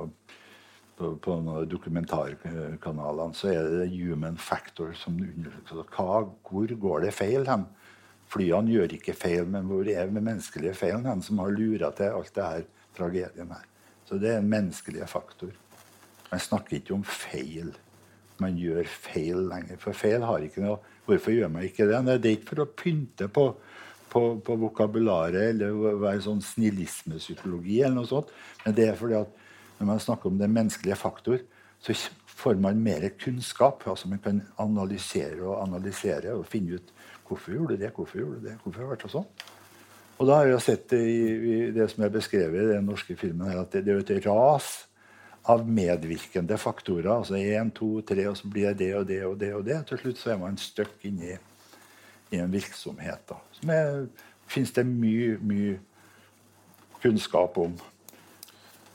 på, 1.25 1.37
dokumentarkanalene, 1.71 3.33
så 3.33 3.49
er 3.49 3.71
det 3.71 3.89
human 3.95 4.37
factor 4.37 4.93
som 4.93 5.17
undersøker. 5.17 6.29
Hvor 6.45 6.75
går 6.85 7.07
det 7.07 7.15
feil 7.17 7.49
hen? 7.49 7.65
Flyene 8.31 8.71
gjør 8.71 8.95
ikke 8.95 9.15
feil, 9.17 9.43
men 9.49 9.67
hvor 9.67 9.87
er 9.91 10.07
den 10.07 10.23
menneskelige 10.23 10.75
feilen 10.77 11.03
de 11.03 11.25
som 11.25 11.41
har 11.43 11.51
lura 11.51 11.91
til 11.95 12.15
alt 12.15 12.33
det 12.35 12.47
her 12.47 12.67
tragedien 12.95 13.51
her? 13.51 13.67
Så 14.07 14.19
det 14.19 14.31
er 14.31 14.39
en 14.39 14.51
menneskelig 14.51 15.07
faktor. 15.11 15.51
Man 16.31 16.39
snakker 16.39 16.77
ikke 16.77 16.95
om 16.95 17.03
feil. 17.03 17.73
Man 18.39 18.55
gjør 18.59 18.87
feil 18.87 19.43
lenger. 19.51 19.79
For 19.83 19.95
feil 19.97 20.23
har 20.25 20.43
ikke 20.45 20.63
noe 20.63 20.79
Hvorfor 21.01 21.33
gjør 21.33 21.49
man 21.49 21.65
ikke 21.65 21.87
det? 21.89 21.97
Det 22.21 22.29
er 22.29 22.35
ikke 22.37 22.51
for 22.51 22.63
å 22.63 22.71
pynte 22.77 23.25
på, 23.33 23.47
på, 24.13 24.21
på 24.45 24.55
vokabularet 24.61 25.49
eller 25.49 25.73
være 25.99 26.21
sånn 26.27 26.43
snillismepsykologi, 26.45 27.79
eller 27.81 27.97
noe 27.97 28.07
sånt, 28.07 28.29
men 28.61 28.75
det 28.77 28.85
er 28.85 28.99
fordi 28.99 29.17
at 29.17 29.33
når 29.79 29.89
man 29.89 30.03
snakker 30.03 30.29
om 30.29 30.37
den 30.37 30.53
menneskelige 30.53 30.99
faktor, 31.01 31.41
så 31.81 31.95
får 32.41 32.61
man 32.61 32.83
mer 32.85 33.07
kunnskap. 33.19 33.81
altså 33.87 34.07
Man 34.07 34.21
kan 34.21 34.43
analysere 34.61 35.41
og 35.41 35.63
analysere 35.63 36.35
og 36.37 36.45
finne 36.45 36.77
ut 36.77 36.93
Hvorfor 37.31 37.55
gjorde 37.55 37.77
du 37.77 37.83
det? 37.85 37.91
Hvorfor 37.95 38.19
gjorde 38.19 38.39
du 38.39 38.47
det? 38.49 38.57
Hvorfor 38.59 38.81
har 38.81 38.89
det 38.89 38.95
vært 38.97 39.11
sånn? 39.13 39.27
Og 40.19 40.27
da 40.27 40.37
har 40.37 40.49
jeg 40.51 40.63
sett 40.65 40.89
det 40.91 41.01
i, 41.07 41.19
i, 41.31 41.59
det 41.73 41.87
som 41.89 42.03
er 42.05 42.11
beskrevet 42.13 42.59
i 42.59 42.73
den 42.75 42.89
norske 42.91 43.15
filmen, 43.17 43.47
her, 43.47 43.61
at 43.63 43.71
det, 43.73 43.85
det 43.87 44.17
er 44.17 44.19
et 44.19 44.27
ras 44.27 44.67
av 45.49 45.63
medvirkende 45.65 46.57
faktorer. 46.61 47.07
altså 47.15 47.39
Én, 47.39 47.71
to, 47.73 47.93
tre, 48.05 48.27
og 48.29 48.35
så 48.37 48.51
blir 48.51 48.67
det 48.69 48.83
det 48.83 48.91
og 48.99 49.07
det 49.07 49.21
og 49.25 49.39
det. 49.39 49.53
og 49.55 49.63
det. 49.65 49.79
Til 49.89 50.01
slutt 50.03 50.19
så 50.19 50.33
er 50.33 50.43
man 50.43 50.59
stuck 50.61 51.07
inni 51.07 51.31
i 51.31 52.41
en 52.43 52.51
virksomhet. 52.51 53.23
da, 53.31 53.39
Som 53.57 53.73
finnes 54.51 54.75
det 54.75 54.85
mye, 54.85 55.39
mye 55.41 55.79
kunnskap 57.01 57.57
om. 57.57 57.73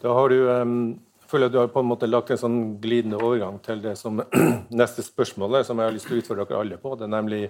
Da 0.04 0.12
har 0.14 0.28
du 0.28 0.38
um, 0.52 0.78
føler 1.26 1.50
du 1.50 1.58
har 1.58 1.72
på 1.72 1.82
en 1.82 1.88
måte 1.90 2.06
lagt 2.06 2.30
en 2.30 2.40
sånn 2.40 2.60
glidende 2.82 3.18
overgang 3.18 3.58
til 3.64 3.82
det 3.82 3.96
som 3.98 4.20
neste 4.82 5.02
spørsmål 5.02 5.64
som 5.66 5.80
jeg 5.80 5.90
har 5.90 5.96
lyst 5.96 6.06
til 6.06 6.18
å 6.18 6.22
utfordre 6.22 6.46
dere 6.46 6.62
alle 6.62 6.78
på. 6.78 6.94
Det 6.94 7.08
er 7.08 7.14
nemlig 7.16 7.42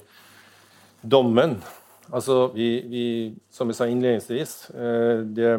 dommen. 1.02 1.58
Altså, 2.10 2.46
vi, 2.54 2.68
vi, 2.86 3.34
som 3.50 3.70
jeg 3.70 3.78
sa 3.78 3.88
innledningsvis 3.90 4.54
eh, 4.70 5.24
det, 5.34 5.50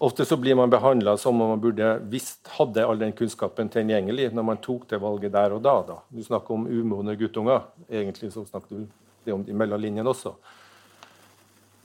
Ofte 0.00 0.24
så 0.24 0.36
blir 0.40 0.56
man 0.56 0.70
behandla 0.72 1.12
som 1.20 1.40
om 1.40 1.50
man 1.52 1.60
burde 1.60 1.98
visst 2.08 2.48
hadde 2.56 2.84
all 2.88 3.00
den 3.00 3.12
kunnskapen 3.12 3.68
tilgjengelig 3.68 4.30
når 4.32 4.46
man 4.48 4.60
tok 4.64 4.86
det 4.88 5.00
valget 5.00 5.34
der 5.34 5.52
og 5.52 5.60
da. 5.64 5.74
da. 5.84 5.98
Du 6.08 6.22
snakker 6.24 6.56
om 6.56 6.64
umodne 6.68 7.16
guttunger. 7.20 7.66
Egentlig 7.84 8.30
så 8.32 8.46
snakker 8.48 8.78
du 8.78 8.86
det 9.26 9.34
om 9.36 9.44
de 9.44 9.52
mellomlinjene 9.52 10.08
også. 10.08 10.32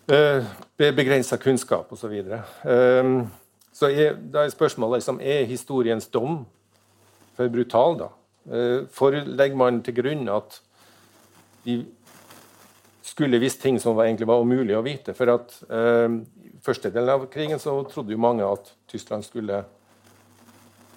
Eh, 0.08 0.47
Begrensa 0.80 1.36
kunnskap 1.41 1.91
osv. 1.91 2.06
Så, 2.06 2.12
videre. 2.14 2.39
eh, 2.64 3.28
så 3.76 3.91
er, 3.91 4.16
da 4.16 4.45
er 4.45 4.56
spørsmålet 4.56 5.01
liksom, 5.01 5.20
er 5.20 5.43
historiens 5.51 6.08
dom 6.08 6.45
for 7.36 7.51
brutal. 7.51 7.99
da? 7.99 8.10
For 8.95 9.12
legger 9.12 9.60
man 9.60 9.82
til 9.84 9.95
grunn 9.97 10.30
at 10.32 10.62
de 11.66 11.80
skulle 13.16 13.39
visst 13.39 13.61
ting 13.61 13.80
som 13.80 13.95
var, 13.95 14.09
egentlig 14.09 14.28
var 14.28 14.41
umulig 14.43 14.76
å 14.76 14.84
vite. 14.84 15.13
For 15.16 15.32
at 15.32 15.53
eh, 15.72 16.18
første 16.63 16.91
delen 16.91 17.13
av 17.13 17.22
krigen 17.32 17.61
så 17.63 17.78
trodde 17.88 18.11
jo 18.11 18.20
mange 18.20 18.43
at 18.43 18.74
Tyskland 18.91 19.24
skulle 19.24 19.61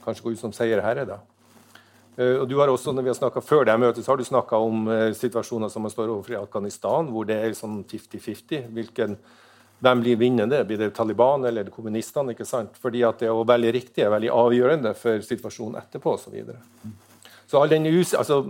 kanskje 0.02 0.24
gå 0.24 0.32
ut 0.34 0.40
som 0.40 0.54
seierherre. 0.54 1.04
da. 1.06 1.20
Eh, 2.18 2.40
og 2.40 2.48
du 2.50 2.56
har 2.58 2.72
også, 2.72 2.90
når 2.90 3.06
vi 3.06 3.12
har 3.14 3.40
Før 3.40 3.68
det 3.68 3.76
møtet 3.78 4.02
så 4.02 4.10
har 4.10 4.18
du 4.18 4.26
snakka 4.26 4.58
om 4.58 4.88
eh, 4.90 5.12
situasjoner 5.14 5.70
som 5.70 5.86
man 5.86 5.94
står 5.94 6.10
overfor 6.10 6.34
i 6.34 6.40
Afghanistan, 6.40 7.06
hvor 7.06 7.28
det 7.28 7.38
er 7.38 7.54
sånn 7.54 7.84
50-50. 7.86 9.14
Hvem 9.78 10.00
blir 10.02 10.18
vinnende? 10.18 10.64
Blir 10.66 10.80
det 10.80 10.94
Taliban 10.96 11.44
eller 11.46 11.70
kommunistene? 11.70 12.34
ikke 12.34 12.48
sant? 12.48 12.74
Fordi 12.82 13.04
at 13.06 13.22
det 13.22 13.30
å 13.30 13.46
velge 13.46 13.76
riktig 13.78 14.02
er 14.02 14.10
veldig 14.10 14.34
avgjørende 14.34 14.96
for 14.98 15.22
situasjonen 15.22 15.78
etterpå 15.78 16.16
osv. 16.18 16.24
Så, 16.24 16.34
videre. 16.34 16.58
så 17.46 17.62
all 17.62 17.78
altså, 17.78 18.40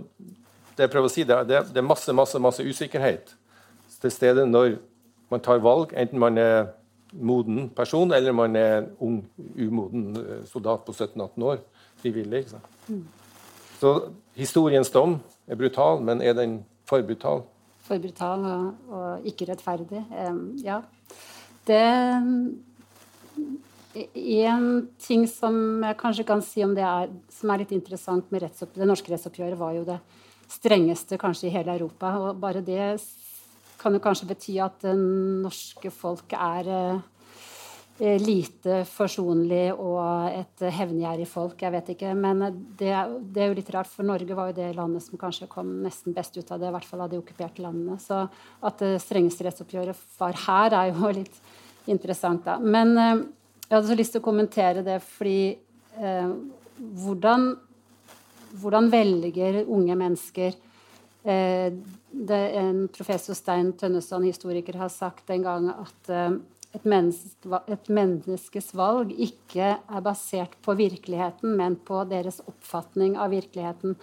det 0.73 0.87
jeg 0.87 0.89
prøver 0.89 1.05
å 1.05 1.13
si, 1.13 1.27
det, 1.29 1.37
er, 1.37 1.69
det 1.69 1.77
er 1.77 1.85
masse, 1.85 2.09
masse, 2.17 2.41
masse 2.41 2.65
usikkerhet 2.65 3.35
til 4.01 4.11
stede 4.11 4.45
når 4.47 4.77
man 5.29 5.41
tar 5.45 5.61
valg, 5.63 5.93
enten 5.93 6.19
man 6.19 6.37
er 6.37 6.71
moden 7.13 7.69
person 7.75 8.11
eller 8.13 8.33
man 8.35 8.55
er 8.55 8.89
ung, 9.01 9.21
umoden 9.57 10.17
eh, 10.17 10.43
soldat 10.49 10.85
på 10.85 10.93
17-18 10.93 11.43
år. 11.43 11.61
Frivillig. 12.01 12.45
Mm. 12.87 13.05
Så 13.79 13.93
historiens 14.35 14.91
dom 14.91 15.19
er 15.47 15.55
brutal, 15.59 16.01
men 16.03 16.21
er 16.21 16.33
den 16.37 16.59
for 16.87 17.01
brutal? 17.05 17.43
For 17.87 18.01
brutal 18.01 18.45
og, 18.45 18.91
og 18.91 19.27
ikke 19.27 19.49
rettferdig. 19.49 20.03
Um, 20.11 20.53
ja. 20.63 20.81
Det 21.67 21.83
En 24.13 24.87
ting 25.01 25.25
som 25.27 25.81
jeg 25.83 25.97
kanskje 25.97 26.23
kan 26.27 26.41
si 26.45 26.61
om 26.63 26.75
det 26.77 26.83
er, 26.85 27.09
som 27.33 27.49
er 27.49 27.63
litt 27.63 27.71
interessant 27.73 28.27
med 28.31 28.45
det 28.45 28.87
norske 28.87 29.09
rettsoppgjøret, 29.09 29.57
var 29.57 29.73
jo 29.73 29.85
det 29.87 29.97
strengeste 30.49 31.17
kanskje 31.17 31.47
i 31.49 31.53
hele 31.53 31.73
Europa. 31.73 32.11
Og 32.21 32.37
bare 32.39 32.61
det 32.61 32.99
kan 33.79 33.95
jo 33.95 34.01
kanskje 34.03 34.27
bety 34.29 34.57
at 34.63 34.81
det 34.83 34.95
norske 34.97 35.91
folk 35.93 36.33
er 36.35 36.67
eh, 36.69 38.19
lite 38.19 38.81
forsonlig 38.87 39.69
og 39.73 40.31
et 40.31 40.65
hevngjerrig 40.75 41.27
folk. 41.29 41.59
Jeg 41.63 41.73
vet 41.75 41.93
ikke. 41.95 42.13
Men 42.15 42.43
det, 42.79 42.91
det, 43.31 43.43
er 43.43 43.49
jo 43.49 43.57
litt 43.57 43.71
rart, 43.75 43.91
for 43.91 44.07
Norge 44.07 44.37
var 44.37 44.51
jo 44.51 44.59
det 44.59 44.69
landet 44.77 45.05
som 45.05 45.19
kanskje 45.19 45.49
kom 45.51 45.79
nesten 45.83 46.15
best 46.15 46.37
ut 46.37 46.51
av 46.51 46.61
det, 46.61 46.69
i 46.69 46.75
hvert 46.75 46.87
fall 46.87 47.05
av 47.05 47.11
de 47.11 47.19
okkuperte 47.19 47.63
landene. 47.65 47.99
Så 48.03 48.21
at 48.25 48.83
det 48.83 49.01
strengeste 49.03 49.47
rettsoppgjøret 49.47 50.05
var 50.19 50.39
her, 50.45 50.77
er 50.83 50.93
jo 50.93 51.11
litt 51.21 51.41
interessant, 51.89 52.45
da. 52.47 52.59
Men 52.59 52.95
eh, 52.97 53.25
jeg 53.69 53.75
hadde 53.77 53.91
så 53.91 53.99
lyst 53.99 54.15
til 54.15 54.23
å 54.23 54.25
kommentere 54.25 54.81
det 54.85 54.97
fordi 55.05 55.41
eh, 55.99 56.31
hvordan, 57.03 57.51
hvordan 58.61 58.89
velger 58.89 59.63
unge 59.67 59.99
mennesker 59.99 60.55
det, 61.23 62.39
en 62.61 62.87
professor 62.95 63.35
Stein 63.37 63.73
Tønneson, 63.77 64.23
historiker, 64.23 64.77
har 64.79 64.91
sagt 64.93 65.29
en 65.33 65.43
gang 65.43 65.67
at 65.73 66.11
eh, 66.13 66.37
et, 66.77 66.85
menneske, 66.85 67.59
et, 67.67 67.91
menneskes 67.91 68.71
valg 68.77 69.11
ikke 69.17 69.73
er 69.75 70.05
basert 70.05 70.55
på 70.65 70.77
virkeligheten, 70.79 71.57
men 71.59 71.75
på 71.75 72.03
deres 72.09 72.39
oppfatning 72.47 73.17
av 73.19 73.33
virkeligheten. 73.33 73.97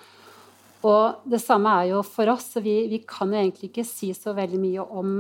Og 0.87 1.27
det 1.27 1.41
samme 1.43 1.73
er 1.81 1.93
jo 1.95 2.05
for 2.07 2.31
oss. 2.31 2.53
Vi, 2.63 2.79
vi 2.91 3.01
kan 3.09 3.33
jo 3.33 3.41
egentlig 3.41 3.73
ikke 3.73 3.87
si 3.89 4.13
så 4.15 4.37
veldig 4.37 4.61
mye 4.63 4.85
om 4.85 5.19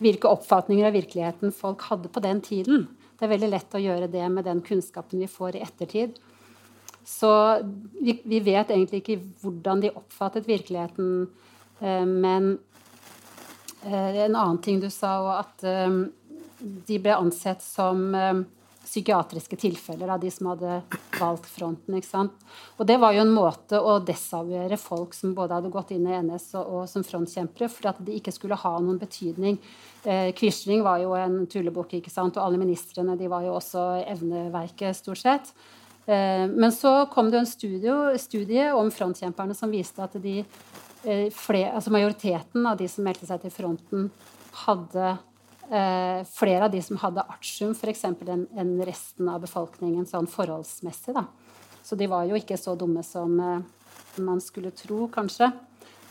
hvilke 0.00 0.30
oppfatninger 0.30 0.88
av 0.88 0.96
virkeligheten 0.96 1.52
folk 1.52 1.84
hadde 1.90 2.10
på 2.12 2.22
den 2.24 2.40
tiden. 2.44 2.86
Det 3.18 3.26
er 3.26 3.34
veldig 3.34 3.50
lett 3.52 3.74
å 3.76 3.82
gjøre 3.82 4.08
det 4.12 4.26
med 4.32 4.46
den 4.48 4.62
kunnskapen 4.64 5.20
vi 5.20 5.28
får 5.28 5.58
i 5.58 5.64
ettertid. 5.64 6.20
Så 7.10 7.30
vi, 8.00 8.20
vi, 8.24 8.38
vet 8.40 8.70
egentlig 8.70 9.02
ikke 9.02 9.18
hvordan 9.42 9.82
de 9.82 9.90
oppfattet 9.98 10.46
virkeligheten. 10.48 11.26
Eh, 11.80 12.06
men 12.06 12.52
eh, 13.82 14.22
en 14.26 14.36
annen 14.36 14.60
ting 14.62 14.78
du 14.80 14.86
sa, 14.94 15.16
var 15.24 15.42
at 15.42 15.66
eh, 15.66 15.98
de 16.60 17.00
ble 17.02 17.16
ansett 17.16 17.64
som 17.64 18.14
psykiatriske 18.90 19.56
tilfeller 19.60 20.10
av 20.10 20.20
de 20.22 20.30
som 20.32 20.48
hadde 20.50 20.80
valgt 21.18 21.46
fronten. 21.50 21.94
ikke 21.94 22.08
sant? 22.08 22.46
Og 22.78 22.86
det 22.88 22.96
var 22.98 23.14
jo 23.14 23.22
en 23.22 23.34
måte 23.34 23.78
å 23.78 23.98
desavgjøre 24.02 24.78
folk 24.80 25.14
som 25.14 25.34
både 25.36 25.58
hadde 25.58 25.72
gått 25.72 25.92
inn 25.94 26.08
i 26.08 26.16
NS 26.24 26.48
og, 26.58 26.70
og 26.74 26.88
som 26.90 27.04
frontkjempere, 27.06 27.68
for 27.70 27.92
at 27.92 28.00
de 28.06 28.16
ikke 28.18 28.34
skulle 28.34 28.58
ha 28.58 28.72
noen 28.78 28.98
betydning. 29.00 29.60
Eh, 30.02 30.30
Quisling 30.36 30.82
var 30.86 31.02
jo 31.02 31.14
en 31.18 31.42
tullebukk, 31.50 31.98
ikke 32.00 32.12
sant? 32.12 32.38
og 32.38 32.46
alle 32.46 32.60
ministrene 32.62 33.18
de 33.20 33.30
var 33.30 33.46
jo 33.46 33.54
også 33.58 33.86
evneverket, 34.14 34.98
stort 34.98 35.22
sett. 35.22 35.54
Eh, 36.06 36.46
men 36.48 36.72
så 36.72 37.06
kom 37.06 37.30
det 37.30 37.38
en 37.38 37.48
studie, 37.48 38.18
studie 38.18 38.70
om 38.72 38.90
frontkjemperne 38.90 39.54
som 39.54 39.72
viste 39.72 40.02
at 40.02 40.16
de, 40.22 40.44
eh, 41.04 41.26
flere, 41.34 41.74
altså 41.76 41.92
majoriteten 41.94 42.66
av 42.66 42.78
de 42.78 42.88
som 42.88 43.04
meldte 43.04 43.28
seg 43.28 43.42
til 43.42 43.54
fronten, 43.54 44.10
hadde 44.66 45.18
eh, 45.70 46.24
flere 46.26 46.66
av 46.66 46.72
de 46.72 46.82
som 46.82 46.98
hadde 46.98 47.26
artium, 47.28 47.74
f.eks. 47.76 48.04
enn 48.04 48.46
en 48.58 48.76
resten 48.84 49.28
av 49.28 49.40
befolkningen 49.44 50.08
sånn 50.08 50.26
forholdsmessig. 50.30 51.14
Da. 51.14 51.26
Så 51.84 51.96
de 51.96 52.08
var 52.10 52.24
jo 52.26 52.38
ikke 52.38 52.58
så 52.58 52.76
dumme 52.76 53.04
som 53.06 53.36
man 54.20 54.40
skulle 54.42 54.72
tro, 54.74 55.06
kanskje 55.08 55.52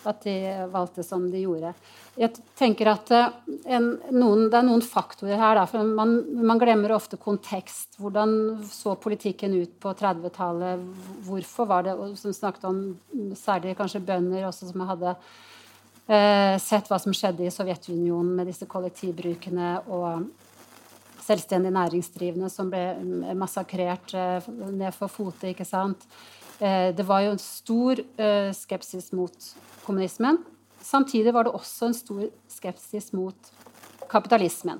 at 0.07 0.23
de 0.23 0.35
valgte 0.71 1.03
som 1.03 1.25
de 1.31 1.41
gjorde. 1.43 1.73
Jeg 2.19 2.35
tenker 2.59 2.89
at 2.91 3.11
eh, 3.15 3.35
en, 3.75 3.91
noen, 4.11 4.47
Det 4.51 4.59
er 4.59 4.65
noen 4.67 4.83
faktorer 4.83 5.39
her. 5.39 5.59
Da, 5.59 5.65
for 5.69 5.83
man, 5.83 6.15
man, 6.39 6.59
glemmer 6.61 6.95
ofte 6.95 7.19
kontekst. 7.19 7.99
Hvordan 7.99 8.63
så 8.67 8.95
politikken 8.99 9.55
ut 9.59 9.77
på 9.81 9.93
30-tallet? 9.99 10.83
Hvorfor 11.27 11.69
var 11.69 11.87
det 11.87 11.95
Som 12.19 12.35
snakket 12.35 12.67
om 12.69 12.81
særlig 13.37 13.77
kanskje 13.79 14.03
bønder 14.03 14.47
også, 14.49 14.71
som 14.71 14.87
hadde 14.89 15.15
eh, 16.07 16.55
sett 16.63 16.91
hva 16.91 16.99
som 16.99 17.15
skjedde 17.15 17.47
i 17.47 17.53
Sovjetunionen 17.53 18.35
med 18.39 18.51
disse 18.51 18.67
kollektivbrukene 18.69 19.77
og 19.87 20.29
selvstendig 21.29 21.71
næringsdrivende 21.75 22.49
som 22.49 22.71
ble 22.71 23.33
massakrert 23.37 24.15
eh, 24.17 24.51
ned 24.71 24.95
for 24.95 25.11
fote. 25.11 25.51
ikke 25.51 25.67
sant? 25.67 26.07
Eh, 26.59 26.91
det 26.95 27.05
var 27.07 27.23
jo 27.23 27.33
en 27.35 27.41
stor 27.41 28.01
eh, 28.19 28.51
skepsis 28.55 29.13
mot 29.15 29.51
kommunismen. 29.89 30.37
Samtidig 30.85 31.33
var 31.35 31.47
det 31.47 31.55
også 31.57 31.89
en 31.89 31.97
stor 31.97 32.29
skepsis 32.49 33.11
mot 33.17 33.51
kapitalismen. 34.09 34.79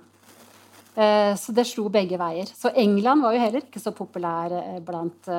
Eh, 0.95 1.33
så 1.37 1.53
det 1.55 1.67
slo 1.69 1.89
begge 1.93 2.17
veier. 2.21 2.49
Så 2.53 2.71
England 2.77 3.25
var 3.25 3.35
jo 3.35 3.43
heller 3.43 3.65
ikke 3.65 3.81
så 3.81 3.93
populær 3.95 4.55
blant 4.85 5.29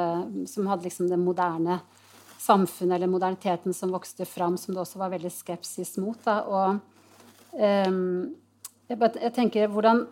Som 0.51 0.69
hadde 0.71 0.87
liksom 0.87 1.09
det 1.11 1.19
moderne 1.19 1.81
samfunnet 2.41 2.97
eller 2.97 3.11
moderniteten 3.11 3.75
som 3.77 3.93
vokste 3.93 4.25
fram, 4.25 4.57
som 4.57 4.75
det 4.75 4.81
også 4.83 4.99
var 5.01 5.13
veldig 5.13 5.31
skepsis 5.33 5.99
mot. 6.01 6.29
Og 6.49 6.79
jeg, 7.53 9.33
tenker 9.37 9.69
hvordan 9.69 10.07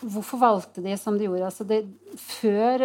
Hvorfor 0.00 0.40
valgte 0.40 0.80
de 0.80 0.94
som 0.96 1.18
de 1.18 1.26
gjorde? 1.26 1.44
Altså 1.44 1.64
det, 1.68 1.82
før 2.16 2.80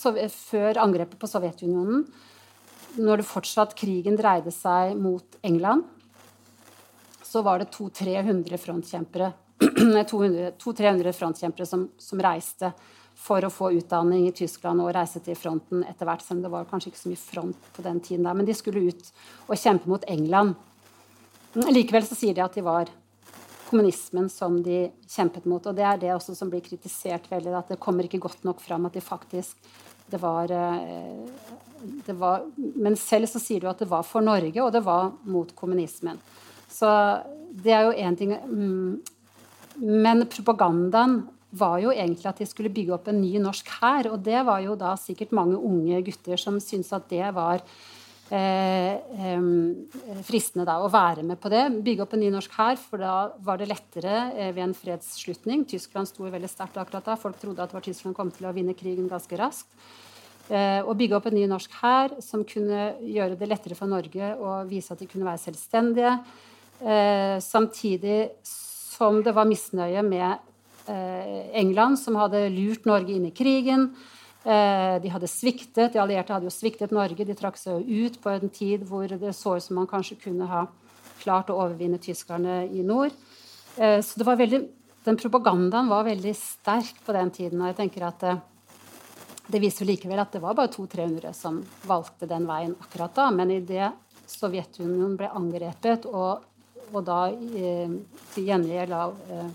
før 0.00 0.80
angrepet 0.82 1.18
på 1.20 1.28
Sovjetunionen, 1.28 2.06
når 2.98 3.20
det 3.20 3.28
fortsatt 3.28 3.76
krigen 3.78 4.16
dreide 4.18 4.52
seg 4.54 4.96
mot 4.98 5.38
England, 5.46 5.84
så 7.30 7.42
var 7.46 7.60
det 7.60 7.70
200-300 7.70 8.58
frontkjempere, 8.58 9.32
200, 10.10 11.12
frontkjempere 11.14 11.66
som, 11.66 11.84
som, 11.98 12.22
reiste 12.22 12.72
for 13.14 13.44
å 13.44 13.52
få 13.52 13.68
utdanning 13.76 14.24
i 14.26 14.34
Tyskland 14.34 14.82
og 14.82 14.94
reise 14.96 15.20
til 15.22 15.36
fronten 15.38 15.84
etter 15.86 16.08
hvert. 16.08 16.24
Selv 16.24 16.40
om 16.40 16.46
det 16.46 16.52
var 16.54 16.66
kanskje 16.70 16.90
ikke 16.90 17.02
så 17.02 17.12
mye 17.12 17.20
front 17.20 17.68
på 17.76 17.84
den 17.84 18.00
tiden. 18.00 18.24
Der, 18.26 18.38
men 18.38 18.48
de 18.48 18.56
skulle 18.56 18.82
ut 18.88 19.12
og 19.46 19.60
kjempe 19.60 19.92
mot 19.92 20.06
England. 20.10 20.56
Likevel 21.70 22.06
så 22.06 22.18
sier 22.18 22.34
de 22.34 22.42
at 22.42 22.56
de 22.56 22.64
var 22.66 22.90
kommunismen 23.68 24.26
som 24.32 24.56
de 24.64 24.88
kjempet 25.06 25.46
mot. 25.46 25.62
Og 25.66 25.76
det 25.76 25.86
er 25.86 26.00
det 26.02 26.14
også 26.16 26.34
som 26.38 26.50
blir 26.50 26.64
kritisert 26.64 27.30
veldig, 27.30 27.54
at 27.54 27.70
det 27.74 27.80
kommer 27.82 28.08
ikke 28.08 28.22
godt 28.26 28.42
nok 28.48 28.62
fram 28.64 28.88
at 28.88 28.96
de 28.96 29.04
faktisk 29.04 29.70
det 30.10 30.20
var, 30.22 30.50
eh, 30.50 31.26
det 32.06 32.16
var, 32.18 32.44
Men 32.56 32.96
selv 32.96 33.28
så 33.30 33.40
sier 33.40 33.60
du 33.60 33.68
at 33.70 33.78
det 33.78 33.88
var 33.90 34.02
for 34.06 34.24
Norge, 34.24 34.62
og 34.62 34.72
det 34.72 34.84
var 34.84 35.12
mot 35.24 35.54
kommunismen. 35.56 36.18
Så 36.70 36.88
det 37.50 37.72
er 37.74 37.88
jo 37.88 37.98
én 37.98 38.16
ting 38.16 38.30
mm, 38.30 39.00
Men 39.80 40.26
propagandaen 40.26 41.22
var 41.50 41.78
jo 41.82 41.90
egentlig 41.90 42.28
at 42.30 42.38
de 42.38 42.46
skulle 42.46 42.70
bygge 42.70 42.94
opp 42.94 43.08
en 43.10 43.20
ny 43.20 43.38
norsk 43.42 43.66
hær. 43.80 44.10
Og 44.12 44.20
det 44.22 44.44
var 44.46 44.60
jo 44.62 44.76
da 44.78 44.94
sikkert 45.00 45.32
mange 45.34 45.58
unge 45.58 46.02
gutter 46.06 46.38
som 46.38 46.60
syntes 46.62 46.92
at 46.94 47.08
det 47.10 47.32
var 47.34 47.64
fristende 50.22 50.66
da, 50.68 50.76
å 50.78 50.90
være 50.92 51.24
med 51.26 51.40
på 51.42 51.50
det. 51.50 51.64
Bygge 51.82 52.04
opp 52.04 52.12
en 52.14 52.22
ny 52.22 52.28
norsk 52.30 52.52
hær, 52.54 52.76
for 52.78 53.02
da 53.02 53.14
var 53.42 53.58
det 53.58 53.66
lettere 53.70 54.30
eh, 54.36 54.52
ved 54.54 54.68
en 54.68 54.76
fredsslutning. 54.76 55.64
Tyskland 55.66 56.06
sto 56.06 56.28
veldig 56.30 56.50
sterkt 56.50 56.78
akkurat 56.78 57.08
da. 57.10 57.16
Folk 57.18 57.40
trodde 57.40 57.66
at 57.66 57.74
Tyskland 57.82 58.14
kom 58.14 58.30
til 58.30 58.46
å 58.46 58.54
vinne 58.54 58.76
krigen 58.78 59.10
ganske 59.10 59.40
raskt. 59.40 59.74
Eh, 60.50 60.78
å 60.82 60.94
bygge 60.98 61.14
opp 61.18 61.26
en 61.30 61.36
ny 61.38 61.44
norsk 61.50 61.74
hær 61.78 62.16
som 62.22 62.46
kunne 62.46 62.92
gjøre 63.06 63.38
det 63.38 63.46
lettere 63.50 63.76
for 63.78 63.90
Norge 63.90 64.32
å 64.34 64.60
vise 64.66 64.94
at 64.94 65.02
de 65.02 65.10
kunne 65.10 65.26
være 65.26 65.42
selvstendige. 65.44 66.14
Eh, 66.80 67.36
samtidig 67.44 68.32
som 68.46 69.20
det 69.22 69.34
var 69.36 69.46
misnøye 69.50 70.02
med 70.06 70.38
eh, 70.90 71.50
England, 71.60 72.00
som 72.02 72.18
hadde 72.18 72.48
lurt 72.54 72.86
Norge 72.88 73.14
inn 73.14 73.28
i 73.28 73.34
krigen. 73.34 73.90
Eh, 74.40 74.96
de 75.02 75.10
hadde 75.12 75.28
sviktet, 75.28 75.92
De 75.92 76.00
allierte 76.00 76.32
hadde 76.32 76.48
jo 76.48 76.54
sviktet 76.54 76.94
Norge. 76.96 77.24
De 77.28 77.36
trakk 77.36 77.58
seg 77.60 77.84
ut 77.84 78.20
på 78.22 78.32
en 78.32 78.48
tid 78.48 78.86
hvor 78.88 79.08
det 79.08 79.34
så 79.36 79.56
ut 79.56 79.64
som 79.64 79.76
man 79.76 79.90
kanskje 79.90 80.16
kunne 80.22 80.48
ha 80.48 80.66
klart 81.20 81.50
å 81.52 81.58
overvinne 81.60 82.00
tyskerne 82.00 82.64
i 82.72 82.84
nord. 82.86 83.12
Eh, 83.76 84.00
så 84.00 84.20
det 84.20 84.26
var 84.26 84.40
veldig 84.40 84.62
den 85.04 85.16
propagandaen 85.16 85.88
var 85.88 86.04
veldig 86.04 86.32
sterk 86.36 86.98
på 87.06 87.12
den 87.16 87.30
tiden. 87.32 87.60
Og 87.60 87.70
jeg 87.70 87.78
tenker 87.78 88.04
at 88.08 88.20
det, 88.20 88.34
det 89.48 89.60
viser 89.62 89.88
likevel 89.88 90.20
at 90.20 90.32
det 90.34 90.42
var 90.44 90.56
bare 90.56 90.72
200-300 90.74 91.32
som 91.36 91.62
valgte 91.88 92.28
den 92.28 92.48
veien 92.48 92.76
akkurat 92.80 93.16
da. 93.16 93.30
Men 93.32 93.52
idet 93.54 93.92
Sovjetunionen 94.30 95.16
ble 95.18 95.30
angrepet, 95.34 96.04
og, 96.06 96.44
og 96.92 97.00
da 97.06 97.22
eh, 97.32 97.96
til 98.34 98.50
gjengjeld 98.50 98.94
av 98.94 99.16
eh, 99.32 99.48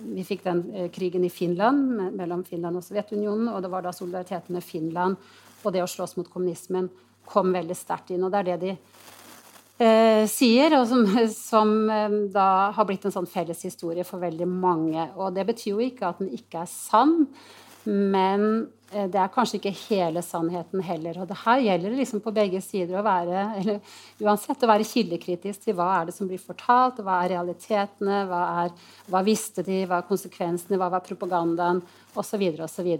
Vi 0.00 0.24
fikk 0.26 0.42
den 0.46 0.64
eh, 0.74 0.88
krigen 0.92 1.24
i 1.24 1.32
Finland 1.32 2.16
mellom 2.16 2.44
Finland 2.44 2.80
og 2.80 2.84
Sovjetunionen, 2.86 3.48
og 3.52 3.62
det 3.62 3.70
var 3.72 3.84
da 3.84 3.92
solidariteten 3.94 4.56
med 4.56 4.64
Finland 4.64 5.16
og 5.62 5.74
det 5.74 5.82
å 5.84 5.88
slåss 5.90 6.16
mot 6.16 6.28
kommunismen 6.30 6.88
kom 7.28 7.52
veldig 7.54 7.76
sterkt 7.76 8.14
inn. 8.14 8.24
Og 8.24 8.32
det 8.32 8.40
er 8.40 8.48
det 8.48 8.58
de 8.62 8.74
eh, 9.84 10.24
sier, 10.30 10.76
og 10.78 10.86
som, 10.90 11.04
som 11.50 11.74
eh, 11.92 12.18
da 12.32 12.48
har 12.76 12.88
blitt 12.88 13.06
en 13.08 13.14
sånn 13.14 13.30
felles 13.30 13.64
historie 13.66 14.06
for 14.08 14.22
veldig 14.22 14.48
mange. 14.50 15.08
Og 15.16 15.34
det 15.36 15.46
betyr 15.52 15.74
jo 15.74 15.84
ikke 15.84 16.10
at 16.10 16.22
den 16.22 16.32
ikke 16.36 16.64
er 16.64 16.70
sann, 16.70 17.28
men 17.84 18.42
eh, 18.92 19.06
det 19.08 19.20
er 19.20 19.32
kanskje 19.32 19.58
ikke 19.60 19.72
hele 19.88 20.22
sannheten 20.24 20.82
heller. 20.84 21.20
Og 21.22 21.28
det 21.30 21.38
her 21.44 21.62
gjelder 21.64 21.92
det 21.92 22.00
liksom 22.02 22.22
på 22.24 22.34
begge 22.36 22.60
sider 22.64 23.00
å 23.00 23.04
være 23.06 23.44
eller 23.60 23.94
uansett 24.20 24.64
å 24.64 24.70
være 24.70 24.88
kildekritisk 24.88 25.64
til 25.64 25.78
hva 25.78 25.88
er 25.98 26.10
det 26.10 26.16
som 26.16 26.28
blir 26.28 26.42
fortalt, 26.42 27.00
hva 27.04 27.22
er 27.24 27.34
realitetene, 27.36 28.24
hva, 28.28 28.42
er, 28.64 28.74
hva 29.08 29.24
visste 29.26 29.64
de, 29.66 29.84
hva 29.88 30.00
er 30.00 30.10
konsekvensene, 30.10 30.80
hva 30.80 30.90
var 30.92 31.06
propagandaen, 31.06 31.80
osv. 32.20 32.44
osv. 32.66 32.90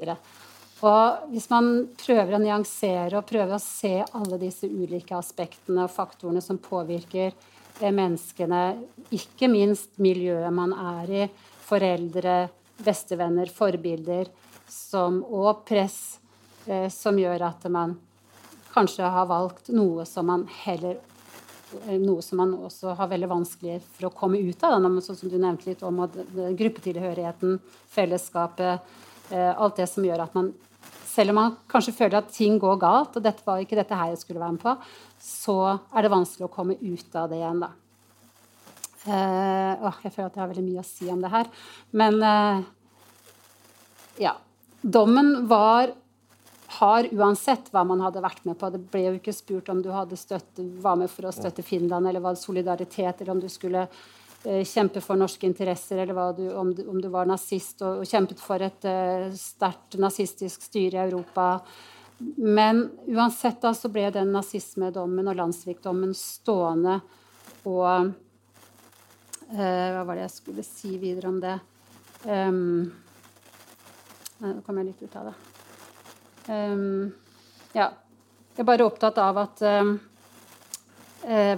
Og 0.81 1.31
hvis 1.35 1.51
man 1.53 1.71
prøver 2.01 2.39
å 2.39 2.41
nyansere 2.41 3.19
og 3.19 3.29
prøver 3.29 3.59
å 3.59 3.63
se 3.63 3.99
alle 4.01 4.41
disse 4.41 4.69
ulike 4.69 5.13
aspektene 5.19 5.85
og 5.85 5.93
faktorene 5.93 6.41
som 6.45 6.61
påvirker 6.63 7.35
eh, 7.35 7.93
menneskene, 7.93 8.63
ikke 9.13 9.51
minst 9.53 10.01
miljøet 10.01 10.55
man 10.57 10.73
er 10.73 11.17
i, 11.27 11.27
foreldre, 11.69 12.47
bestevenner, 12.81 13.51
forbilder, 13.53 14.31
som, 14.71 15.21
og 15.25 15.65
press, 15.69 16.19
eh, 16.67 16.89
som 16.93 17.19
gjør 17.19 17.43
at 17.51 17.67
man 17.73 17.97
kanskje 18.71 19.09
har 19.11 19.27
valgt 19.27 19.73
noe 19.75 20.07
som 20.07 20.29
man 20.31 20.47
heller 20.63 20.97
eh, 21.87 21.99
noe 21.99 22.23
som 22.23 22.41
man 22.43 22.55
også 22.55 22.95
har 22.99 23.11
veldig 23.11 23.31
vanskelig 23.31 23.81
for 23.97 24.09
å 24.09 24.15
komme 24.15 24.41
ut 24.41 24.65
av. 24.67 24.79
Sånn 25.03 25.19
som 25.19 25.31
du 25.31 25.39
nevnte 25.39 25.71
litt 25.71 25.85
om 25.87 26.03
gruppetilhørigheten, 26.59 27.61
fellesskapet, 27.91 28.99
alt 29.31 29.77
det 29.79 29.87
som 29.87 30.03
gjør 30.03 30.25
at 30.25 30.33
man 30.35 30.49
selv 31.07 31.31
om 31.31 31.37
man 31.39 31.53
kanskje 31.71 31.95
føler 31.95 32.19
at 32.19 32.33
ting 32.35 32.57
går 32.59 32.81
galt, 32.83 33.15
og 33.15 33.23
dette 33.23 33.45
var 33.47 33.63
ikke 33.63 33.79
dette 33.79 33.95
her 33.95 34.11
jeg 34.11 34.19
skulle 34.23 34.43
være 34.43 34.57
med 34.57 34.63
på, 34.65 34.73
så 35.23 35.57
er 35.95 36.03
det 36.03 36.11
vanskelig 36.11 36.47
å 36.49 36.51
komme 36.51 36.75
ut 36.81 37.17
av 37.19 37.31
det 37.31 37.39
igjen, 37.39 37.63
da. 37.63 37.71
Jeg 39.07 40.13
føler 40.13 40.27
at 40.27 40.35
jeg 40.35 40.43
har 40.43 40.51
veldig 40.51 40.67
mye 40.67 40.83
å 40.83 40.87
si 40.87 41.11
om 41.11 41.23
det 41.23 41.31
her. 41.31 41.51
Men 42.03 42.19
ja. 44.21 44.35
Dommen 44.81 45.47
var 45.51 45.95
har 46.71 47.09
uansett 47.11 47.67
hva 47.75 47.83
man 47.85 48.01
hadde 48.01 48.23
vært 48.23 48.45
med 48.47 48.57
på. 48.57 48.69
Det 48.71 48.79
ble 48.93 49.01
jo 49.09 49.17
ikke 49.19 49.35
spurt 49.35 49.69
om 49.73 49.81
du 49.83 49.91
hadde 49.91 50.17
støtte, 50.17 50.63
var 50.81 50.97
med 51.01 51.11
for 51.11 51.27
å 51.27 51.35
støtte 51.35 51.65
Finland, 51.67 52.07
eller 52.07 52.23
var 52.23 52.37
det 52.37 52.45
solidaritet, 52.45 53.21
eller 53.21 53.35
om 53.35 53.43
du 53.43 53.49
skulle 53.51 53.89
Eh, 54.43 54.65
kjempe 54.65 55.03
for 55.05 55.21
norske 55.21 55.45
interesser, 55.47 55.99
eller 55.99 56.33
du, 56.33 56.47
om, 56.57 56.75
du, 56.75 56.87
om, 56.89 57.01
du, 57.01 57.09
var 57.13 57.27
nazist 57.29 57.83
og, 57.85 58.01
og 58.01 58.09
kjempet 58.09 58.41
for 58.41 58.63
et 58.65 58.87
uh, 58.89 59.27
sterkt 59.37 59.99
nazistisk 60.01 60.65
styre 60.65 60.97
i 60.97 61.11
Europa. 61.11 61.59
Men 62.41 62.87
uansett 63.05 63.61
da, 63.61 63.75
så 63.77 63.91
ble 63.93 64.07
den 64.15 64.33
nazismedommen 64.33 65.29
og 65.29 65.37
landssvikdommen 65.43 66.17
stående. 66.17 66.97
Og 67.69 67.85
uh, 67.85 68.09
Hva 69.53 70.07
var 70.09 70.15
det 70.15 70.25
jeg 70.25 70.37
skulle 70.39 70.65
si 70.65 70.97
videre 71.03 71.29
om 71.29 71.37
det? 71.43 71.59
Um, 72.25 72.89
nå 74.41 74.61
kom 74.65 74.79
jeg 74.81 74.89
litt 74.89 75.03
ut 75.05 75.17
av 75.21 75.31
det. 75.31 75.35
Um, 76.49 77.11
ja. 77.77 77.91
Jeg 78.51 78.65
er 78.65 78.69
bare 78.69 78.87
opptatt 78.89 79.19
av 79.21 79.39
at 79.41 79.61
uh, 79.63 79.93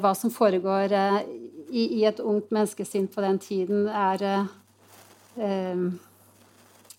hva 0.02 0.12
som 0.18 0.32
foregår 0.34 0.92
i, 0.92 1.84
i, 1.86 2.02
et 2.04 2.20
ungt 2.20 2.50
menneskesinn 2.52 3.06
på 3.10 3.22
den 3.24 3.38
tiden, 3.40 3.86
er 3.88 4.24
eh, 5.38 5.84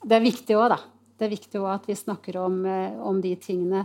Det 0.01 0.15
er 0.15 0.23
viktig 0.23 0.55
òg, 0.57 0.71
da. 0.71 0.79
Det 1.19 1.27
er 1.27 1.33
viktig 1.35 1.59
også 1.59 1.73
at 1.75 1.89
vi 1.91 1.97
snakker 1.99 2.39
om, 2.41 2.55
om, 3.03 3.19
de 3.21 3.35
tingene 3.35 3.83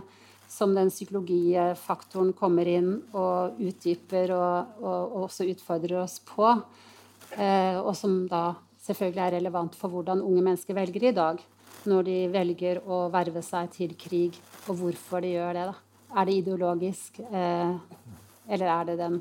som 0.49 0.73
den 0.73 0.89
psykologifaktoren 0.89 2.31
kommer 2.33 2.71
inn 2.71 2.95
og 3.11 3.59
utdyper 3.61 4.33
og, 4.33 4.79
og, 4.79 4.97
og 5.03 5.27
også 5.27 5.45
utfordrer 5.51 5.99
oss 6.01 6.17
på. 6.25 6.47
Og 7.35 7.93
som 7.99 8.23
da 8.31 8.55
selvfølgelig 8.81 9.25
er 9.27 9.35
relevant 9.37 9.77
for 9.77 9.93
hvordan 9.93 10.23
unge 10.25 10.41
mennesker 10.41 10.77
velger 10.77 11.11
i 11.11 11.15
dag. 11.15 11.43
Når 11.89 12.05
de 12.05 12.17
velger 12.33 12.81
å 12.85 13.07
verve 13.13 13.41
seg 13.45 13.71
til 13.73 13.95
krig, 13.97 14.37
og 14.67 14.81
hvorfor 14.81 15.23
de 15.25 15.33
gjør 15.33 15.53
det. 15.57 15.67
da. 15.71 15.75
Er 16.19 16.25
det 16.25 16.39
ideologisk, 16.41 17.19
eh, 17.19 17.75
eller 18.49 18.71
er 18.73 18.85
det 18.89 18.97
den 18.97 19.19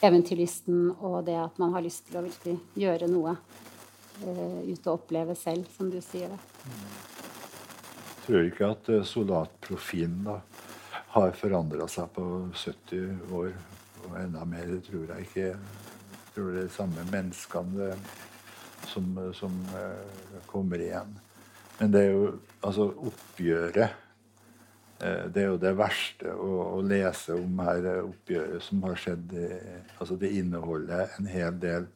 eventyrlysten 0.00 0.90
og 1.04 1.24
det 1.26 1.36
at 1.36 1.58
man 1.60 1.74
har 1.76 1.84
lyst 1.84 2.06
til 2.08 2.20
å 2.20 2.24
virkelig 2.24 2.56
gjøre 2.80 3.08
noe 3.10 3.34
eh, 4.24 4.60
ut 4.72 4.86
og 4.86 4.94
oppleve 4.94 5.36
selv, 5.36 5.68
som 5.76 5.90
du 5.92 6.00
sier 6.04 6.32
det. 6.32 6.40
Jeg 8.10 8.24
tror 8.26 8.48
ikke 8.48 8.70
at 8.70 8.88
uh, 8.92 9.02
soldatprofilen 9.04 10.24
da, 10.28 10.38
har 11.16 11.32
forandra 11.34 11.88
seg 11.90 12.12
på 12.14 12.24
70 12.54 13.32
år 13.34 13.50
og 14.06 14.18
enda 14.20 14.44
mer. 14.46 14.68
Det 14.70 14.84
tror 14.86 15.08
jeg 15.14 15.26
ikke. 15.26 15.48
Jeg 15.50 16.34
tror 16.36 16.52
det 16.52 16.60
er 16.60 16.68
de 16.68 16.76
samme 16.76 17.06
menneskene 17.10 17.88
som, 18.92 19.08
som 19.36 19.56
uh, 19.74 20.44
kommer 20.48 20.84
igjen. 20.84 21.16
Men 21.80 21.92
det 21.94 22.04
er 22.04 22.14
jo 22.14 22.30
altså 22.60 22.86
oppgjøret 23.08 23.98
Eh, 25.00 25.26
det 25.32 25.42
er 25.42 25.48
jo 25.48 25.60
det 25.60 25.72
verste 25.78 26.32
å, 26.34 26.48
å 26.76 26.80
lese 26.84 27.36
om 27.38 27.60
her 27.64 27.86
eh, 27.88 28.02
oppgjøret 28.04 28.64
som 28.64 28.82
har 28.84 28.98
skjedd. 29.00 29.32
Altså 29.96 30.18
det 30.20 30.32
inneholder 30.36 31.14
en 31.16 31.30
hel 31.30 31.56
del 31.60 31.88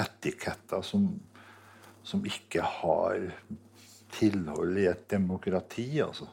etiketter 0.00 0.84
som, 0.86 1.10
som 2.06 2.24
ikke 2.24 2.64
har 2.80 3.26
tilhold 4.16 4.80
i 4.80 4.88
et 4.88 5.04
demokrati. 5.10 5.90
altså. 6.00 6.30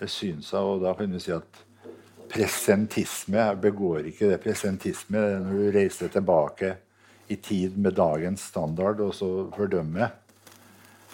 Det 0.00 0.10
syns 0.10 0.50
jeg, 0.52 0.60
og 0.74 0.82
da 0.82 0.96
kan 0.96 1.12
du 1.12 1.20
si 1.22 1.32
at 1.32 1.62
presentisme 2.26 3.38
Jeg 3.38 3.58
begår 3.62 4.08
ikke 4.10 4.32
det 4.32 4.40
presentisme 4.42 5.20
det 5.22 5.34
er 5.36 5.44
når 5.44 5.60
du 5.60 5.76
reiser 5.76 6.10
tilbake 6.10 6.72
i 7.30 7.36
tid 7.38 7.76
med 7.78 7.94
dagens 7.94 8.48
standard 8.50 8.98
og 9.04 9.14
så 9.14 9.28
fordømmer. 9.54 10.10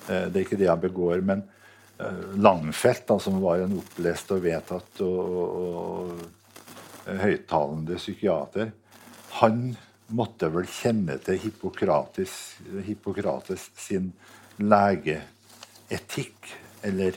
Eh, 0.08 0.28
det 0.28 0.38
er 0.38 0.46
ikke 0.46 0.60
det 0.60 0.70
jeg 0.70 0.84
begår. 0.88 1.20
men 1.20 1.44
Eh, 2.02 2.36
Langfelt, 2.36 3.06
da, 3.06 3.18
som 3.18 3.40
var 3.40 3.62
en 3.62 3.78
opplest 3.78 4.32
og 4.34 4.42
vedtatt 4.44 5.02
og, 5.04 5.18
og, 5.38 6.20
og 7.06 7.18
høyttalende 7.22 7.98
psykiater, 8.00 8.72
han 9.38 9.72
måtte 10.12 10.48
vel 10.52 10.68
kjenne 10.68 11.16
til 11.24 11.40
Hippokrates, 11.40 12.34
Hippokrates 12.86 13.70
sin 13.78 14.10
legeetikk. 14.60 16.50
Eller 16.82 17.16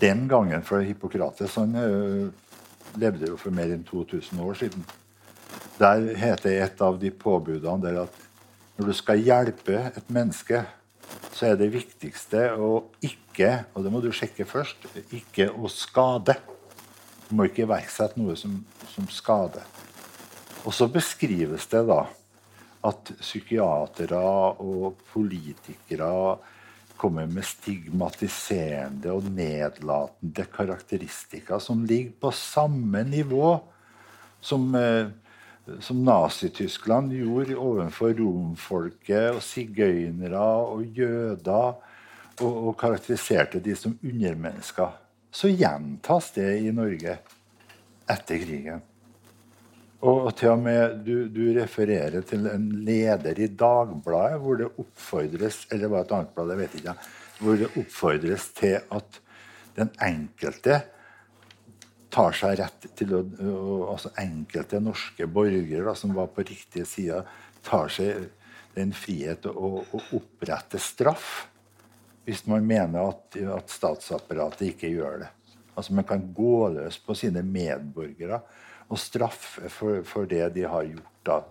den 0.00 0.26
gangen, 0.30 0.62
for 0.66 0.84
Hippokrates 0.84 1.56
han 1.58 1.74
uh, 1.74 2.28
levde 3.00 3.32
jo 3.32 3.38
for 3.40 3.54
mer 3.54 3.72
enn 3.74 3.82
2000 3.88 4.42
år 4.44 4.60
siden. 4.60 4.84
Der 5.80 6.04
heter 6.20 6.60
et 6.60 6.84
av 6.84 7.00
de 7.02 7.10
påbudene 7.10 7.82
der 7.82 8.02
at 8.04 8.20
når 8.78 8.92
du 8.92 8.96
skal 8.96 9.24
hjelpe 9.24 9.80
et 9.90 10.12
menneske 10.12 10.62
så 11.32 11.50
er 11.50 11.58
det 11.60 11.70
viktigste 11.72 12.50
å 12.58 12.70
ikke 13.04 13.20
og 13.74 13.84
det 13.84 13.92
må 13.92 14.02
du 14.04 14.10
sjekke 14.12 14.44
først 14.48 14.88
ikke 15.16 15.48
å 15.54 15.70
skade. 15.72 16.34
Du 17.28 17.36
må 17.38 17.46
ikke 17.48 17.64
iverksette 17.64 18.20
noe 18.20 18.34
som, 18.36 18.58
som 18.92 19.06
skader. 19.08 19.64
Og 20.66 20.74
så 20.76 20.90
beskrives 20.92 21.68
det 21.72 21.84
da 21.88 22.02
at 22.84 23.12
psykiatere 23.20 24.20
og 24.60 25.00
politikere 25.12 26.10
kommer 27.00 27.28
med 27.28 27.46
stigmatiserende 27.48 29.12
og 29.14 29.28
nedlatende 29.32 30.44
karakteristika 30.52 31.60
som 31.62 31.86
ligger 31.88 32.12
på 32.26 32.32
samme 32.36 33.04
nivå 33.08 33.54
som 34.44 34.68
eh, 34.76 35.08
som 35.84 36.02
Nazi-Tyskland 36.04 37.12
gjorde 37.14 37.56
overfor 37.58 38.14
romfolket 38.18 39.36
og 39.36 39.42
sigøynere 39.44 40.42
og 40.42 40.84
jøder, 40.96 41.80
og, 42.40 42.52
og, 42.52 42.70
karakteriserte 42.80 43.60
de 43.62 43.74
som 43.76 43.98
undermennesker, 44.02 44.94
så 45.30 45.50
gjentas 45.52 46.30
det 46.34 46.48
i 46.64 46.70
Norge 46.74 47.18
etter 48.10 48.40
krigen. 48.42 48.86
Og 50.00 50.30
til 50.32 50.54
og 50.54 50.62
med 50.64 51.02
du, 51.04 51.26
du 51.28 51.42
refererer 51.58 52.24
til 52.24 52.46
en 52.48 52.70
leder 52.86 53.36
i 53.36 53.50
Dagbladet 53.52 54.40
hvor 54.40 54.56
det 54.56 54.70
oppfordres 54.80 55.66
eller 55.68 55.92
var 55.92 56.06
et 56.06 56.14
annet 56.16 56.32
blad, 56.32 56.54
jeg 56.54 56.62
vet 56.62 56.78
ikke, 56.80 56.94
hvor 57.40 57.60
det 57.60 57.68
oppfordres 57.74 58.46
til 58.56 58.78
at 58.80 59.20
den 59.76 59.92
enkelte 60.00 60.80
tar 62.10 62.34
seg 62.36 62.58
rett 62.60 62.88
til 62.98 63.14
å, 63.16 63.22
altså 63.92 64.12
Enkelte 64.20 64.80
norske 64.82 65.26
borgere 65.30 65.94
som 65.98 66.14
var 66.16 66.30
på 66.34 66.44
riktige 66.46 66.86
sida, 66.88 67.22
tar 67.66 67.90
seg 67.92 68.28
den 68.74 68.92
frihet 68.94 69.46
å, 69.50 69.80
å 69.82 70.02
opprette 70.16 70.80
straff 70.82 71.46
hvis 72.26 72.44
man 72.46 72.66
mener 72.66 73.10
at, 73.10 73.36
at, 73.56 73.72
statsapparatet 73.72 74.68
ikke 74.68 74.90
gjør 74.92 75.24
det. 75.24 75.30
Altså 75.74 75.94
Man 75.96 76.06
kan 76.06 76.22
gå 76.34 76.68
løs 76.76 76.98
på 77.02 77.16
sine 77.18 77.42
medborgere 77.42 78.42
og 78.90 79.00
straffe 79.00 79.70
for, 79.72 80.02
for 80.06 80.28
det 80.30 80.44
de 80.54 80.66
har 80.68 80.86
gjort 80.86 81.32
av, 81.32 81.48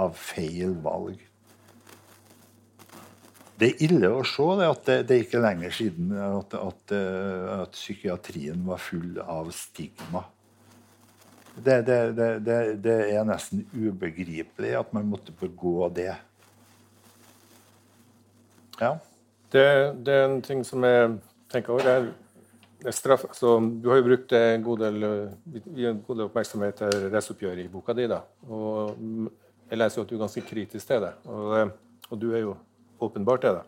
av 0.00 0.16
feil 0.16 0.76
valg. 0.84 1.18
Det 3.62 3.68
er 3.68 3.82
ille 3.86 4.08
å 4.10 4.22
se 4.26 4.44
det 4.58 4.66
at 4.66 4.86
det, 4.88 4.94
det 5.06 5.14
er 5.14 5.20
ikke 5.22 5.40
lenger 5.42 5.74
siden 5.76 6.08
at, 6.18 6.54
at, 6.58 6.94
at, 7.62 7.76
psykiatrien 7.76 8.64
var 8.66 8.80
full 8.82 9.20
av 9.22 9.52
stigma. 9.54 10.24
Det, 11.54 11.76
det, 11.86 11.98
det, 12.42 12.96
er 13.12 13.28
nesten 13.28 13.62
ubegripelig 13.70 14.72
at 14.80 14.90
man 14.96 15.06
måtte 15.12 15.34
begå 15.38 15.86
det. 15.94 16.08
Ja. 18.80 18.96
Det, 19.52 19.62
er 19.62 20.24
en 20.24 20.42
ting 20.42 20.64
som 20.66 20.82
jeg 20.88 21.14
tenker 21.52 21.76
over. 21.76 21.86
Det 21.86 22.90
er, 22.90 22.98
straff, 22.98 23.28
altså, 23.30 23.54
du 23.62 23.92
har 23.92 24.02
jo 24.02 24.08
brukt 24.08 24.34
en 24.40 24.66
god 24.66 24.84
del, 24.88 25.08
en 25.12 26.02
god 26.02 26.16
del 26.16 26.26
oppmerksomhet 26.26 26.82
til 26.82 27.08
rettsoppgjøret 27.14 27.62
i 27.68 27.70
boka 27.70 27.94
di. 27.94 28.10
Da. 28.10 28.24
Og 28.50 28.98
jeg 29.70 29.78
leser 29.78 30.02
jo 30.02 30.08
at 30.08 30.10
du 30.10 30.18
er 30.18 30.26
ganske 30.26 30.46
kritisk 30.50 30.90
til 30.90 31.06
det, 31.06 31.14
og, 31.30 31.76
og 32.10 32.18
du 32.26 32.32
er 32.34 32.46
jo 32.48 32.58
åpenbart 33.02 33.44
er 33.48 33.58
det. 33.58 33.64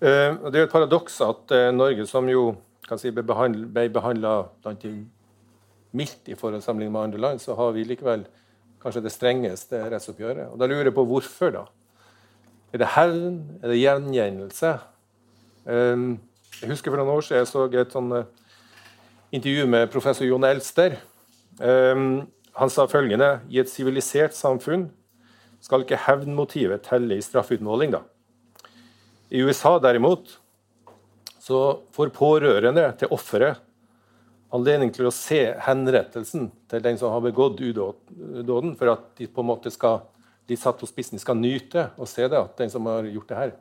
Uh, 0.00 0.50
det 0.50 0.60
er 0.60 0.66
et 0.66 0.72
paradoks 0.72 1.20
at 1.24 1.52
uh, 1.52 1.70
Norge, 1.74 2.06
som 2.08 2.28
jo 2.30 2.54
kan 2.88 2.98
si, 2.98 3.12
ble 3.14 3.24
behandla 3.24 4.34
blant 4.62 4.82
de 4.82 4.94
mildt 5.96 6.30
i 6.30 6.36
forhold 6.38 6.62
sammenlignet 6.64 6.94
med 6.94 7.08
andre 7.08 7.20
land, 7.20 7.42
så 7.42 7.54
har 7.58 7.74
vi 7.76 7.84
likevel 7.86 8.24
kanskje 8.82 9.02
det 9.04 9.12
strengeste 9.12 9.82
rettsoppgjøret. 9.92 10.48
Og 10.50 10.58
Da 10.58 10.66
lurer 10.66 10.88
jeg 10.88 10.96
på 10.96 11.04
hvorfor. 11.06 11.50
da. 11.50 11.64
Er 12.72 12.78
det 12.78 12.88
hevn? 12.96 13.40
Er 13.62 13.68
det 13.68 13.80
gjengjeldelse? 13.82 14.72
Um, 15.66 16.20
jeg 16.60 16.70
husker 16.70 16.90
For 16.90 16.98
noen 16.98 17.12
år 17.12 17.20
siden 17.20 17.38
jeg 17.38 17.50
så 17.50 17.66
et 17.68 17.92
sånn, 17.92 18.14
intervju 19.32 19.66
med 19.66 19.90
professor 19.90 20.24
Jon 20.26 20.44
Elster. 20.44 20.96
Han 21.60 22.70
sa 22.70 22.86
følgende 22.90 23.40
I 23.50 23.60
et 23.62 23.70
sivilisert 23.70 24.34
samfunn 24.34 24.88
skal 25.60 25.84
ikke 25.84 26.00
hevnmotivet 26.06 26.82
telle 26.88 27.18
i 27.18 27.24
straffeutmåling. 27.24 27.92
da. 27.92 28.00
I 29.30 29.42
USA 29.46 29.78
derimot 29.78 30.36
så 31.40 31.80
får 31.94 32.12
pårørende 32.14 32.84
til 32.98 33.12
offeret 33.14 33.60
anledning 34.54 34.90
til 34.94 35.06
å 35.06 35.14
se 35.14 35.40
henrettelsen 35.64 36.48
til 36.70 36.82
den 36.82 36.98
som 36.98 37.12
har 37.14 37.22
begått 37.22 37.60
udåden, 37.62 38.74
for 38.78 38.94
at 38.96 39.04
de 39.20 39.28
på 39.30 39.44
en 39.44 39.50
måte 39.52 39.70
skal 39.70 40.02
de 40.50 40.58
satt 40.58 40.80
på 40.80 40.88
spissen, 40.90 41.20
skal 41.22 41.38
nyte 41.38 41.90
å 41.94 42.08
se 42.10 42.26
det, 42.26 42.38
at 42.38 42.58
den 42.58 42.72
som 42.72 42.88
har 42.90 43.06
gjort 43.06 43.30
det 43.30 43.38
her. 43.38 43.52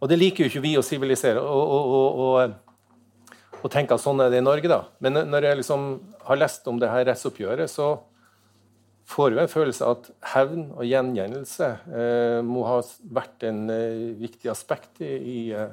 Og 0.00 0.08
det 0.08 0.16
liker 0.16 0.44
jo 0.44 0.50
ikke 0.50 0.64
vi 0.64 0.72
å 0.80 0.84
sivilisere 0.84 1.42
og, 1.42 1.74
og, 1.76 2.22
og, 2.24 2.54
og, 3.60 3.68
tenke 3.72 3.96
at 3.96 4.02
sånn 4.02 4.22
er 4.24 4.32
det 4.32 4.40
i 4.40 4.44
Norge. 4.44 4.68
da. 4.72 4.82
Men 5.04 5.20
når 5.28 5.50
jeg 5.50 5.60
liksom 5.60 5.86
har 6.24 6.40
lest 6.40 6.68
om 6.72 6.80
det 6.80 6.88
her 6.92 7.04
rettsoppgjøret, 7.10 7.68
så 7.72 7.98
får 9.06 9.32
jo 9.32 9.40
en 9.40 9.50
følelse 9.50 9.86
av 9.86 9.96
at 9.96 10.10
hevn 10.34 10.68
og 10.74 10.84
gjengjeldelse 10.86 11.70
eh, 11.94 12.40
må 12.46 12.64
ha 12.66 12.80
vært 13.14 13.46
en 13.46 13.64
eh, 13.70 14.12
viktig 14.18 14.50
aspekt 14.50 15.02
i, 15.04 15.12
i, 15.14 15.38
eh, 15.54 15.70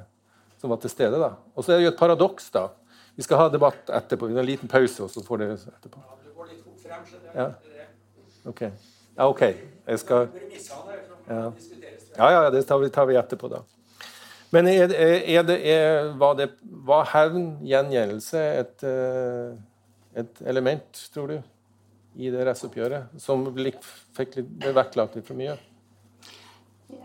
som 0.61 0.73
var 0.73 0.81
til 0.83 0.93
stede. 0.93 1.19
da. 1.21 1.33
Og 1.55 1.65
så 1.65 1.73
er 1.73 1.81
det 1.81 1.87
jo 1.87 1.93
et 1.95 1.99
paradoks 1.99 2.51
da, 2.53 2.67
vi 3.15 3.25
skal 3.25 3.43
ha 3.43 3.49
debatt 3.53 3.89
etterpå. 3.93 4.29
Vi 4.29 4.37
har 4.37 4.41
En 4.41 4.49
liten 4.49 4.69
pause, 4.69 5.03
og 5.03 5.09
så 5.09 5.21
får 5.25 5.43
dere 5.43 5.57
etterpå. 5.57 6.01
Ja. 6.01 6.17
du 6.23 6.31
går 6.37 6.49
litt 6.49 6.81
frem, 6.81 7.05
så 7.09 7.21
ja. 7.33 7.49
det. 7.65 7.89
OK. 8.49 8.61
Ja, 9.17 9.27
OK. 9.29 9.43
Jeg 9.87 9.99
skal 9.99 10.27
Ja, 11.29 11.51
ja, 12.17 12.41
ja 12.43 12.49
det 12.53 12.65
tar 12.67 12.81
vi, 12.81 12.89
tar 12.89 13.05
vi 13.09 13.17
etterpå, 13.17 13.49
da. 13.49 13.61
Men 14.53 14.67
er, 14.69 14.91
er 14.93 15.45
det, 15.45 15.55
er, 15.65 16.11
var, 16.21 16.35
det, 16.37 16.51
var 16.61 17.07
hevn, 17.09 17.55
gjengjeldelse, 17.65 18.41
et, 18.61 18.83
eh, 18.85 19.55
et, 20.21 20.41
element, 20.45 20.99
tror 21.13 21.31
du, 21.31 21.39
i 22.15 22.29
det 22.33 22.45
rettsoppgjøret 22.45 23.21
som 23.21 23.45
litt 23.57 23.85
vektlagt 24.17 25.17
litt 25.17 25.27
for 25.27 25.37
mye? 25.37 25.55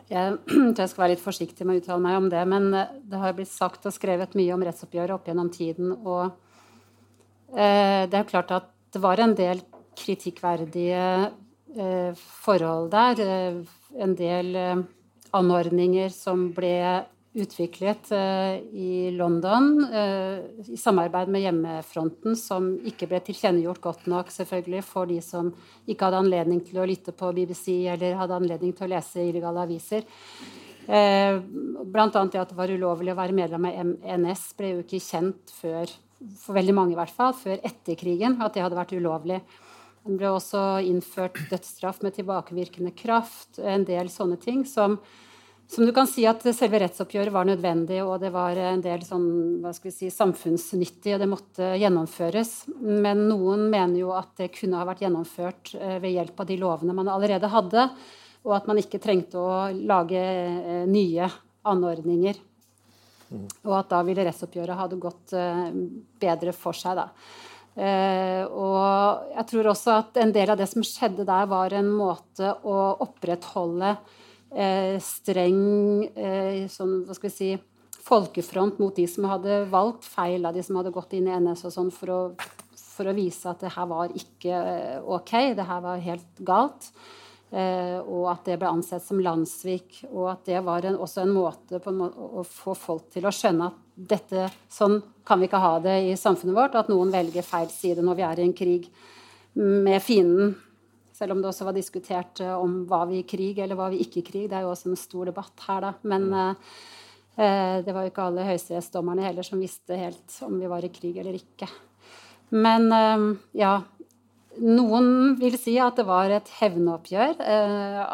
Jeg 0.08 0.36
tror 0.48 0.82
jeg 0.82 0.90
skal 0.92 1.04
være 1.04 1.14
litt 1.14 1.24
forsiktig 1.24 1.66
med 1.66 1.78
å 1.78 1.82
uttale 1.82 2.04
meg 2.04 2.18
om 2.20 2.28
det, 2.32 2.44
men 2.48 2.68
eh, 2.76 2.94
det 3.08 3.22
har 3.22 3.36
blitt 3.36 3.52
sagt 3.52 3.88
og 3.88 3.94
skrevet 3.94 4.36
mye 4.38 4.54
om 4.54 4.64
rettsoppgjøret 4.64 5.16
opp 5.16 5.28
gjennom 5.28 5.50
tiden. 5.54 5.92
Og 5.96 6.24
eh, 7.52 8.04
det 8.08 8.14
er 8.14 8.22
jo 8.22 8.30
klart 8.32 8.54
at 8.56 8.70
det 8.94 9.02
var 9.04 9.20
en 9.20 9.34
del 9.36 9.62
kritikkverdige 9.98 11.04
eh, 11.76 12.24
forhold 12.44 12.92
der. 12.94 13.62
En 13.98 14.14
del 14.16 14.56
anordninger 15.36 16.12
som 16.12 16.48
ble 16.56 16.74
utviklet 17.42 18.10
uh, 18.14 18.56
i 18.74 19.10
London 19.14 19.70
uh, 19.92 20.40
i 20.66 20.78
samarbeid 20.78 21.30
med 21.32 21.44
hjemmefronten, 21.44 22.36
som 22.38 22.72
ikke 22.88 23.08
ble 23.10 23.20
tilkjennegjort 23.26 23.82
godt 23.84 24.08
nok 24.10 24.32
selvfølgelig 24.34 24.82
for 24.86 25.10
de 25.10 25.20
som 25.24 25.52
ikke 25.86 26.08
hadde 26.08 26.22
anledning 26.24 26.62
til 26.66 26.80
å 26.82 26.88
lytte 26.88 27.14
på 27.16 27.30
BBC 27.36 27.84
eller 27.92 28.18
hadde 28.18 28.40
anledning 28.40 28.74
til 28.76 28.88
å 28.88 28.92
lese 28.94 29.24
illegale 29.28 29.64
aviser. 29.68 30.08
Bl.a. 30.88 31.40
blant 31.84 32.14
annet 32.16 32.32
det 32.32 32.40
at 32.40 32.52
det 32.52 32.56
var 32.56 32.70
ulovlig 32.72 33.12
å 33.12 33.18
være 33.18 33.36
medlem 33.36 33.66
av 33.68 33.96
NS, 34.22 34.44
ble 34.56 34.70
jo 34.70 34.84
ikke 34.86 35.02
kjent 35.04 35.52
før 35.52 35.90
for 36.40 36.56
veldig 36.56 36.74
mange 36.74 36.94
i 36.94 36.98
hvert 36.98 37.14
fall, 37.14 37.34
før 37.36 37.60
etter 37.60 37.98
krigen, 37.98 38.38
at 38.42 38.56
det 38.56 38.64
hadde 38.64 38.78
vært 38.78 38.94
ulovlig. 38.96 39.38
Det 40.04 40.16
ble 40.16 40.30
også 40.32 40.62
innført 40.88 41.38
dødsstraff 41.50 42.00
med 42.04 42.16
tilbakevirkende 42.16 42.94
kraft. 42.96 43.58
En 43.60 43.84
del 43.88 44.08
sånne 44.12 44.38
ting 44.40 44.64
som 44.68 44.96
som 45.68 45.84
du 45.84 45.92
kan 45.92 46.06
si 46.08 46.22
at 46.24 46.40
selve 46.56 46.78
rettsoppgjøret 46.80 47.32
var 47.32 47.44
nødvendig, 47.44 47.98
og 48.00 48.22
det 48.22 48.30
var 48.32 48.56
en 48.56 48.80
del 48.80 49.02
sånn, 49.04 49.66
si, 49.76 50.08
samfunnsnyttig, 50.08 51.12
og 51.12 51.20
det 51.20 51.28
måtte 51.28 51.72
gjennomføres. 51.76 52.52
Men 52.80 53.26
noen 53.28 53.66
mener 53.68 53.98
jo 54.00 54.14
at 54.16 54.30
det 54.40 54.48
kunne 54.54 54.80
ha 54.80 54.86
vært 54.88 55.02
gjennomført 55.04 55.74
eh, 55.76 55.98
ved 56.00 56.14
hjelp 56.14 56.40
av 56.40 56.48
de 56.48 56.56
lovene 56.62 56.96
man 56.96 57.10
allerede 57.12 57.50
hadde, 57.52 57.84
og 58.48 58.54
at 58.56 58.70
man 58.70 58.80
ikke 58.80 59.00
trengte 59.02 59.42
å 59.42 59.66
lage 59.76 60.22
eh, 60.22 60.86
nye 60.88 61.28
anordninger. 61.68 62.40
Og 63.68 63.74
at 63.76 63.90
da 63.92 64.00
ville 64.08 64.24
rettsoppgjøret 64.24 64.78
ha 64.78 64.86
det 64.88 65.00
gått 65.02 65.34
eh, 65.36 65.66
bedre 66.24 66.54
for 66.56 66.76
seg, 66.76 67.02
da. 67.02 67.10
Og 67.78 69.28
jeg 69.36 69.44
tror 69.52 69.68
også 69.70 69.92
at 70.00 70.16
en 70.18 70.32
del 70.34 70.50
av 70.50 70.56
det 70.58 70.66
som 70.66 70.82
skjedde 70.82 71.22
der, 71.28 71.44
var 71.46 71.70
en 71.76 71.92
måte 71.94 72.48
å 72.66 72.78
opprettholde 73.04 73.92
streng 75.04 76.08
eh, 76.16 76.64
sånn, 76.72 77.02
hva 77.06 77.16
skal 77.16 77.28
vi 77.28 77.34
si, 77.34 77.50
folkefront 78.08 78.78
mot 78.80 78.96
de 78.96 79.04
som 79.10 79.26
hadde 79.28 79.64
valgt 79.68 80.06
feil, 80.08 80.46
av 80.48 80.56
de 80.56 80.64
som 80.64 80.78
hadde 80.80 80.94
gått 80.94 81.12
inn 81.18 81.28
i 81.28 81.36
NS 81.36 81.66
og 81.68 81.74
sånn, 81.74 81.92
for 81.92 82.14
å, 82.14 82.20
for 82.78 83.10
å 83.10 83.16
vise 83.16 83.50
at 83.50 83.60
det 83.64 83.74
her 83.74 83.88
var 83.90 84.14
ikke 84.16 84.52
eh, 84.52 85.00
OK, 85.04 85.34
det 85.58 85.66
her 85.68 85.82
var 85.84 86.04
helt 86.04 86.44
galt. 86.46 86.92
Eh, 87.48 87.96
og 88.04 88.26
at 88.28 88.44
det 88.44 88.58
ble 88.60 88.68
ansett 88.68 89.04
som 89.04 89.20
landssvik. 89.24 90.02
Og 90.10 90.28
at 90.32 90.44
det 90.48 90.62
var 90.64 90.84
en, 90.84 90.98
også 91.00 91.24
en 91.24 91.32
måte, 91.32 91.80
måte, 91.92 92.28
å 92.40 92.44
få 92.44 92.76
folk 92.76 93.08
til 93.14 93.28
å 93.28 93.32
skjønne 93.32 93.70
at 93.70 93.84
dette, 94.08 94.48
sånn 94.72 95.00
kan 95.26 95.40
vi 95.40 95.48
ikke 95.48 95.62
ha 95.62 95.76
det 95.84 95.96
i 96.10 96.16
samfunnet 96.18 96.56
vårt. 96.56 96.76
At 96.76 96.90
noen 96.92 97.12
velger 97.12 97.46
feil 97.46 97.70
side 97.72 98.04
når 98.04 98.18
vi 98.18 98.26
er 98.28 98.40
i 98.40 98.48
en 98.48 98.56
krig 98.56 98.90
med 99.58 100.00
fienden. 100.04 100.56
Selv 101.18 101.34
om 101.34 101.40
det 101.42 101.50
også 101.50 101.66
var 101.66 101.74
diskutert 101.74 102.38
uh, 102.44 102.54
om 102.60 102.84
var 102.86 103.08
vi 103.10 103.18
i 103.18 103.26
krig 103.26 103.58
eller 103.58 103.78
var 103.78 103.90
vi 103.90 104.04
ikke 104.04 104.20
i 104.20 104.26
krig. 104.26 104.46
Det 104.50 104.58
er 104.58 104.66
jo 104.66 104.70
også 104.70 104.92
en 104.92 105.00
stor 105.00 105.30
debatt 105.32 105.64
her, 105.66 105.82
da. 105.88 105.92
Men 106.06 106.28
eh, 106.38 107.76
det 107.82 107.94
var 107.94 108.04
jo 108.04 108.12
ikke 108.12 108.26
alle 108.28 108.46
høyesterettsdommerne 108.46 109.24
heller 109.26 109.46
som 109.46 109.62
visste 109.62 109.98
helt 109.98 110.36
om 110.46 110.58
vi 110.60 110.70
var 110.70 110.86
i 110.86 110.90
krig 110.94 111.18
eller 111.18 111.38
ikke. 111.38 111.68
Men 112.54 112.88
ja. 113.54 113.76
Noen 114.58 115.36
vil 115.38 115.54
si 115.60 115.76
at 115.78 116.00
det 116.00 116.06
var 116.08 116.32
et 116.34 116.48
hevnoppgjør. 116.58 117.36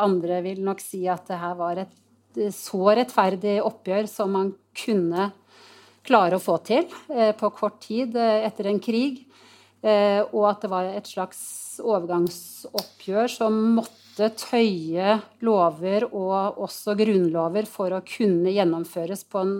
Andre 0.02 0.42
vil 0.44 0.60
nok 0.66 0.82
si 0.82 1.06
at 1.08 1.24
det 1.30 1.38
her 1.40 1.54
var 1.56 1.80
et 1.80 2.42
så 2.52 2.82
rettferdig 2.98 3.54
oppgjør 3.64 4.10
som 4.10 4.34
man 4.36 4.50
kunne 4.76 5.30
klare 6.04 6.36
å 6.36 6.44
få 6.44 6.58
til 6.66 6.84
på 7.40 7.52
kort 7.56 7.78
tid 7.86 8.18
etter 8.20 8.68
en 8.68 8.82
krig. 8.82 9.22
Og 9.84 10.44
at 10.48 10.62
det 10.64 10.70
var 10.72 10.86
et 10.88 11.08
slags 11.10 11.40
overgangsoppgjør 11.84 13.28
som 13.28 13.58
måtte 13.76 14.30
tøye 14.40 15.18
lover 15.44 16.06
og 16.08 16.60
også 16.64 16.94
grunnlover 16.96 17.68
for 17.68 17.92
å 17.92 18.04
kunne 18.08 18.54
gjennomføres 18.54 19.26
på 19.28 19.42
en 19.42 19.56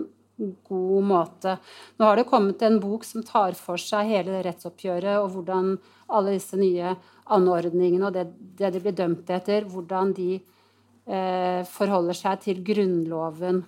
god 0.68 1.04
måte. 1.06 1.58
Nå 1.98 2.08
har 2.08 2.18
det 2.18 2.26
kommet 2.30 2.62
en 2.62 2.80
bok 2.82 3.04
som 3.06 3.22
tar 3.26 3.54
for 3.58 3.80
seg 3.80 4.10
hele 4.10 4.40
rettsoppgjøret 4.46 5.20
og 5.20 5.30
hvordan 5.34 5.74
alle 6.14 6.34
disse 6.34 6.58
nye 6.58 6.94
anordningene 7.34 8.08
og 8.08 8.16
det, 8.16 8.26
det 8.58 8.72
de 8.74 8.82
blir 8.82 8.96
dømt 8.96 9.30
etter, 9.30 9.68
hvordan 9.68 10.12
de 10.16 10.32
eh, 10.38 11.62
forholder 11.70 12.18
seg 12.18 12.42
til 12.44 12.64
Grunnloven 12.66 13.62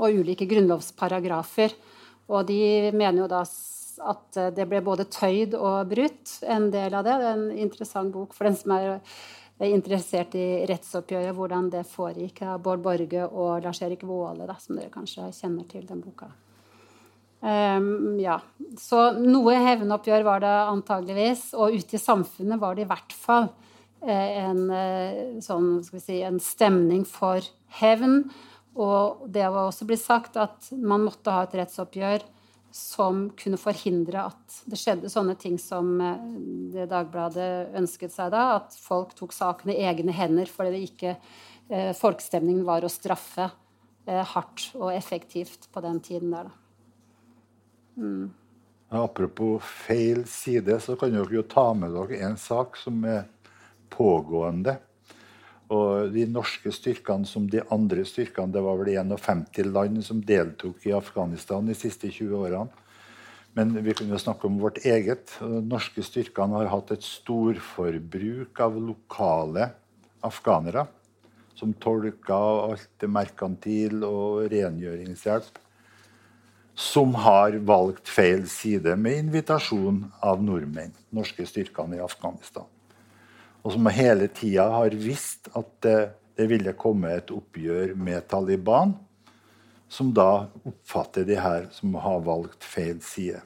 og 0.00 0.20
ulike 0.22 0.46
grunnlovsparagrafer. 0.48 1.74
Og 2.30 2.46
de 2.48 2.90
mener 2.94 3.24
jo 3.24 3.30
da 3.30 3.42
at 4.00 4.40
eh, 4.40 4.52
det 4.56 4.68
ble 4.70 4.80
både 4.84 5.08
tøyd 5.10 5.58
og 5.58 5.90
brutt, 5.90 6.38
en 6.46 6.70
del 6.72 6.96
av 6.96 7.04
det. 7.06 7.18
Det 7.20 7.28
er 7.28 7.36
en 7.36 7.62
interessant 7.68 8.12
bok 8.14 8.34
for 8.36 8.48
den 8.48 8.58
som 8.58 8.76
er 8.78 8.98
er 9.60 9.74
interessert 9.74 10.34
i 10.38 10.64
rettsoppgjøret, 10.68 11.34
hvordan 11.36 11.68
det 11.72 11.88
foregikk 11.88 12.42
av 12.48 12.62
Bård 12.64 12.82
Borge 12.84 13.26
og 13.28 13.64
Lars-Erik 13.64 14.06
Våle, 14.08 14.46
da, 14.48 14.56
som 14.60 14.78
dere 14.78 14.92
kanskje 14.92 15.28
kjenner 15.36 15.66
til 15.68 15.84
den 15.88 16.00
boka. 16.04 16.30
Um, 17.40 18.18
ja. 18.20 18.38
Så 18.80 19.10
noe 19.16 19.56
hevnoppgjør 19.60 20.24
var 20.26 20.44
det 20.44 20.54
antageligvis, 20.72 21.50
og 21.56 21.76
ute 21.76 21.96
i 21.96 22.00
samfunnet 22.00 22.60
var 22.60 22.76
det 22.76 22.86
i 22.86 22.90
hvert 22.90 23.16
fall 23.16 23.50
eh, 24.04 24.40
en, 24.46 24.62
eh, 24.72 25.20
sånn, 25.44 25.72
si, 25.84 26.20
en 26.24 26.40
stemning 26.40 27.04
for 27.08 27.44
hevn. 27.80 28.22
Og 28.80 29.26
det 29.32 29.44
var 29.44 29.66
også 29.66 29.88
blitt 29.88 30.04
sagt 30.04 30.40
at 30.40 30.70
man 30.72 31.04
måtte 31.04 31.32
ha 31.34 31.44
et 31.44 31.56
rettsoppgjør 31.60 32.24
som 32.70 33.28
kunne 33.38 33.58
forhindre 33.60 34.26
at 34.30 34.58
det 34.70 34.78
skjedde 34.78 35.10
sånne 35.10 35.34
ting 35.40 35.58
som 35.58 35.92
eh, 36.04 36.26
det 36.74 36.88
Dagbladet 36.90 37.74
ønsket 37.78 38.14
seg 38.14 38.32
da, 38.34 38.60
at 38.60 38.76
folk 38.78 39.14
tok 39.18 39.34
saken 39.34 39.72
i 39.74 39.80
egne 39.86 40.14
hender 40.14 40.50
fordi 40.50 40.84
ikke 40.86 41.16
eh, 41.16 41.90
folkestemningen 41.98 42.66
var 42.68 42.86
å 42.86 42.92
straffe 42.92 43.48
eh, 44.06 44.22
hardt 44.34 44.70
og 44.78 44.92
effektivt 44.94 45.70
på 45.72 45.82
den 45.84 46.02
tiden 46.04 46.34
der, 46.34 46.50
da. 46.50 46.56
Mm. 48.00 48.30
Apropos 48.90 49.62
feil 49.62 50.24
side, 50.26 50.80
så 50.82 50.96
kan 50.98 51.12
dere 51.14 51.36
jo 51.36 51.44
ta 51.46 51.68
med 51.78 51.92
dere 51.94 52.22
en 52.26 52.38
sak 52.40 52.78
som 52.78 53.04
er 53.06 53.28
pågående. 53.90 54.80
Og 55.70 56.10
de 56.10 56.24
norske 56.26 56.72
styrkene 56.74 57.28
som 57.28 57.46
de 57.50 57.62
andre 57.70 58.02
styrkene 58.08 58.50
Det 58.50 58.62
var 58.64 58.78
vel 58.80 58.90
51 58.98 59.70
land 59.70 60.02
som 60.02 60.22
deltok 60.22 60.86
i 60.88 60.94
Afghanistan 60.96 61.66
de 61.66 61.76
siste 61.78 62.10
20 62.10 62.34
årene. 62.40 62.86
Men 63.54 63.74
vi 63.82 63.94
kunne 63.94 64.14
jo 64.14 64.22
snakke 64.22 64.46
om 64.46 64.60
vårt 64.62 64.82
eget. 64.86 65.36
Norske 65.42 66.02
styrkene 66.06 66.60
har 66.60 66.70
hatt 66.70 66.92
et 66.94 67.06
storforbruk 67.06 68.60
av 68.62 68.78
lokale 68.78 69.70
afghanere. 70.26 70.86
Som 71.58 71.74
tolker 71.74 72.70
alt 72.70 72.88
det 73.02 73.10
merkantil 73.10 74.04
og 74.06 74.46
rengjøringshjelp. 74.50 75.58
Som 76.74 77.14
har 77.26 77.58
valgt 77.66 78.08
feil 78.08 78.46
side 78.48 78.94
med 78.96 79.26
invitasjon 79.26 80.04
av 80.22 80.42
nordmenn. 80.42 80.94
Norske 81.14 81.46
styrkene 81.46 81.98
i 81.98 82.04
Afghanistan 82.06 82.70
og 83.60 83.74
som 83.74 83.90
hele 83.92 84.28
tida 84.32 84.66
har 84.72 84.96
visst 84.96 85.50
at 85.56 85.68
det, 85.84 85.98
det, 86.38 86.48
ville 86.48 86.76
komme 86.78 87.12
et 87.12 87.30
oppgjør 87.34 87.94
med 87.98 88.26
Taliban, 88.30 88.94
som 89.90 90.12
da 90.14 90.46
oppfatter 90.62 91.26
de 91.28 91.36
her 91.40 91.66
som 91.74 91.96
har 92.00 92.22
valgt 92.24 92.64
feil 92.64 93.00
side. 93.04 93.42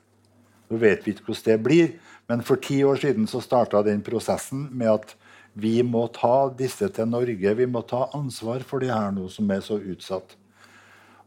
Nå 0.70 0.78
vet 0.80 1.04
vi 1.04 1.14
ikke 1.14 1.30
hvordan 1.30 1.48
det 1.48 1.64
blir, 1.64 1.92
men 2.30 2.44
for 2.46 2.60
ti 2.60 2.78
år 2.84 3.00
siden 3.00 3.26
så 3.28 3.42
starta 3.44 3.82
den 3.84 4.04
prosessen 4.04 4.68
med 4.72 4.92
at 4.92 5.16
vi 5.54 5.78
må 5.86 6.06
ta 6.10 6.48
disse 6.50 6.88
til 6.90 7.06
Norge. 7.06 7.54
Vi 7.54 7.66
må 7.70 7.84
ta 7.86 8.08
ansvar 8.16 8.64
for 8.66 8.82
de 8.82 8.90
her 8.90 9.12
nå 9.14 9.28
som 9.30 9.50
er 9.54 9.62
så 9.62 9.78
utsatt. 9.78 10.34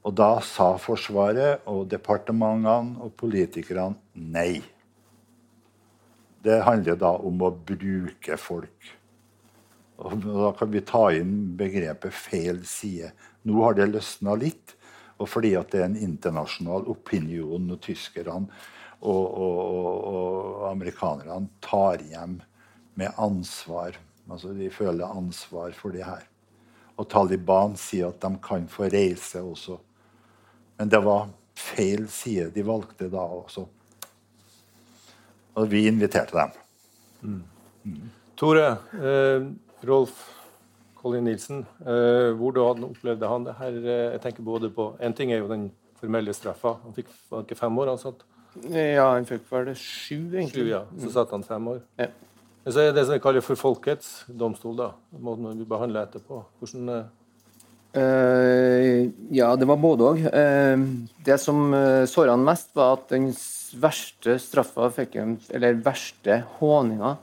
Og 0.04 0.16
da 0.16 0.38
sa 0.44 0.74
Forsvaret 0.80 1.64
og 1.68 1.88
departementene 1.92 3.00
og 3.04 3.14
politikerne 3.20 3.96
nei. 4.16 4.64
Det 6.48 6.62
handler 6.64 6.96
da 6.96 7.12
om 7.28 7.42
å 7.44 7.52
bruke 7.52 8.38
folk. 8.40 8.92
Og 9.98 10.22
da 10.24 10.52
kan 10.56 10.72
vi 10.72 10.82
ta 10.86 11.10
inn 11.12 11.58
begrepet 11.60 12.14
'feil 12.14 12.62
side'. 12.64 13.12
Nå 13.44 13.64
har 13.64 13.74
det 13.74 13.90
løsna 13.92 14.36
litt. 14.40 14.76
Og 15.20 15.28
fordi 15.30 15.56
at 15.58 15.72
det 15.72 15.82
er 15.82 15.86
en 15.90 15.98
internasjonal 15.98 16.86
opinion, 16.88 17.72
og 17.72 17.82
tyskerne 17.82 18.48
og, 19.02 19.26
og, 19.38 19.90
og 20.08 20.72
amerikanerne 20.72 21.50
tar 21.62 22.04
hjem 22.06 22.40
med 22.96 23.12
ansvar. 23.18 23.98
Altså 24.30 24.54
De 24.54 24.70
føler 24.70 25.06
ansvar 25.06 25.74
for 25.74 25.92
det 25.92 26.06
her. 26.06 26.24
Og 26.98 27.10
Taliban 27.10 27.76
sier 27.78 28.10
at 28.10 28.22
de 28.22 28.32
kan 28.42 28.68
få 28.68 28.90
reise 28.94 29.42
også. 29.42 29.78
Men 30.78 30.90
det 30.90 31.02
var 31.06 31.30
feil 31.58 32.08
side 32.10 32.52
de 32.54 32.66
valgte 32.66 33.10
da 33.10 33.26
også. 33.42 33.66
Og 35.58 35.70
vi 35.72 35.88
inviterte 35.90 36.38
dem. 36.38 36.52
Mm. 37.22 37.44
Mm. 37.88 38.10
Tore, 38.38 38.68
eh, 39.02 39.48
Rolf 39.88 40.20
Colin 40.98 41.26
Nilsen, 41.26 41.66
eh, 41.82 42.32
hvordan 42.38 42.86
opplevde 42.86 43.28
han 43.28 43.46
det 43.48 43.56
her? 43.58 43.78
Eh, 43.78 44.12
jeg 44.14 44.22
tenker 44.22 44.44
både 44.44 44.70
på, 44.70 44.96
En 45.00 45.14
ting 45.14 45.32
er 45.32 45.40
jo 45.40 45.48
den 45.48 45.72
formelle 46.00 46.34
straffa. 46.34 46.78
Han 46.84 46.94
fikk 46.94 47.08
var 47.30 47.44
ikke 47.44 47.58
fem 47.58 47.78
år 47.78 47.88
han 47.88 47.98
satt? 47.98 48.24
Ja, 48.70 49.14
han 49.14 49.26
fikk 49.26 49.50
vel 49.50 49.74
sju, 49.74 50.30
egentlig. 50.34 50.66
Sju, 50.66 50.70
ja. 50.70 50.84
Så 51.00 51.12
satt 51.14 51.32
han 51.32 51.44
fem 51.44 51.68
år. 51.68 51.82
Ja. 51.98 52.08
Så 52.68 52.80
er 52.84 52.92
det 52.92 53.06
som 53.06 53.14
vi 53.14 53.24
kaller 53.24 53.42
for 53.42 53.56
folkets 53.56 54.26
domstol, 54.28 54.76
da. 54.76 54.92
Måten 55.20 55.58
vi 55.58 55.66
behandler 55.66 56.06
etterpå. 56.06 56.44
Hvordan 56.60 57.08
Uh, 57.96 59.08
ja, 59.34 59.54
det 59.56 59.68
var 59.68 59.80
både 59.80 60.10
òg. 60.12 60.26
Uh, 60.28 61.08
det 61.26 61.38
som 61.42 61.70
uh, 61.72 62.04
såra 62.10 62.36
han 62.36 62.44
mest, 62.46 62.70
var 62.78 62.98
at 62.98 63.08
den 63.14 63.32
verste 63.80 64.38
straffa 64.42 64.90
fikk 64.94 65.18
han, 65.20 65.38
eller 65.56 65.80
verste 65.86 66.42
håninga 66.60 67.16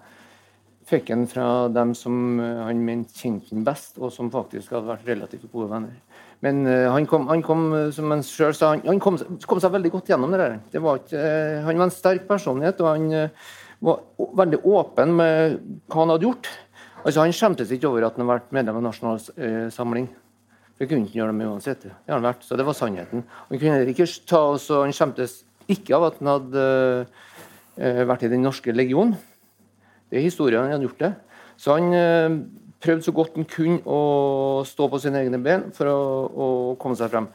fikk 0.84 1.12
han 1.14 1.22
fra 1.28 1.68
dem 1.72 1.94
som 1.96 2.36
han 2.36 2.82
mente 2.84 3.16
kjente 3.16 3.54
han 3.54 3.62
best, 3.64 3.94
og 3.96 4.10
som 4.12 4.28
faktisk 4.32 4.74
hadde 4.74 4.90
vært 4.90 5.06
relativt 5.08 5.46
gode 5.48 5.70
venner. 5.70 5.94
Men 6.44 6.58
han 6.68 7.06
kom, 7.08 7.24
han 7.30 7.40
kom, 7.40 7.62
som 7.96 8.12
han 8.12 8.20
sjøl 8.26 8.52
sa, 8.52 8.74
han, 8.74 8.82
han 8.84 9.00
kom, 9.00 9.16
kom, 9.48 9.62
seg 9.64 9.72
veldig 9.72 9.94
godt 9.94 10.12
gjennom 10.12 10.34
det 10.34 10.42
der. 10.42 10.58
Det 10.74 10.82
var 10.84 11.00
ikke, 11.00 11.22
han 11.64 11.80
var 11.80 11.88
en 11.88 11.94
sterk 11.94 12.26
personlighet, 12.28 12.84
og 12.84 12.90
han 12.90 13.30
var 13.88 14.04
veldig 14.42 14.60
åpen 14.74 15.16
med 15.22 15.56
hva 15.88 16.02
han 16.02 16.12
hadde 16.12 16.28
gjort. 16.28 16.52
Altså, 17.00 17.24
Han 17.24 17.32
skjemtes 17.40 17.72
ikke 17.72 17.88
over 17.88 18.04
at 18.04 18.18
han 18.18 18.26
hadde 18.26 18.34
vært 18.34 18.54
medlem 18.60 18.82
av 18.82 18.86
Nasjonal 18.90 19.72
Samling. 19.72 20.10
For 20.74 20.90
kunne 20.90 21.06
ikke 21.06 21.20
gjøre 21.20 21.30
det 21.30 21.38
med 21.38 21.52
uansett. 21.52 21.84
Det 21.86 22.10
har 22.10 22.18
han 22.18 22.26
vært, 22.26 22.42
så 22.42 22.58
det 22.58 22.66
var 22.66 22.74
sannheten. 22.74 23.22
Han 23.50 23.60
kunne 23.60 23.84
ikke 23.92 24.08
ta 24.26 24.40
oss, 24.56 24.66
og 24.74 24.82
han 24.82 24.94
skjemtes 24.96 25.42
ikke 25.70 25.94
av 25.96 26.08
at 26.08 26.18
han 26.18 26.30
hadde 26.32 26.64
uh, 27.78 28.02
vært 28.10 28.26
i 28.26 28.32
Den 28.32 28.42
norske 28.44 28.74
legion. 28.74 29.14
Det 30.10 30.18
er 30.18 30.26
historien 30.26 30.66
han 30.66 30.74
hadde 30.74 30.88
gjort 30.88 31.04
det. 31.04 31.12
Så 31.62 31.78
han 31.78 31.94
uh, 31.94 32.40
prøvde 32.82 33.06
så 33.06 33.14
godt 33.14 33.38
han 33.38 33.46
kunne 33.48 33.80
å 33.86 34.64
stå 34.66 34.90
på 34.90 35.00
sine 35.02 35.22
egne 35.22 35.38
ben 35.42 35.68
for 35.76 35.90
å, 35.92 36.00
å 36.26 36.48
komme 36.80 36.98
seg 36.98 37.12
frem. 37.14 37.30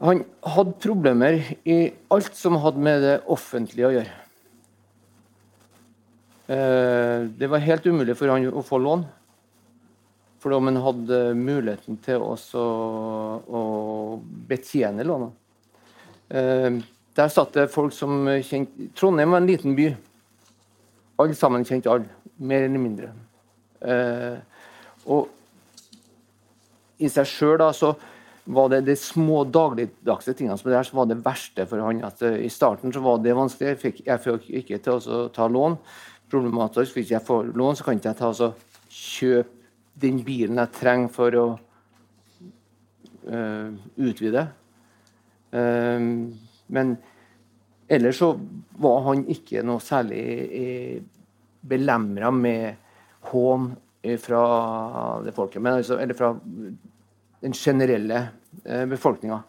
Han 0.00 0.24
hadde 0.56 0.78
problemer 0.80 1.42
i 1.68 1.78
alt 2.08 2.32
som 2.38 2.56
hadde 2.64 2.80
med 2.80 3.04
det 3.04 3.16
offentlige 3.28 3.90
å 3.90 3.94
gjøre. 3.98 4.16
Uh, 6.50 7.28
det 7.36 7.52
var 7.52 7.68
helt 7.68 7.84
umulig 7.84 8.16
for 8.16 8.32
han 8.32 8.48
å 8.48 8.64
få 8.64 8.80
lån. 8.80 9.04
For 10.40 10.56
om 10.56 10.70
en 10.70 10.80
hadde 10.80 11.18
muligheten 11.36 11.98
til 12.04 12.22
også 12.24 12.60
å 13.44 13.64
betjene 14.48 15.04
lånet. 15.04 15.34
Eh, 16.32 16.78
der 17.16 17.32
satt 17.32 17.56
det 17.56 17.72
folk 17.72 17.92
som 17.92 18.24
kjente 18.46 18.88
Trondheim 18.96 19.34
var 19.34 19.42
en 19.42 19.50
liten 19.50 19.74
by. 19.76 19.90
Alle 21.20 21.36
sammen 21.36 21.66
kjente 21.68 21.92
alle, 21.92 22.08
mer 22.38 22.64
eller 22.64 22.80
mindre. 22.80 23.10
Eh, 23.80 24.38
og 25.10 25.28
i 27.00 27.08
seg 27.12 27.28
sjøl 27.28 27.64
så 27.76 27.94
var 28.50 28.70
det 28.72 28.80
de 28.88 28.96
små 28.98 29.42
dagligdagse 29.44 30.34
tingene 30.36 30.56
som 30.58 30.70
der, 30.72 30.86
som 30.86 31.00
var 31.00 31.10
det 31.10 31.20
verste 31.24 31.66
for 31.68 31.84
han. 31.84 32.02
At 32.06 32.22
eh, 32.26 32.40
I 32.46 32.50
starten 32.52 32.92
så 32.94 33.02
var 33.04 33.20
det 33.20 33.36
vanskelig. 33.36 33.74
Jeg 33.74 33.82
fikk, 33.84 34.02
jeg 34.06 34.24
fikk 34.24 34.50
ikke 34.62 34.80
til 34.84 34.96
å 34.98 35.22
ta 35.34 35.48
lån. 35.50 35.76
Problematisk. 36.30 36.96
Hvis 36.96 37.12
jeg 37.12 37.24
får 37.26 37.52
lån, 37.52 37.78
så 37.78 37.86
kan 37.86 38.00
ikke 38.00 38.12
jeg 38.14 38.20
ta 38.20 38.32
og 38.32 38.68
kjøpe 38.90 39.59
den 40.00 40.22
bilen 40.24 40.60
jeg 40.60 40.74
trenger 40.76 41.12
for 41.14 41.36
å 41.38 41.46
uh, 43.28 43.68
utvide. 43.96 44.46
Uh, 45.50 46.00
men 46.70 46.96
ellers 47.90 48.20
så 48.22 48.32
var 48.80 49.04
han 49.08 49.26
ikke 49.30 49.64
noe 49.66 49.82
særlig 49.82 50.22
uh, 50.22 50.58
eh, 50.60 50.98
belemra 51.60 52.30
med 52.32 52.88
hån 53.30 53.70
fra 54.22 54.42
det 55.20 55.34
folket, 55.36 55.60
altså, 55.68 55.98
eller 56.00 56.16
fra 56.16 56.30
den 57.44 57.52
generelle 57.52 58.22
uh, 58.64 58.86
befolkninga. 58.88 59.42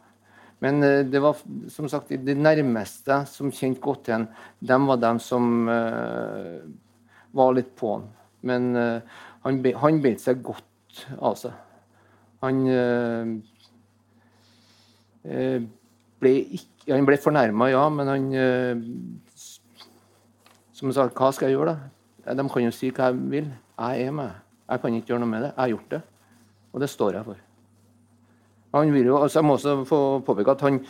Men 0.62 0.84
det 1.10 1.18
var 1.24 1.40
som 1.74 1.88
sagt 1.90 2.12
de 2.12 2.34
nærmeste 2.38 3.16
som 3.26 3.50
kjente 3.50 3.82
godt 3.82 4.04
til 4.06 4.14
ham, 4.14 4.28
dem 4.60 4.84
var 4.92 5.00
dem 5.02 5.18
som 5.18 5.48
var 5.66 7.56
litt 7.58 7.72
på 7.80 7.96
han. 7.96 8.04
Men 8.46 8.68
han, 9.46 9.60
han 9.84 10.02
beit 10.04 10.22
seg 10.22 10.42
godt 10.46 11.06
av 11.20 11.36
seg. 11.40 11.54
Han 12.42 12.62
øh, 12.74 13.28
ble 16.22 16.34
ikke 16.58 16.70
Han 16.90 17.06
ble 17.06 17.18
fornærma, 17.22 17.68
ja, 17.70 17.84
men 17.94 18.08
han 18.10 18.24
øh, 18.34 18.80
Som 20.74 20.90
han 20.90 20.96
sa, 20.96 21.06
hva 21.14 21.30
skal 21.30 21.52
jeg 21.52 21.60
gjøre, 21.60 21.76
da? 21.76 22.34
De 22.34 22.48
kan 22.50 22.66
jo 22.66 22.72
si 22.74 22.90
hva 22.90 23.12
jeg 23.12 23.20
vil. 23.30 23.52
Jeg 23.78 24.08
er 24.08 24.16
meg. 24.18 24.32
Jeg 24.66 24.82
kan 24.82 24.98
ikke 24.98 25.14
gjøre 25.14 25.22
noe 25.22 25.30
med 25.30 25.46
det. 25.46 25.52
Jeg 25.52 25.62
har 25.62 25.72
gjort 25.76 25.94
det. 25.94 26.02
Og 26.74 26.82
det 26.82 26.90
står 26.90 27.18
jeg 27.20 27.28
for. 27.28 27.46
Han 28.74 28.94
vil 28.94 29.10
jo, 29.12 29.22
altså 29.22 29.40
Jeg 29.40 29.46
må 29.46 29.54
også 29.60 29.78
få 29.86 30.02
påpeke 30.26 30.56
at 30.58 30.66
han 30.66 30.82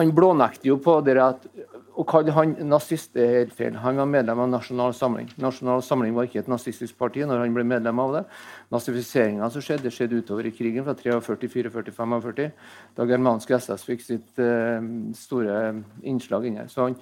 han 0.00 0.14
blånekter 0.16 0.70
jo 0.70 0.78
på 0.80 0.96
det 1.04 1.16
at 1.20 1.44
å 1.98 2.04
kalle 2.06 2.32
han 2.34 2.52
nazist 2.70 3.14
det 3.16 3.22
er 3.24 3.32
helt 3.34 3.54
feil. 3.56 3.78
Han 3.82 3.98
var 3.98 4.08
medlem 4.08 4.40
av 4.44 4.50
Nasjonal 4.52 4.92
Samling. 4.96 5.30
Nasjonal 5.42 5.82
Samling 5.82 6.14
var 6.14 6.28
ikke 6.28 6.42
et 6.44 6.50
nazistisk 6.50 6.96
parti 6.98 7.24
når 7.26 7.42
han 7.42 7.56
ble 7.56 7.64
medlem 7.66 8.02
av 8.02 8.12
det. 8.14 8.22
Nazifiseringa 8.72 9.48
som 9.50 9.64
skjedde, 9.64 9.90
skjedde 9.94 10.20
utover 10.22 10.46
i 10.46 10.52
krigen 10.54 10.86
fra 10.86 10.94
43, 10.98 11.72
44, 11.72 11.72
45, 11.96 12.52
da 12.96 13.08
germanske 13.10 13.58
SS 13.58 13.86
fikk 13.88 14.04
sitt 14.06 14.38
uh, 14.42 14.78
store 15.18 15.58
innslag 16.06 16.46
inn 16.46 16.60
her. 16.62 16.70
Så 16.70 16.86
han 16.86 16.98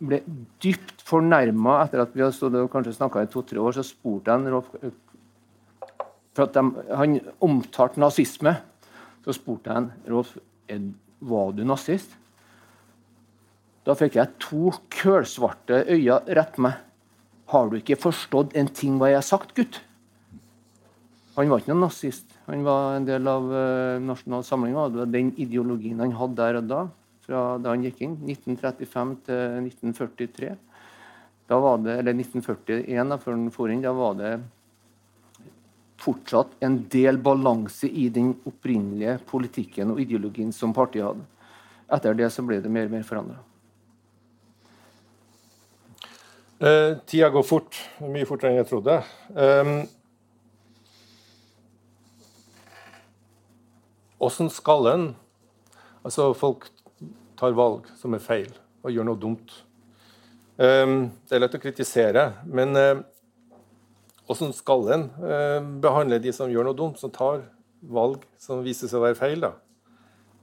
ble 0.00 0.22
dypt 0.62 1.04
fornærma 1.04 1.82
etter 1.84 2.04
at 2.04 2.16
vi 2.16 2.24
hadde 2.24 2.36
stått 2.36 2.56
og 2.56 2.70
kanskje 2.72 2.96
snakka 2.96 3.26
i 3.26 3.30
to-tre 3.32 3.60
år. 3.60 3.76
Så 3.76 3.84
spurte 3.90 4.32
han 4.32 4.48
Rolf 4.48 4.72
For 6.30 6.46
at 6.46 6.54
de, 6.54 6.62
han 6.94 7.18
omtalte 7.42 8.00
nazisme. 8.00 8.54
Så 9.26 9.36
spurte 9.36 9.74
han 9.74 9.90
Rolf 10.08 10.36
var 11.20 11.52
du 11.52 11.64
nazist. 11.66 12.16
Da 13.90 13.96
fikk 13.98 14.20
jeg 14.20 14.30
to 14.38 14.70
kølsvarte 14.94 15.80
øyne 15.90 16.20
rett 16.38 16.58
meg. 16.62 16.76
Har 17.50 17.66
du 17.66 17.80
ikke 17.80 17.96
forstått 17.98 18.52
en 18.54 18.68
ting 18.70 19.00
hva 19.00 19.08
jeg 19.10 19.18
har 19.18 19.26
sagt, 19.26 19.50
gutt? 19.56 19.80
Han 21.34 21.50
var 21.50 21.58
ikke 21.58 21.72
noen 21.72 21.88
nazist. 21.88 22.36
Han 22.46 22.62
var 22.62 23.00
en 23.00 23.08
del 23.08 23.26
av 23.26 23.48
uh, 23.50 23.98
Nasjonal 23.98 24.46
Samling. 24.46 24.78
Det 24.78 25.02
var 25.02 25.10
den 25.10 25.32
ideologien 25.42 25.98
han 26.04 26.14
hadde 26.14 26.38
der 26.38 26.60
og 26.60 26.70
da, 26.70 26.84
fra 27.26 27.42
da 27.58 27.74
han 27.74 27.88
gikk 27.88 28.04
inn. 28.06 28.14
1935 28.30 29.16
til 29.26 29.58
1943. 29.64 30.54
Da 31.50 31.58
var 31.66 31.82
det, 31.82 31.98
eller 31.98 32.14
1941, 32.14 33.10
da, 33.10 33.18
før 33.18 33.38
han 33.40 33.52
for 33.58 33.74
inn, 33.74 33.82
da 33.82 33.96
var 33.96 34.16
det 34.22 34.32
fortsatt 36.00 36.60
en 36.62 36.78
del 36.94 37.18
balanse 37.18 37.90
i 37.90 38.06
den 38.14 38.36
opprinnelige 38.46 39.18
politikken 39.34 39.90
og 39.90 40.06
ideologien 40.06 40.54
som 40.54 40.78
partiet 40.78 41.10
hadde. 41.10 41.26
Etter 41.90 42.14
det 42.22 42.30
så 42.30 42.46
ble 42.46 42.62
det 42.62 42.70
mer 42.70 42.86
og 42.86 43.00
mer 43.00 43.08
forandra. 43.08 43.42
Uh, 46.60 46.98
tida 47.08 47.30
går 47.32 47.44
fort. 47.48 47.78
Mye 48.04 48.28
fortere 48.28 48.52
enn 48.52 48.60
jeg 48.60 48.68
trodde. 48.68 48.98
Um, 49.32 49.88
Åssen 54.20 54.50
skal 54.52 54.88
en 54.90 55.06
Altså, 56.04 56.30
folk 56.32 56.66
tar 57.36 57.52
valg 57.56 57.84
som 58.00 58.14
er 58.16 58.22
feil, 58.24 58.48
og 58.80 58.92
gjør 58.94 59.04
noe 59.04 59.20
dumt. 59.20 59.52
Um, 60.56 61.10
det 61.28 61.36
er 61.36 61.42
lett 61.42 61.56
å 61.56 61.60
kritisere, 61.60 62.22
men 62.48 62.72
åssen 64.24 64.48
uh, 64.48 64.56
skal 64.56 64.88
en 64.96 65.04
uh, 65.20 65.58
behandle 65.84 66.22
de 66.24 66.32
som 66.32 66.48
gjør 66.48 66.70
noe 66.70 66.78
dumt, 66.78 66.96
som 67.00 67.12
tar 67.12 67.42
valg 67.84 68.24
som 68.40 68.64
viser 68.64 68.88
seg 68.88 68.96
å 68.96 69.04
være 69.04 69.18
feil? 69.20 69.44
da? 69.44 69.52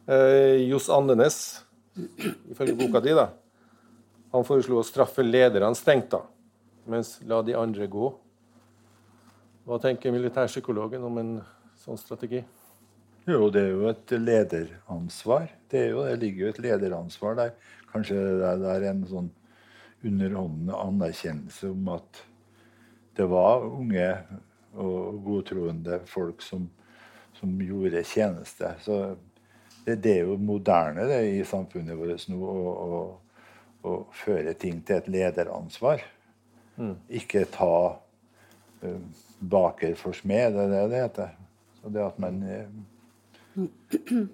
Uh, 0.06 0.62
Johs 0.68 0.92
Andenes, 0.94 1.40
ifølge 2.54 2.78
boka 2.78 3.02
di, 3.02 3.18
da, 3.18 3.32
han 4.38 4.48
foreslo 4.48 4.80
å 4.82 4.86
straffe 4.86 5.26
lederne 5.26 5.76
strengt, 5.78 6.12
da, 6.14 6.22
mens 6.90 7.18
la 7.28 7.42
de 7.46 7.56
andre 7.58 7.88
gå. 7.92 8.12
Hva 9.68 9.80
tenker 9.84 10.14
militærpsykologen 10.16 11.04
om 11.04 11.20
en 11.20 11.34
sånn 11.84 12.00
strategi? 12.00 12.44
Jo, 13.28 13.50
det 13.52 13.66
er 13.66 13.74
jo 13.74 13.90
et 13.90 14.14
lederansvar. 14.16 15.50
Det, 15.68 15.90
jo, 15.92 16.06
det 16.08 16.16
ligger 16.22 16.46
jo 16.46 16.52
et 16.54 16.62
lederansvar 16.64 17.36
der. 17.36 17.52
Kanskje 17.92 18.16
det 18.40 18.72
er 18.72 18.88
en 18.88 19.04
sånn 19.10 19.28
underhåndende 20.08 20.78
anerkjennelse 20.80 21.74
om 21.74 21.90
at 21.98 22.22
det 23.18 23.26
var 23.28 23.66
unge 23.66 24.08
og 24.78 25.20
godtroende 25.26 26.00
folk 26.08 26.44
som, 26.46 26.70
som 27.36 27.56
gjorde 27.60 28.06
tjeneste. 28.08 28.72
Så 28.86 29.18
det, 29.84 29.98
det, 30.06 30.14
er 30.20 30.30
jo 30.30 30.38
moderne 30.40 31.08
det 31.10 31.22
i 31.34 31.46
samfunnet 31.48 31.98
vårt 31.98 32.28
nå. 32.32 32.40
å 32.40 33.02
å 33.88 33.96
føre 34.16 34.54
ting 34.60 34.82
til 34.86 35.00
et 35.00 35.10
lederansvar. 35.12 36.04
Mm. 36.78 36.96
Ikke 37.20 37.46
ta 37.50 37.74
uh, 38.84 39.00
baker 39.40 39.96
for 40.00 40.18
smed, 40.18 40.54
det 40.54 40.66
er 40.66 40.74
det 40.74 40.84
det 40.92 41.02
heter. 41.06 41.34
Så 41.80 41.94
det 41.94 42.04
at 42.06 42.20
man 42.22 42.44
uh, 42.44 43.66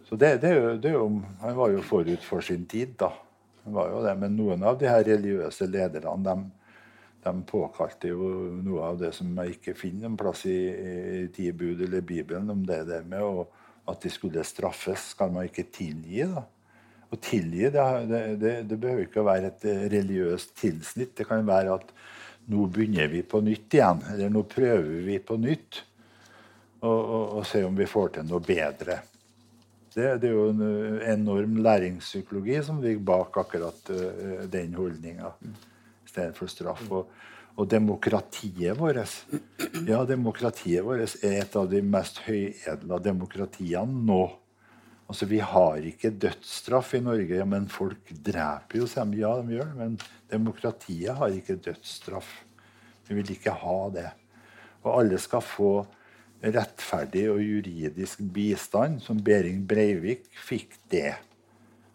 Så 0.04 0.18
det, 0.20 0.34
det, 0.42 0.50
er 0.50 0.58
jo, 0.58 0.72
det, 0.78 0.90
er 0.90 0.98
jo, 0.98 1.06
Han 1.40 1.56
var 1.56 1.70
jo 1.72 1.84
forut 1.88 2.26
for 2.28 2.44
sin 2.44 2.66
tid, 2.68 2.98
da. 3.00 3.14
Han 3.64 3.78
var 3.78 3.94
jo 3.94 4.02
det, 4.04 4.18
Men 4.20 4.36
noen 4.36 4.66
av 4.68 4.80
de 4.80 4.90
her 4.92 5.06
religiøse 5.08 5.70
lederne 5.72 6.18
de, 6.26 6.36
de 7.24 7.34
påkalte 7.48 8.12
jo 8.12 8.32
noe 8.66 8.90
av 8.90 9.00
det 9.00 9.14
som 9.16 9.32
jeg 9.40 9.58
ikke 9.58 9.78
finner 9.80 10.10
en 10.10 10.18
plass 10.20 10.44
i, 10.50 10.58
i 11.24 11.28
ti 11.32 11.52
bud 11.56 11.86
eller 11.86 12.04
Bibelen, 12.04 12.52
om 12.52 12.66
det 12.68 12.82
der 12.90 13.08
med 13.08 13.24
å, 13.24 13.46
at 13.88 14.04
de 14.04 14.12
skulle 14.12 14.44
straffes. 14.44 15.14
Skal 15.16 15.32
man 15.32 15.48
ikke 15.48 15.70
tilgi, 15.72 16.26
da? 16.28 16.44
Å 17.14 17.20
tilgi 17.22 17.70
det, 17.70 17.86
det, 18.10 18.54
det, 18.66 18.78
behøver 18.78 19.06
ikke 19.06 19.22
å 19.22 19.28
være 19.28 19.52
et 19.52 19.66
eh, 19.70 19.86
religiøst 19.94 20.56
tilsnitt. 20.58 21.14
Det 21.20 21.28
kan 21.30 21.46
være 21.46 21.78
at 21.78 21.92
nå 22.50 22.66
begynner 22.74 23.12
vi 23.12 23.22
på 23.22 23.42
nytt 23.46 23.78
igjen. 23.78 24.02
Eller 24.14 24.34
nå 24.34 24.42
prøver 24.50 25.04
vi 25.06 25.20
på 25.22 25.38
nytt. 25.42 25.84
Og, 26.84 27.00
og, 27.00 27.26
og 27.40 27.46
se 27.48 27.62
om 27.64 27.76
vi 27.78 27.88
får 27.88 28.16
til 28.18 28.26
noe 28.28 28.42
bedre. 28.44 28.98
Det, 29.94 30.08
det, 30.24 30.30
er 30.30 30.34
jo 30.34 30.48
en 30.50 30.64
eh, 30.66 31.04
enorm 31.14 31.60
læringspsykologi 31.62 32.58
som 32.66 32.82
ligger 32.82 33.06
bak 33.06 33.38
akkurat 33.44 33.92
uh, 33.94 34.42
den 34.50 34.74
holdninga. 34.74 35.30
Istedenfor 36.08 36.50
straff. 36.50 36.82
Og, 36.90 37.12
og, 37.54 37.68
demokratiet 37.70 38.80
vårt 38.80 39.14
Ja, 39.86 40.02
demokratiet 40.10 40.82
vårt 40.86 41.20
er 41.22 41.44
et 41.44 41.58
av 41.60 41.70
de 41.70 41.84
mest 41.86 42.24
høyedla 42.26 42.98
demokratiene 43.06 44.02
nå. 44.10 44.24
Altså, 45.08 45.26
Vi 45.26 45.40
har 45.40 45.84
ikke 45.84 46.10
dødsstraff 46.10 46.94
i 46.94 47.00
Norge, 47.04 47.36
ja, 47.36 47.46
men 47.46 47.68
folk 47.70 48.14
dreper 48.26 48.80
jo. 48.80 48.88
Sier 48.88 49.18
ja, 49.20 49.34
de 49.42 49.58
gjør 49.58 49.72
det, 49.72 49.78
men 49.78 49.98
demokratiet 50.32 51.18
har 51.20 51.34
ikke 51.36 51.60
dødsstraff. 51.62 52.32
Vi 53.08 53.18
vil 53.20 53.36
ikke 53.36 53.52
ha 53.52 53.80
det. 53.94 54.08
Og 54.84 55.00
alle 55.00 55.20
skal 55.20 55.44
få 55.44 55.74
rettferdig 56.44 57.28
og 57.32 57.40
juridisk 57.44 58.24
bistand, 58.34 59.00
som 59.04 59.20
Behring 59.24 59.62
Breivik 59.68 60.26
fikk 60.48 60.76
det. 60.92 61.14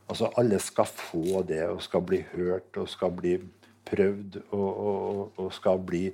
Altså 0.09 0.31
Alle 0.41 0.59
skal 0.59 0.89
få 0.89 1.43
det 1.49 1.67
og 1.69 1.83
skal 1.85 2.05
bli 2.09 2.23
hørt 2.33 2.77
og 2.81 2.89
skal 2.89 3.13
bli 3.13 3.35
prøvd 3.89 4.41
og, 4.51 4.71
og, 4.87 5.21
og 5.37 5.53
skal 5.53 5.83
bli 5.85 6.07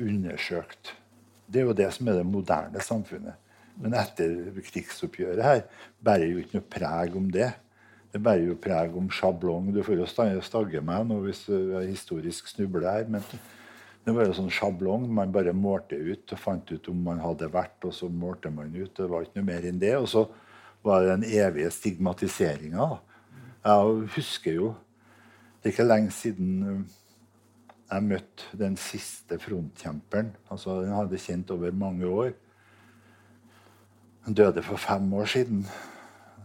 undersøkt. 0.00 0.94
Det 1.46 1.62
er 1.62 1.70
jo 1.70 1.76
det 1.76 1.90
som 1.94 2.08
er 2.10 2.20
det 2.20 2.26
moderne 2.26 2.82
samfunnet. 2.82 3.38
Men 3.80 3.96
etter 3.96 4.60
krigsoppgjøret 4.66 5.44
her 5.44 5.62
bærer 6.04 6.28
jo 6.28 6.42
ikke 6.42 6.58
noe 6.58 6.70
preg 6.76 7.16
om 7.16 7.30
det. 7.32 7.52
Det 8.10 8.20
bærer 8.22 8.48
jo 8.48 8.58
preg 8.60 8.96
om 8.98 9.08
sjablong. 9.14 9.70
Du 9.72 9.80
får 9.86 10.02
jo 10.02 10.08
stagge 10.44 10.82
meg 10.84 11.06
nå 11.08 11.20
hvis 11.24 11.46
jeg 11.48 11.92
historisk 11.92 12.50
snubler 12.50 12.88
her. 12.90 13.08
men 13.08 13.24
det 14.04 14.14
var 14.16 14.26
jo 14.26 14.36
sånn 14.36 14.52
sjablong. 14.52 15.04
Man 15.12 15.32
bare 15.32 15.52
målte 15.56 15.98
ut 15.98 16.32
og 16.32 16.40
fant 16.40 16.70
ut 16.72 16.88
om 16.90 17.02
man 17.04 17.20
hadde 17.20 17.50
vært, 17.52 17.78
og 17.84 17.92
så 17.94 18.08
målte 18.08 18.50
man 18.52 18.72
ut. 18.74 18.94
Det 18.96 19.08
var 19.08 19.26
ikke 19.26 19.40
noe 19.40 19.48
mer 19.50 19.66
enn 19.68 19.80
det. 19.80 19.92
Og 20.00 20.08
så 20.08 20.24
var 20.82 21.04
det 21.04 21.12
den 21.12 21.26
evige 21.28 21.72
stigmatiseringa. 21.74 22.88
Jeg 23.60 24.06
husker 24.16 24.56
jo 24.56 24.74
Det 25.60 25.68
er 25.68 25.72
ikke 25.74 25.84
lenge 25.84 26.10
siden 26.16 26.86
jeg 27.90 28.04
møtte 28.06 28.56
den 28.56 28.78
siste 28.80 29.36
frontkjemperen. 29.38 30.30
Altså, 30.48 30.80
Den 30.80 30.94
hadde 30.94 31.18
kjent 31.20 31.50
over 31.50 31.70
mange 31.70 32.06
år. 32.06 32.30
Han 34.26 34.36
døde 34.36 34.62
for 34.62 34.76
fem 34.80 35.12
år 35.16 35.30
siden. 35.32 35.64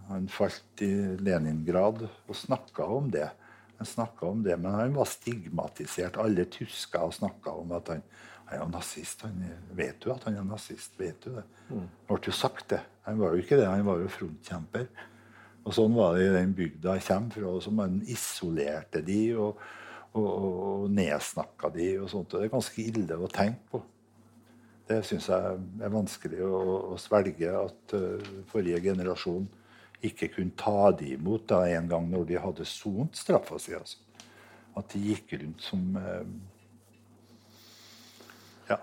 Han 0.10 0.30
falt 0.30 0.82
i 0.86 0.92
Leningrad 1.20 2.06
og 2.06 2.38
snakka 2.38 2.88
om 2.98 3.10
det. 3.12 3.30
Han 3.78 4.08
om 4.22 4.44
det, 4.44 4.58
Men 4.58 4.72
han 4.72 4.96
var 4.96 5.06
stigmatisert. 5.06 6.18
Alle 6.18 6.46
tyska 6.46 7.00
og 7.00 7.14
snakka 7.14 7.50
om 7.50 7.72
at 7.72 7.88
han, 7.88 8.04
han 8.46 8.62
er 8.62 8.70
nazist. 8.72 9.22
Han, 9.22 9.44
vet 9.72 10.00
du 10.00 10.12
at 10.14 10.24
han 10.24 10.38
er 10.38 10.44
nazist? 10.44 10.94
Vet 11.00 11.24
du 11.24 11.36
det? 11.36 11.44
Mm. 11.70 11.90
Ble 12.08 12.20
jo 12.28 12.32
sagt, 12.32 12.70
det. 12.70 12.80
Han 13.04 13.20
var 13.20 13.34
jo 13.34 13.44
ikke 13.44 13.58
det. 13.60 13.68
Han 13.68 13.86
var 13.86 14.00
jo 14.00 14.08
frontkjemper. 14.08 14.88
Og 15.66 15.74
Sånn 15.74 15.98
var 15.98 16.16
det 16.16 16.30
i 16.30 16.36
den 16.36 16.54
bygda 16.56 16.96
jeg 16.96 17.08
kommer 17.08 17.36
fra. 17.36 17.50
og 17.50 17.64
så 17.66 17.72
Man 17.72 18.02
isolerte 18.08 19.02
de 19.02 19.20
og, 19.36 19.60
og, 20.14 20.30
og 20.30 20.90
nedsnakka 20.94 21.74
de. 21.76 21.90
og 22.00 22.10
sånt. 22.10 22.34
Og 22.34 22.40
det 22.40 22.48
er 22.48 22.56
ganske 22.56 22.86
ille 22.86 23.20
å 23.20 23.32
tenke 23.34 23.72
på. 23.74 23.84
Det 24.86 25.00
syns 25.08 25.30
jeg 25.32 25.60
er 25.82 25.94
vanskelig 25.94 26.42
å, 26.46 26.58
å 26.94 26.98
svelge 27.02 27.50
at 27.58 27.96
uh, 27.98 28.34
forrige 28.52 28.84
generasjon 28.86 29.48
ikke 30.06 30.30
kunne 30.36 30.54
ta 30.60 30.92
de 30.94 31.16
imot 31.16 31.48
da, 31.50 31.64
en 31.74 31.88
gang 31.90 32.06
når 32.12 32.28
de 32.30 32.38
hadde 32.42 32.68
sont 32.70 33.18
straffa 33.18 33.58
si. 33.62 33.74
Altså. 33.74 33.98
At 34.78 34.92
de 34.94 35.02
gikk 35.08 35.34
rundt 35.42 35.66
som 35.66 35.88
uh, 35.98 36.22
Ja. 38.70 38.78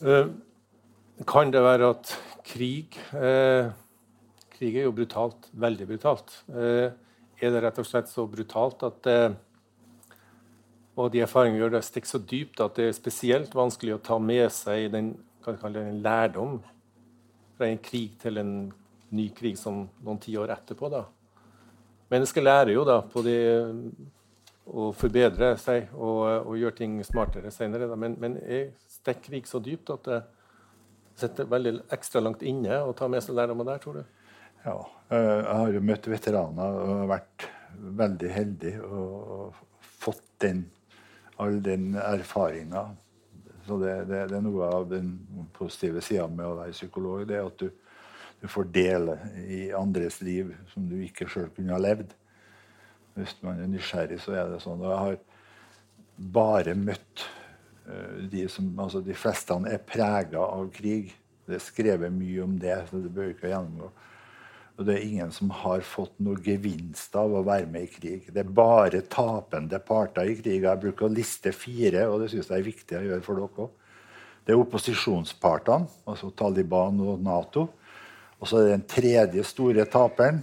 Uh, 0.00 0.32
kan 1.28 1.52
det 1.52 1.60
være 1.60 1.92
at 1.92 2.16
krig 2.48 2.96
Krig 4.60 4.76
er 4.76 4.86
jo 4.86 4.92
brutalt. 4.92 5.46
Veldig 5.56 5.86
brutalt. 5.88 6.32
er 6.52 6.92
det 7.40 7.60
rett 7.64 7.78
og 7.80 7.86
slett 7.88 8.08
så 8.08 8.26
brutalt 8.28 8.82
at 8.84 9.08
og 11.00 11.08
de 11.14 11.22
erfaringene 11.24 11.62
gjør 11.62 11.74
det 11.76 11.84
stikker 11.86 12.12
så 12.12 12.20
dypt 12.32 12.60
at 12.64 12.76
det 12.78 12.90
er 12.90 12.96
spesielt 12.96 13.54
vanskelig 13.56 13.96
å 13.96 14.02
ta 14.10 14.18
med 14.22 14.46
seg 14.54 14.90
den, 14.92 15.14
en 15.48 16.02
lærdom 16.04 16.58
fra 17.56 17.68
en 17.68 17.80
krig 17.80 18.18
til 18.20 18.40
en 18.40 18.54
ny 19.16 19.26
krig 19.36 19.56
som 19.58 19.86
noen 20.04 20.20
tiår 20.22 20.52
etterpå. 20.54 20.90
da. 20.92 21.04
Mennesket 22.12 22.44
lærer 22.44 22.74
jo 22.74 22.84
da 22.86 23.00
på 23.06 23.22
det 23.26 23.40
å 24.70 24.90
forbedre 24.94 25.54
seg 25.58 25.90
og, 25.96 26.20
og 26.46 26.58
gjøre 26.58 26.78
ting 26.78 26.98
smartere 27.06 27.50
senere. 27.54 27.88
Da. 27.90 27.98
Men, 27.98 28.16
men 28.22 28.36
er 28.42 28.70
stikk 28.90 29.24
krig 29.26 29.48
så 29.50 29.60
dypt 29.62 29.90
at 29.94 30.06
det 30.06 30.20
sitter 31.20 31.50
veldig 31.50 31.74
ekstra 31.92 32.22
langt 32.22 32.44
inne 32.46 32.80
å 32.84 32.94
ta 32.96 33.08
med 33.10 33.24
seg 33.24 33.36
lærdommer 33.36 33.66
der, 33.68 33.80
tror 33.82 34.00
du? 34.00 34.04
Ja. 34.64 34.76
eh, 35.10 35.38
Jeg 35.40 35.56
har 35.62 35.74
jo 35.74 35.82
møtt 35.84 36.08
veteraner 36.12 36.78
og 36.84 37.08
vært 37.10 37.48
veldig 38.00 38.30
heldig 38.34 38.74
og 38.84 39.58
fått 40.00 40.24
den, 40.42 40.64
all 41.40 41.60
den 41.64 41.94
erfaringa. 41.96 42.90
Så 43.66 43.78
det, 43.80 43.94
det, 44.08 44.24
det, 44.30 44.38
er 44.38 44.44
noe 44.44 44.68
av 44.68 44.88
den 44.90 45.12
positive 45.56 46.02
sida 46.04 46.26
med 46.28 46.46
å 46.46 46.56
være 46.58 46.74
psykolog. 46.74 47.26
det 47.28 47.38
er 47.38 47.48
at 47.48 47.60
du, 47.60 47.68
du 48.40 48.48
får 48.48 48.70
dele 48.74 49.16
i 49.46 49.60
andres 49.76 50.20
liv 50.24 50.52
som 50.72 50.88
du 50.88 50.96
ikke 51.04 51.28
sjøl 51.30 51.50
kunne 51.56 51.76
ha 51.76 51.80
levd. 51.80 52.14
Hvis 53.18 53.36
man 53.44 53.60
er 53.60 53.70
nysgjerrig, 53.70 54.20
så 54.22 54.36
er 54.38 54.52
det 54.52 54.62
sånn. 54.64 54.80
Og 54.80 54.90
jeg 54.90 55.02
har 55.04 55.18
bare 56.34 56.76
møtt 56.78 57.24
uh, 57.88 58.20
de 58.32 58.46
som 58.52 58.68
altså 58.80 59.02
De 59.04 59.16
fleste 59.16 59.56
er 59.68 59.82
prega 59.86 60.44
av 60.44 60.70
krig. 60.74 61.12
Det 61.46 61.58
er 61.58 61.64
skrevet 61.64 62.14
mye 62.14 62.44
om 62.44 62.56
det, 62.60 62.76
så 62.88 63.00
det 63.02 63.12
bør 63.14 63.32
ikke 63.34 63.50
gjennomgå. 63.50 63.90
Og 64.80 64.86
det 64.88 64.94
er 64.96 65.02
ingen 65.04 65.32
som 65.36 65.50
har 65.52 65.82
fått 65.84 66.14
noe 66.24 66.40
gevinst 66.40 67.12
av 67.20 67.34
å 67.36 67.42
være 67.44 67.66
med 67.68 67.82
i 67.84 67.90
krig. 67.92 68.30
Det 68.32 68.40
er 68.40 68.54
bare 68.56 69.02
tapende 69.12 69.76
parter 69.84 70.30
i 70.30 70.38
krig. 70.38 70.64
Jeg 70.64 70.80
bruker 70.80 71.04
å 71.04 71.12
liste 71.12 71.52
fire, 71.52 72.06
og 72.08 72.22
det 72.22 72.30
syns 72.32 72.48
jeg 72.48 72.62
er 72.62 72.64
viktig 72.64 72.96
å 72.96 73.02
gjøre 73.10 73.26
for 73.26 73.36
dere 73.36 73.66
òg. 73.66 73.74
Det 74.40 74.54
er 74.54 74.62
opposisjonspartene, 74.62 75.84
altså 76.08 76.32
Taliban 76.32 76.96
og 77.04 77.20
Nato. 77.20 77.66
Og 78.40 78.48
så 78.48 78.56
er 78.56 78.64
det 78.64 78.72
den 78.78 78.88
tredje 78.88 79.44
store 79.44 79.84
taperen. 79.84 80.40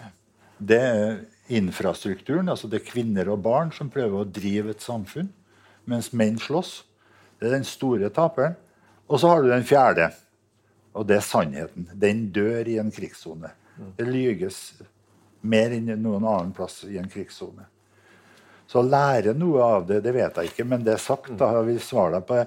Det 0.61 0.81
er 0.85 1.19
infrastrukturen. 1.57 2.53
altså 2.53 2.69
Det 2.69 2.83
er 2.83 2.91
kvinner 2.93 3.33
og 3.33 3.41
barn 3.41 3.73
som 3.73 3.89
prøver 3.89 4.21
å 4.21 4.29
drive 4.29 4.77
et 4.77 4.85
samfunn, 4.85 5.33
mens 5.89 6.13
menn 6.13 6.37
slåss. 6.37 6.83
Det 7.41 7.49
er 7.49 7.57
den 7.57 7.65
store 7.65 8.13
taperen. 8.13 8.53
Og 9.09 9.17
så 9.17 9.33
har 9.33 9.41
du 9.41 9.49
den 9.49 9.65
fjerde, 9.65 10.11
og 10.93 11.09
det 11.09 11.17
er 11.17 11.25
sannheten. 11.25 11.89
Den 11.97 12.27
dør 12.29 12.69
i 12.69 12.77
en 12.77 12.93
krigssone. 12.93 13.49
Det 13.97 14.05
lyges 14.07 14.59
mer 15.41 15.73
enn 15.75 15.91
noen 16.01 16.25
annen 16.25 16.53
plass 16.55 16.81
i 16.87 16.97
en 16.99 17.09
krigssone. 17.09 17.67
Så 18.67 18.81
å 18.81 18.87
lære 18.87 19.35
noe 19.37 19.63
av 19.63 19.85
det, 19.87 20.01
det 20.03 20.13
vet 20.15 20.39
jeg 20.39 20.51
ikke, 20.51 20.65
men 20.67 20.83
det 20.83 20.97
er 20.97 21.03
sagt. 21.03 21.31
da 21.39 21.53
har 21.55 21.63
vi 21.67 21.77
svaret 21.79 22.25
på 22.27 22.43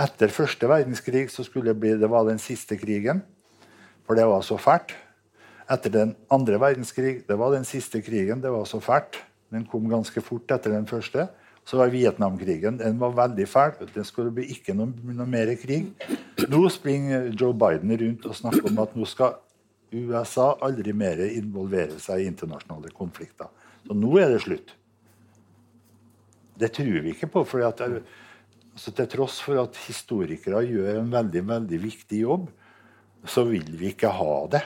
Etter 0.00 0.30
første 0.32 0.68
verdenskrig 0.70 1.26
så 1.28 1.44
skulle 1.44 1.74
det 1.74 1.80
bli 1.82 1.90
det 1.98 2.08
var 2.08 2.24
den 2.24 2.38
siste 2.40 2.78
krigen, 2.80 3.20
for 4.06 4.16
det 4.16 4.24
var 4.24 4.40
så 4.46 4.56
fælt. 4.56 4.94
Etter 5.70 5.92
den 5.92 6.14
andre 6.32 6.60
verdenskrig 6.62 7.26
det 7.28 7.36
var 7.38 7.52
den 7.52 7.66
siste 7.68 8.00
krigen, 8.02 8.40
det 8.40 8.50
var 8.50 8.64
så 8.64 8.80
fælt. 8.80 9.18
Den 9.50 9.66
kom 9.66 9.90
ganske 9.90 10.22
fort 10.22 10.50
etter 10.50 10.72
den 10.72 10.86
første. 10.86 11.26
Så 11.66 11.76
var 11.76 11.92
Vietnamkrigen. 11.92 12.78
Den 12.80 12.96
var 12.98 13.12
veldig 13.14 13.46
fæl. 13.48 13.74
Det 13.94 14.06
skulle 14.06 14.32
bli 14.32 14.46
ikke 14.54 14.74
noe, 14.74 14.94
noe 15.04 15.26
mer 15.28 15.52
krig. 15.60 15.90
Nå 16.48 16.62
springer 16.72 17.28
Joe 17.34 17.52
Biden 17.54 17.92
rundt 18.00 18.26
og 18.26 18.38
snakker 18.38 18.70
om 18.70 18.80
at 18.82 18.96
nå 18.96 19.06
skal 19.06 19.36
USA 19.92 20.52
aldri 20.62 20.92
mer 20.94 21.22
involvere 21.26 21.98
seg 22.02 22.22
i 22.22 22.28
internasjonale 22.30 22.92
konflikter. 22.94 23.50
Så 23.86 23.96
nå 23.96 24.10
er 24.20 24.34
det 24.34 24.42
slutt. 24.44 24.74
Det 26.60 26.70
tror 26.76 27.00
vi 27.00 27.14
ikke 27.14 27.30
på. 27.32 27.44
for 27.48 27.64
altså, 27.64 28.92
Til 28.92 29.08
tross 29.08 29.40
for 29.42 29.62
at 29.62 29.78
historikere 29.86 30.62
gjør 30.66 31.00
en 31.00 31.12
veldig, 31.12 31.46
veldig 31.48 31.80
viktig 31.82 32.20
jobb, 32.22 32.50
så 33.24 33.44
vil 33.48 33.66
vi 33.78 33.90
ikke 33.94 34.12
ha 34.16 34.46
det. 34.52 34.62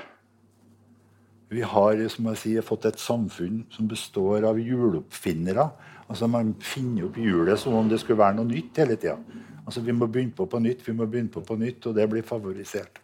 Vi 1.54 1.62
har 1.62 2.00
som 2.10 2.26
jeg 2.32 2.40
sier, 2.40 2.66
fått 2.66 2.86
et 2.88 2.98
samfunn 2.98 3.64
som 3.70 3.88
består 3.88 4.46
av 4.48 4.58
hjuloppfinnere. 4.58 5.68
Altså 6.08 6.26
Man 6.28 6.54
finner 6.60 7.06
opp 7.08 7.18
hjulet 7.20 7.60
som 7.60 7.76
om 7.78 7.88
det 7.88 8.00
skulle 8.02 8.22
være 8.22 8.40
noe 8.40 8.48
nytt 8.48 8.80
hele 8.82 8.96
tida. 8.96 9.18
Altså, 9.64 9.80
vi 9.80 9.94
må 9.96 10.06
begynne 10.06 10.34
på 10.36 10.44
på 10.46 10.60
nytt, 10.60 10.82
vi 10.84 10.92
må 10.92 11.06
begynne 11.06 11.32
på 11.32 11.40
på 11.40 11.56
nytt, 11.56 11.86
og 11.86 11.94
det 11.96 12.04
blir 12.10 12.26
favorisert. 12.26 13.00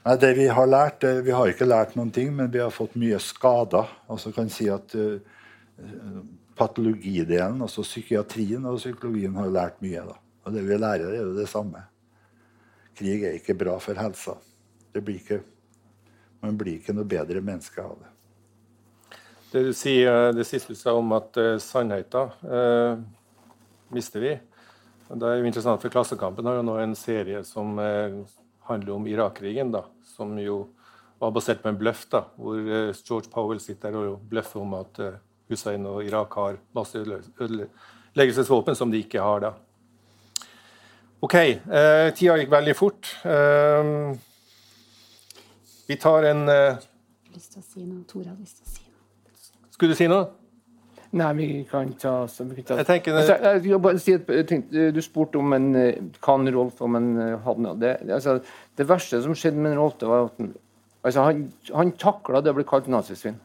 Nei, 0.00 0.16
det 0.16 0.34
Vi 0.34 0.46
har 0.48 0.66
lært, 0.66 1.04
vi 1.04 1.32
har 1.36 1.50
ikke 1.50 1.68
lært 1.68 1.96
noen 1.96 2.10
ting, 2.10 2.32
men 2.36 2.48
vi 2.50 2.62
har 2.62 2.72
fått 2.72 2.96
mye 2.96 3.18
skader. 3.20 3.90
Altså 4.08 4.32
kan 4.32 4.48
si 4.52 4.68
at 4.72 4.94
uh, 4.96 5.20
Patologidelen, 6.56 7.60
altså 7.64 7.84
psykiatrien 7.84 8.64
og 8.68 8.80
psykologien, 8.80 9.36
har 9.36 9.52
lært 9.52 9.82
mye. 9.84 10.04
da. 10.08 10.16
Og 10.44 10.56
det 10.56 10.64
vi 10.64 10.78
lærer, 10.80 11.12
er 11.12 11.24
jo 11.24 11.36
det 11.36 11.48
samme. 11.48 11.84
Krig 12.96 13.24
er 13.24 13.36
ikke 13.36 13.56
bra 13.60 13.76
for 13.80 13.96
helsa. 14.00 14.38
Det 14.92 15.04
blir 15.04 15.20
ikke, 15.20 15.40
man 16.42 16.56
blir 16.58 16.80
ikke 16.80 16.96
noe 16.96 17.08
bedre 17.08 17.44
menneske 17.44 17.84
av 17.84 18.00
det. 18.00 18.10
Det 19.52 19.64
du 19.66 19.72
sier, 19.74 20.32
det 20.32 20.46
siste 20.46 20.72
du 20.72 20.78
sa 20.78 20.94
om 20.96 21.12
at 21.16 21.36
uh, 21.36 21.54
sannheten 21.60 22.32
uh, 22.48 23.00
mister 23.92 24.24
vi. 24.24 24.36
Det 25.10 25.26
er 25.26 25.40
jo 25.40 25.48
interessant, 25.48 25.80
for 25.82 25.92
Klassekampen 25.92 26.46
har 26.46 26.60
jo 26.60 26.68
nå 26.68 26.76
en 26.80 26.94
serie 26.96 27.42
som 27.44 27.76
uh, 27.76 28.20
handler 28.70 28.94
om 28.96 29.06
Irak-krigen, 29.10 29.74
som 30.06 30.36
jo 30.40 30.62
var 31.20 31.34
basert 31.36 31.60
på 31.62 31.68
en 31.68 31.78
bløff, 31.78 32.06
da, 32.12 32.24
hvor 32.40 32.56
uh, 32.56 32.94
George 33.04 33.28
Powell 33.32 33.60
sitter 33.60 33.96
og 33.98 34.22
bløffer 34.30 34.62
om 34.62 34.74
at 34.78 35.00
uh, 35.04 35.18
Hussein 35.50 35.84
og 35.90 36.04
Irak 36.06 36.34
har 36.38 36.56
masse 36.76 36.96
ødeleggelsesvåpen 36.96 38.78
som 38.78 38.92
de 38.92 39.02
ikke 39.02 39.20
har. 39.20 39.40
da. 39.40 39.52
OK, 41.20 41.34
Eh, 41.36 42.06
tida 42.16 42.38
gikk 42.40 42.50
veldig 42.50 42.74
fort. 42.78 43.10
vi 45.90 45.96
tar 46.00 46.24
en 46.30 46.46
lyst 47.34 47.52
til 47.52 47.60
å 47.60 47.66
si 47.66 47.84
noe. 47.84 48.04
Tora 48.08 48.30
har 48.30 48.38
lyst 48.38 48.62
til 48.62 48.64
å 48.64 48.70
si 48.70 48.86
noe. 48.86 49.70
Skulle 49.74 49.92
du 49.92 49.98
si 49.98 50.08
noe? 50.08 50.39
Nei, 51.10 51.30
vi 51.34 51.46
kan 51.66 51.92
ta, 51.98 52.28
så 52.30 52.44
vi 52.46 52.62
kan 52.62 52.78
ta. 52.78 52.84
Tenker 52.86 53.16
altså, 53.18 53.98
si, 53.98 54.14
at, 54.14 54.28
tenkte, 54.46 54.90
Du 54.94 55.00
spurte 55.02 55.40
om 55.40 55.52
en 55.56 55.70
kan 56.22 56.46
Rolf 56.54 56.82
om 56.86 56.98
en 57.00 57.08
hadde 57.44 57.72
det, 57.82 57.94
altså, 58.14 58.36
det 58.78 58.86
verste 58.86 59.18
som 59.24 59.34
skjedde 59.34 59.62
med 59.64 59.74
Rolf, 59.78 59.96
det 59.98 60.10
var 60.10 60.28
at 60.28 60.38
han, 60.38 60.52
altså, 61.02 61.24
han, 61.26 61.40
han 61.74 61.90
takla 61.98 62.44
det 62.44 62.54
å 62.54 62.58
bli 62.60 62.66
kalt 62.68 62.86
nazisvin. 62.90 63.40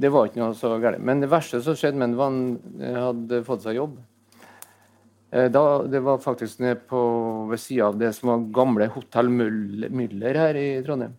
Det 0.00 0.08
var 0.08 0.30
ikke 0.30 0.40
noe 0.40 0.56
så 0.56 0.72
galt. 0.80 1.02
Men 1.04 1.20
det 1.20 1.28
verste 1.32 1.60
som 1.60 1.76
skjedde 1.76 2.00
med 2.00 2.16
ham, 2.16 2.16
var 2.16 2.32
han 2.32 2.96
hadde 2.96 3.42
fått 3.44 3.66
seg 3.66 3.76
jobb. 3.76 4.00
Da, 5.32 5.64
det 5.88 6.00
var 6.04 6.20
faktisk 6.20 6.60
nede 6.60 6.80
på, 6.88 7.02
ved 7.48 7.60
sida 7.60 7.86
av 7.88 8.00
det 8.00 8.10
som 8.16 8.28
var 8.28 8.48
gamle 8.52 8.88
Hotell 8.92 9.30
Müller 9.32 10.36
her 10.36 10.58
i 10.60 10.66
Trondheim. 10.84 11.14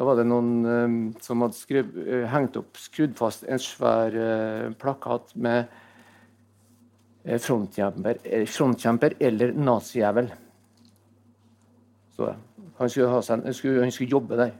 Da 0.00 0.04
var 0.08 0.16
det 0.16 0.22
noen 0.30 0.52
um, 0.64 0.92
som 1.20 1.42
hadde 1.44 1.58
skrev, 1.58 1.88
uh, 1.92 2.22
hengt 2.32 2.54
opp, 2.56 2.78
skrudd 2.80 3.12
fast 3.18 3.42
en 3.44 3.58
svær 3.60 4.14
uh, 4.16 4.70
plakat 4.80 5.34
med 5.36 5.66
uh, 7.26 7.34
frontkjemper, 7.36 8.22
frontkjemper 8.48 9.18
eller 9.20 9.50
nazijævel. 9.52 10.30
Så 12.16 12.30
han 12.78 12.92
skulle, 12.94 13.18
seg, 13.26 13.42
han 13.44 13.56
skulle, 13.58 13.82
han 13.84 13.92
skulle 13.92 14.14
jobbe 14.14 14.38
der. 14.40 14.54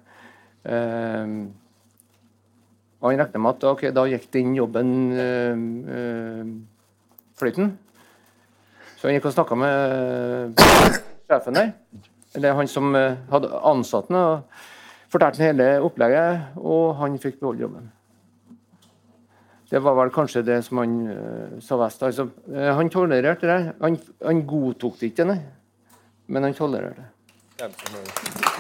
Um, 0.69 1.39
og 3.01 3.07
han 3.09 3.23
regna 3.23 3.41
med 3.41 3.55
at 3.55 3.65
okay, 3.71 3.95
da 3.97 4.05
gikk 4.11 4.27
den 4.37 4.51
jobben 4.59 4.91
fløyten. 7.41 7.71
Så 8.99 9.09
han 9.09 9.17
gikk 9.17 9.31
og 9.31 9.35
snakka 9.39 9.57
med 9.57 10.61
sjefen 11.31 11.57
der, 11.57 11.73
eller 12.37 12.61
han 12.61 12.69
som 12.69 12.93
hadde 12.93 13.63
ansatt 13.73 14.13
ham 14.13 14.45
fortalte 15.11 15.43
hele 15.43 15.73
opplegget, 15.85 16.55
og 16.57 16.95
han 17.01 17.19
fikk 17.23 17.41
beholde 17.41 17.67
jobben. 17.67 17.91
Det 19.71 19.79
var 19.83 19.95
vel 19.95 20.11
kanskje 20.11 20.43
det 20.43 20.59
som 20.67 20.81
han 20.83 20.97
uh, 21.07 21.59
sa 21.63 21.79
best. 21.79 22.03
Altså, 22.03 22.27
uh, 22.51 22.71
han 22.75 22.91
tolererte 22.91 23.47
det. 23.47 23.61
Han, 23.83 23.99
han 24.27 24.43
godtok 24.47 24.99
det 24.99 25.13
ikke, 25.13 25.29
nei. 25.31 25.39
Men 26.31 26.49
han 26.49 26.59
tolererte 26.59 27.07
det. 27.61 28.60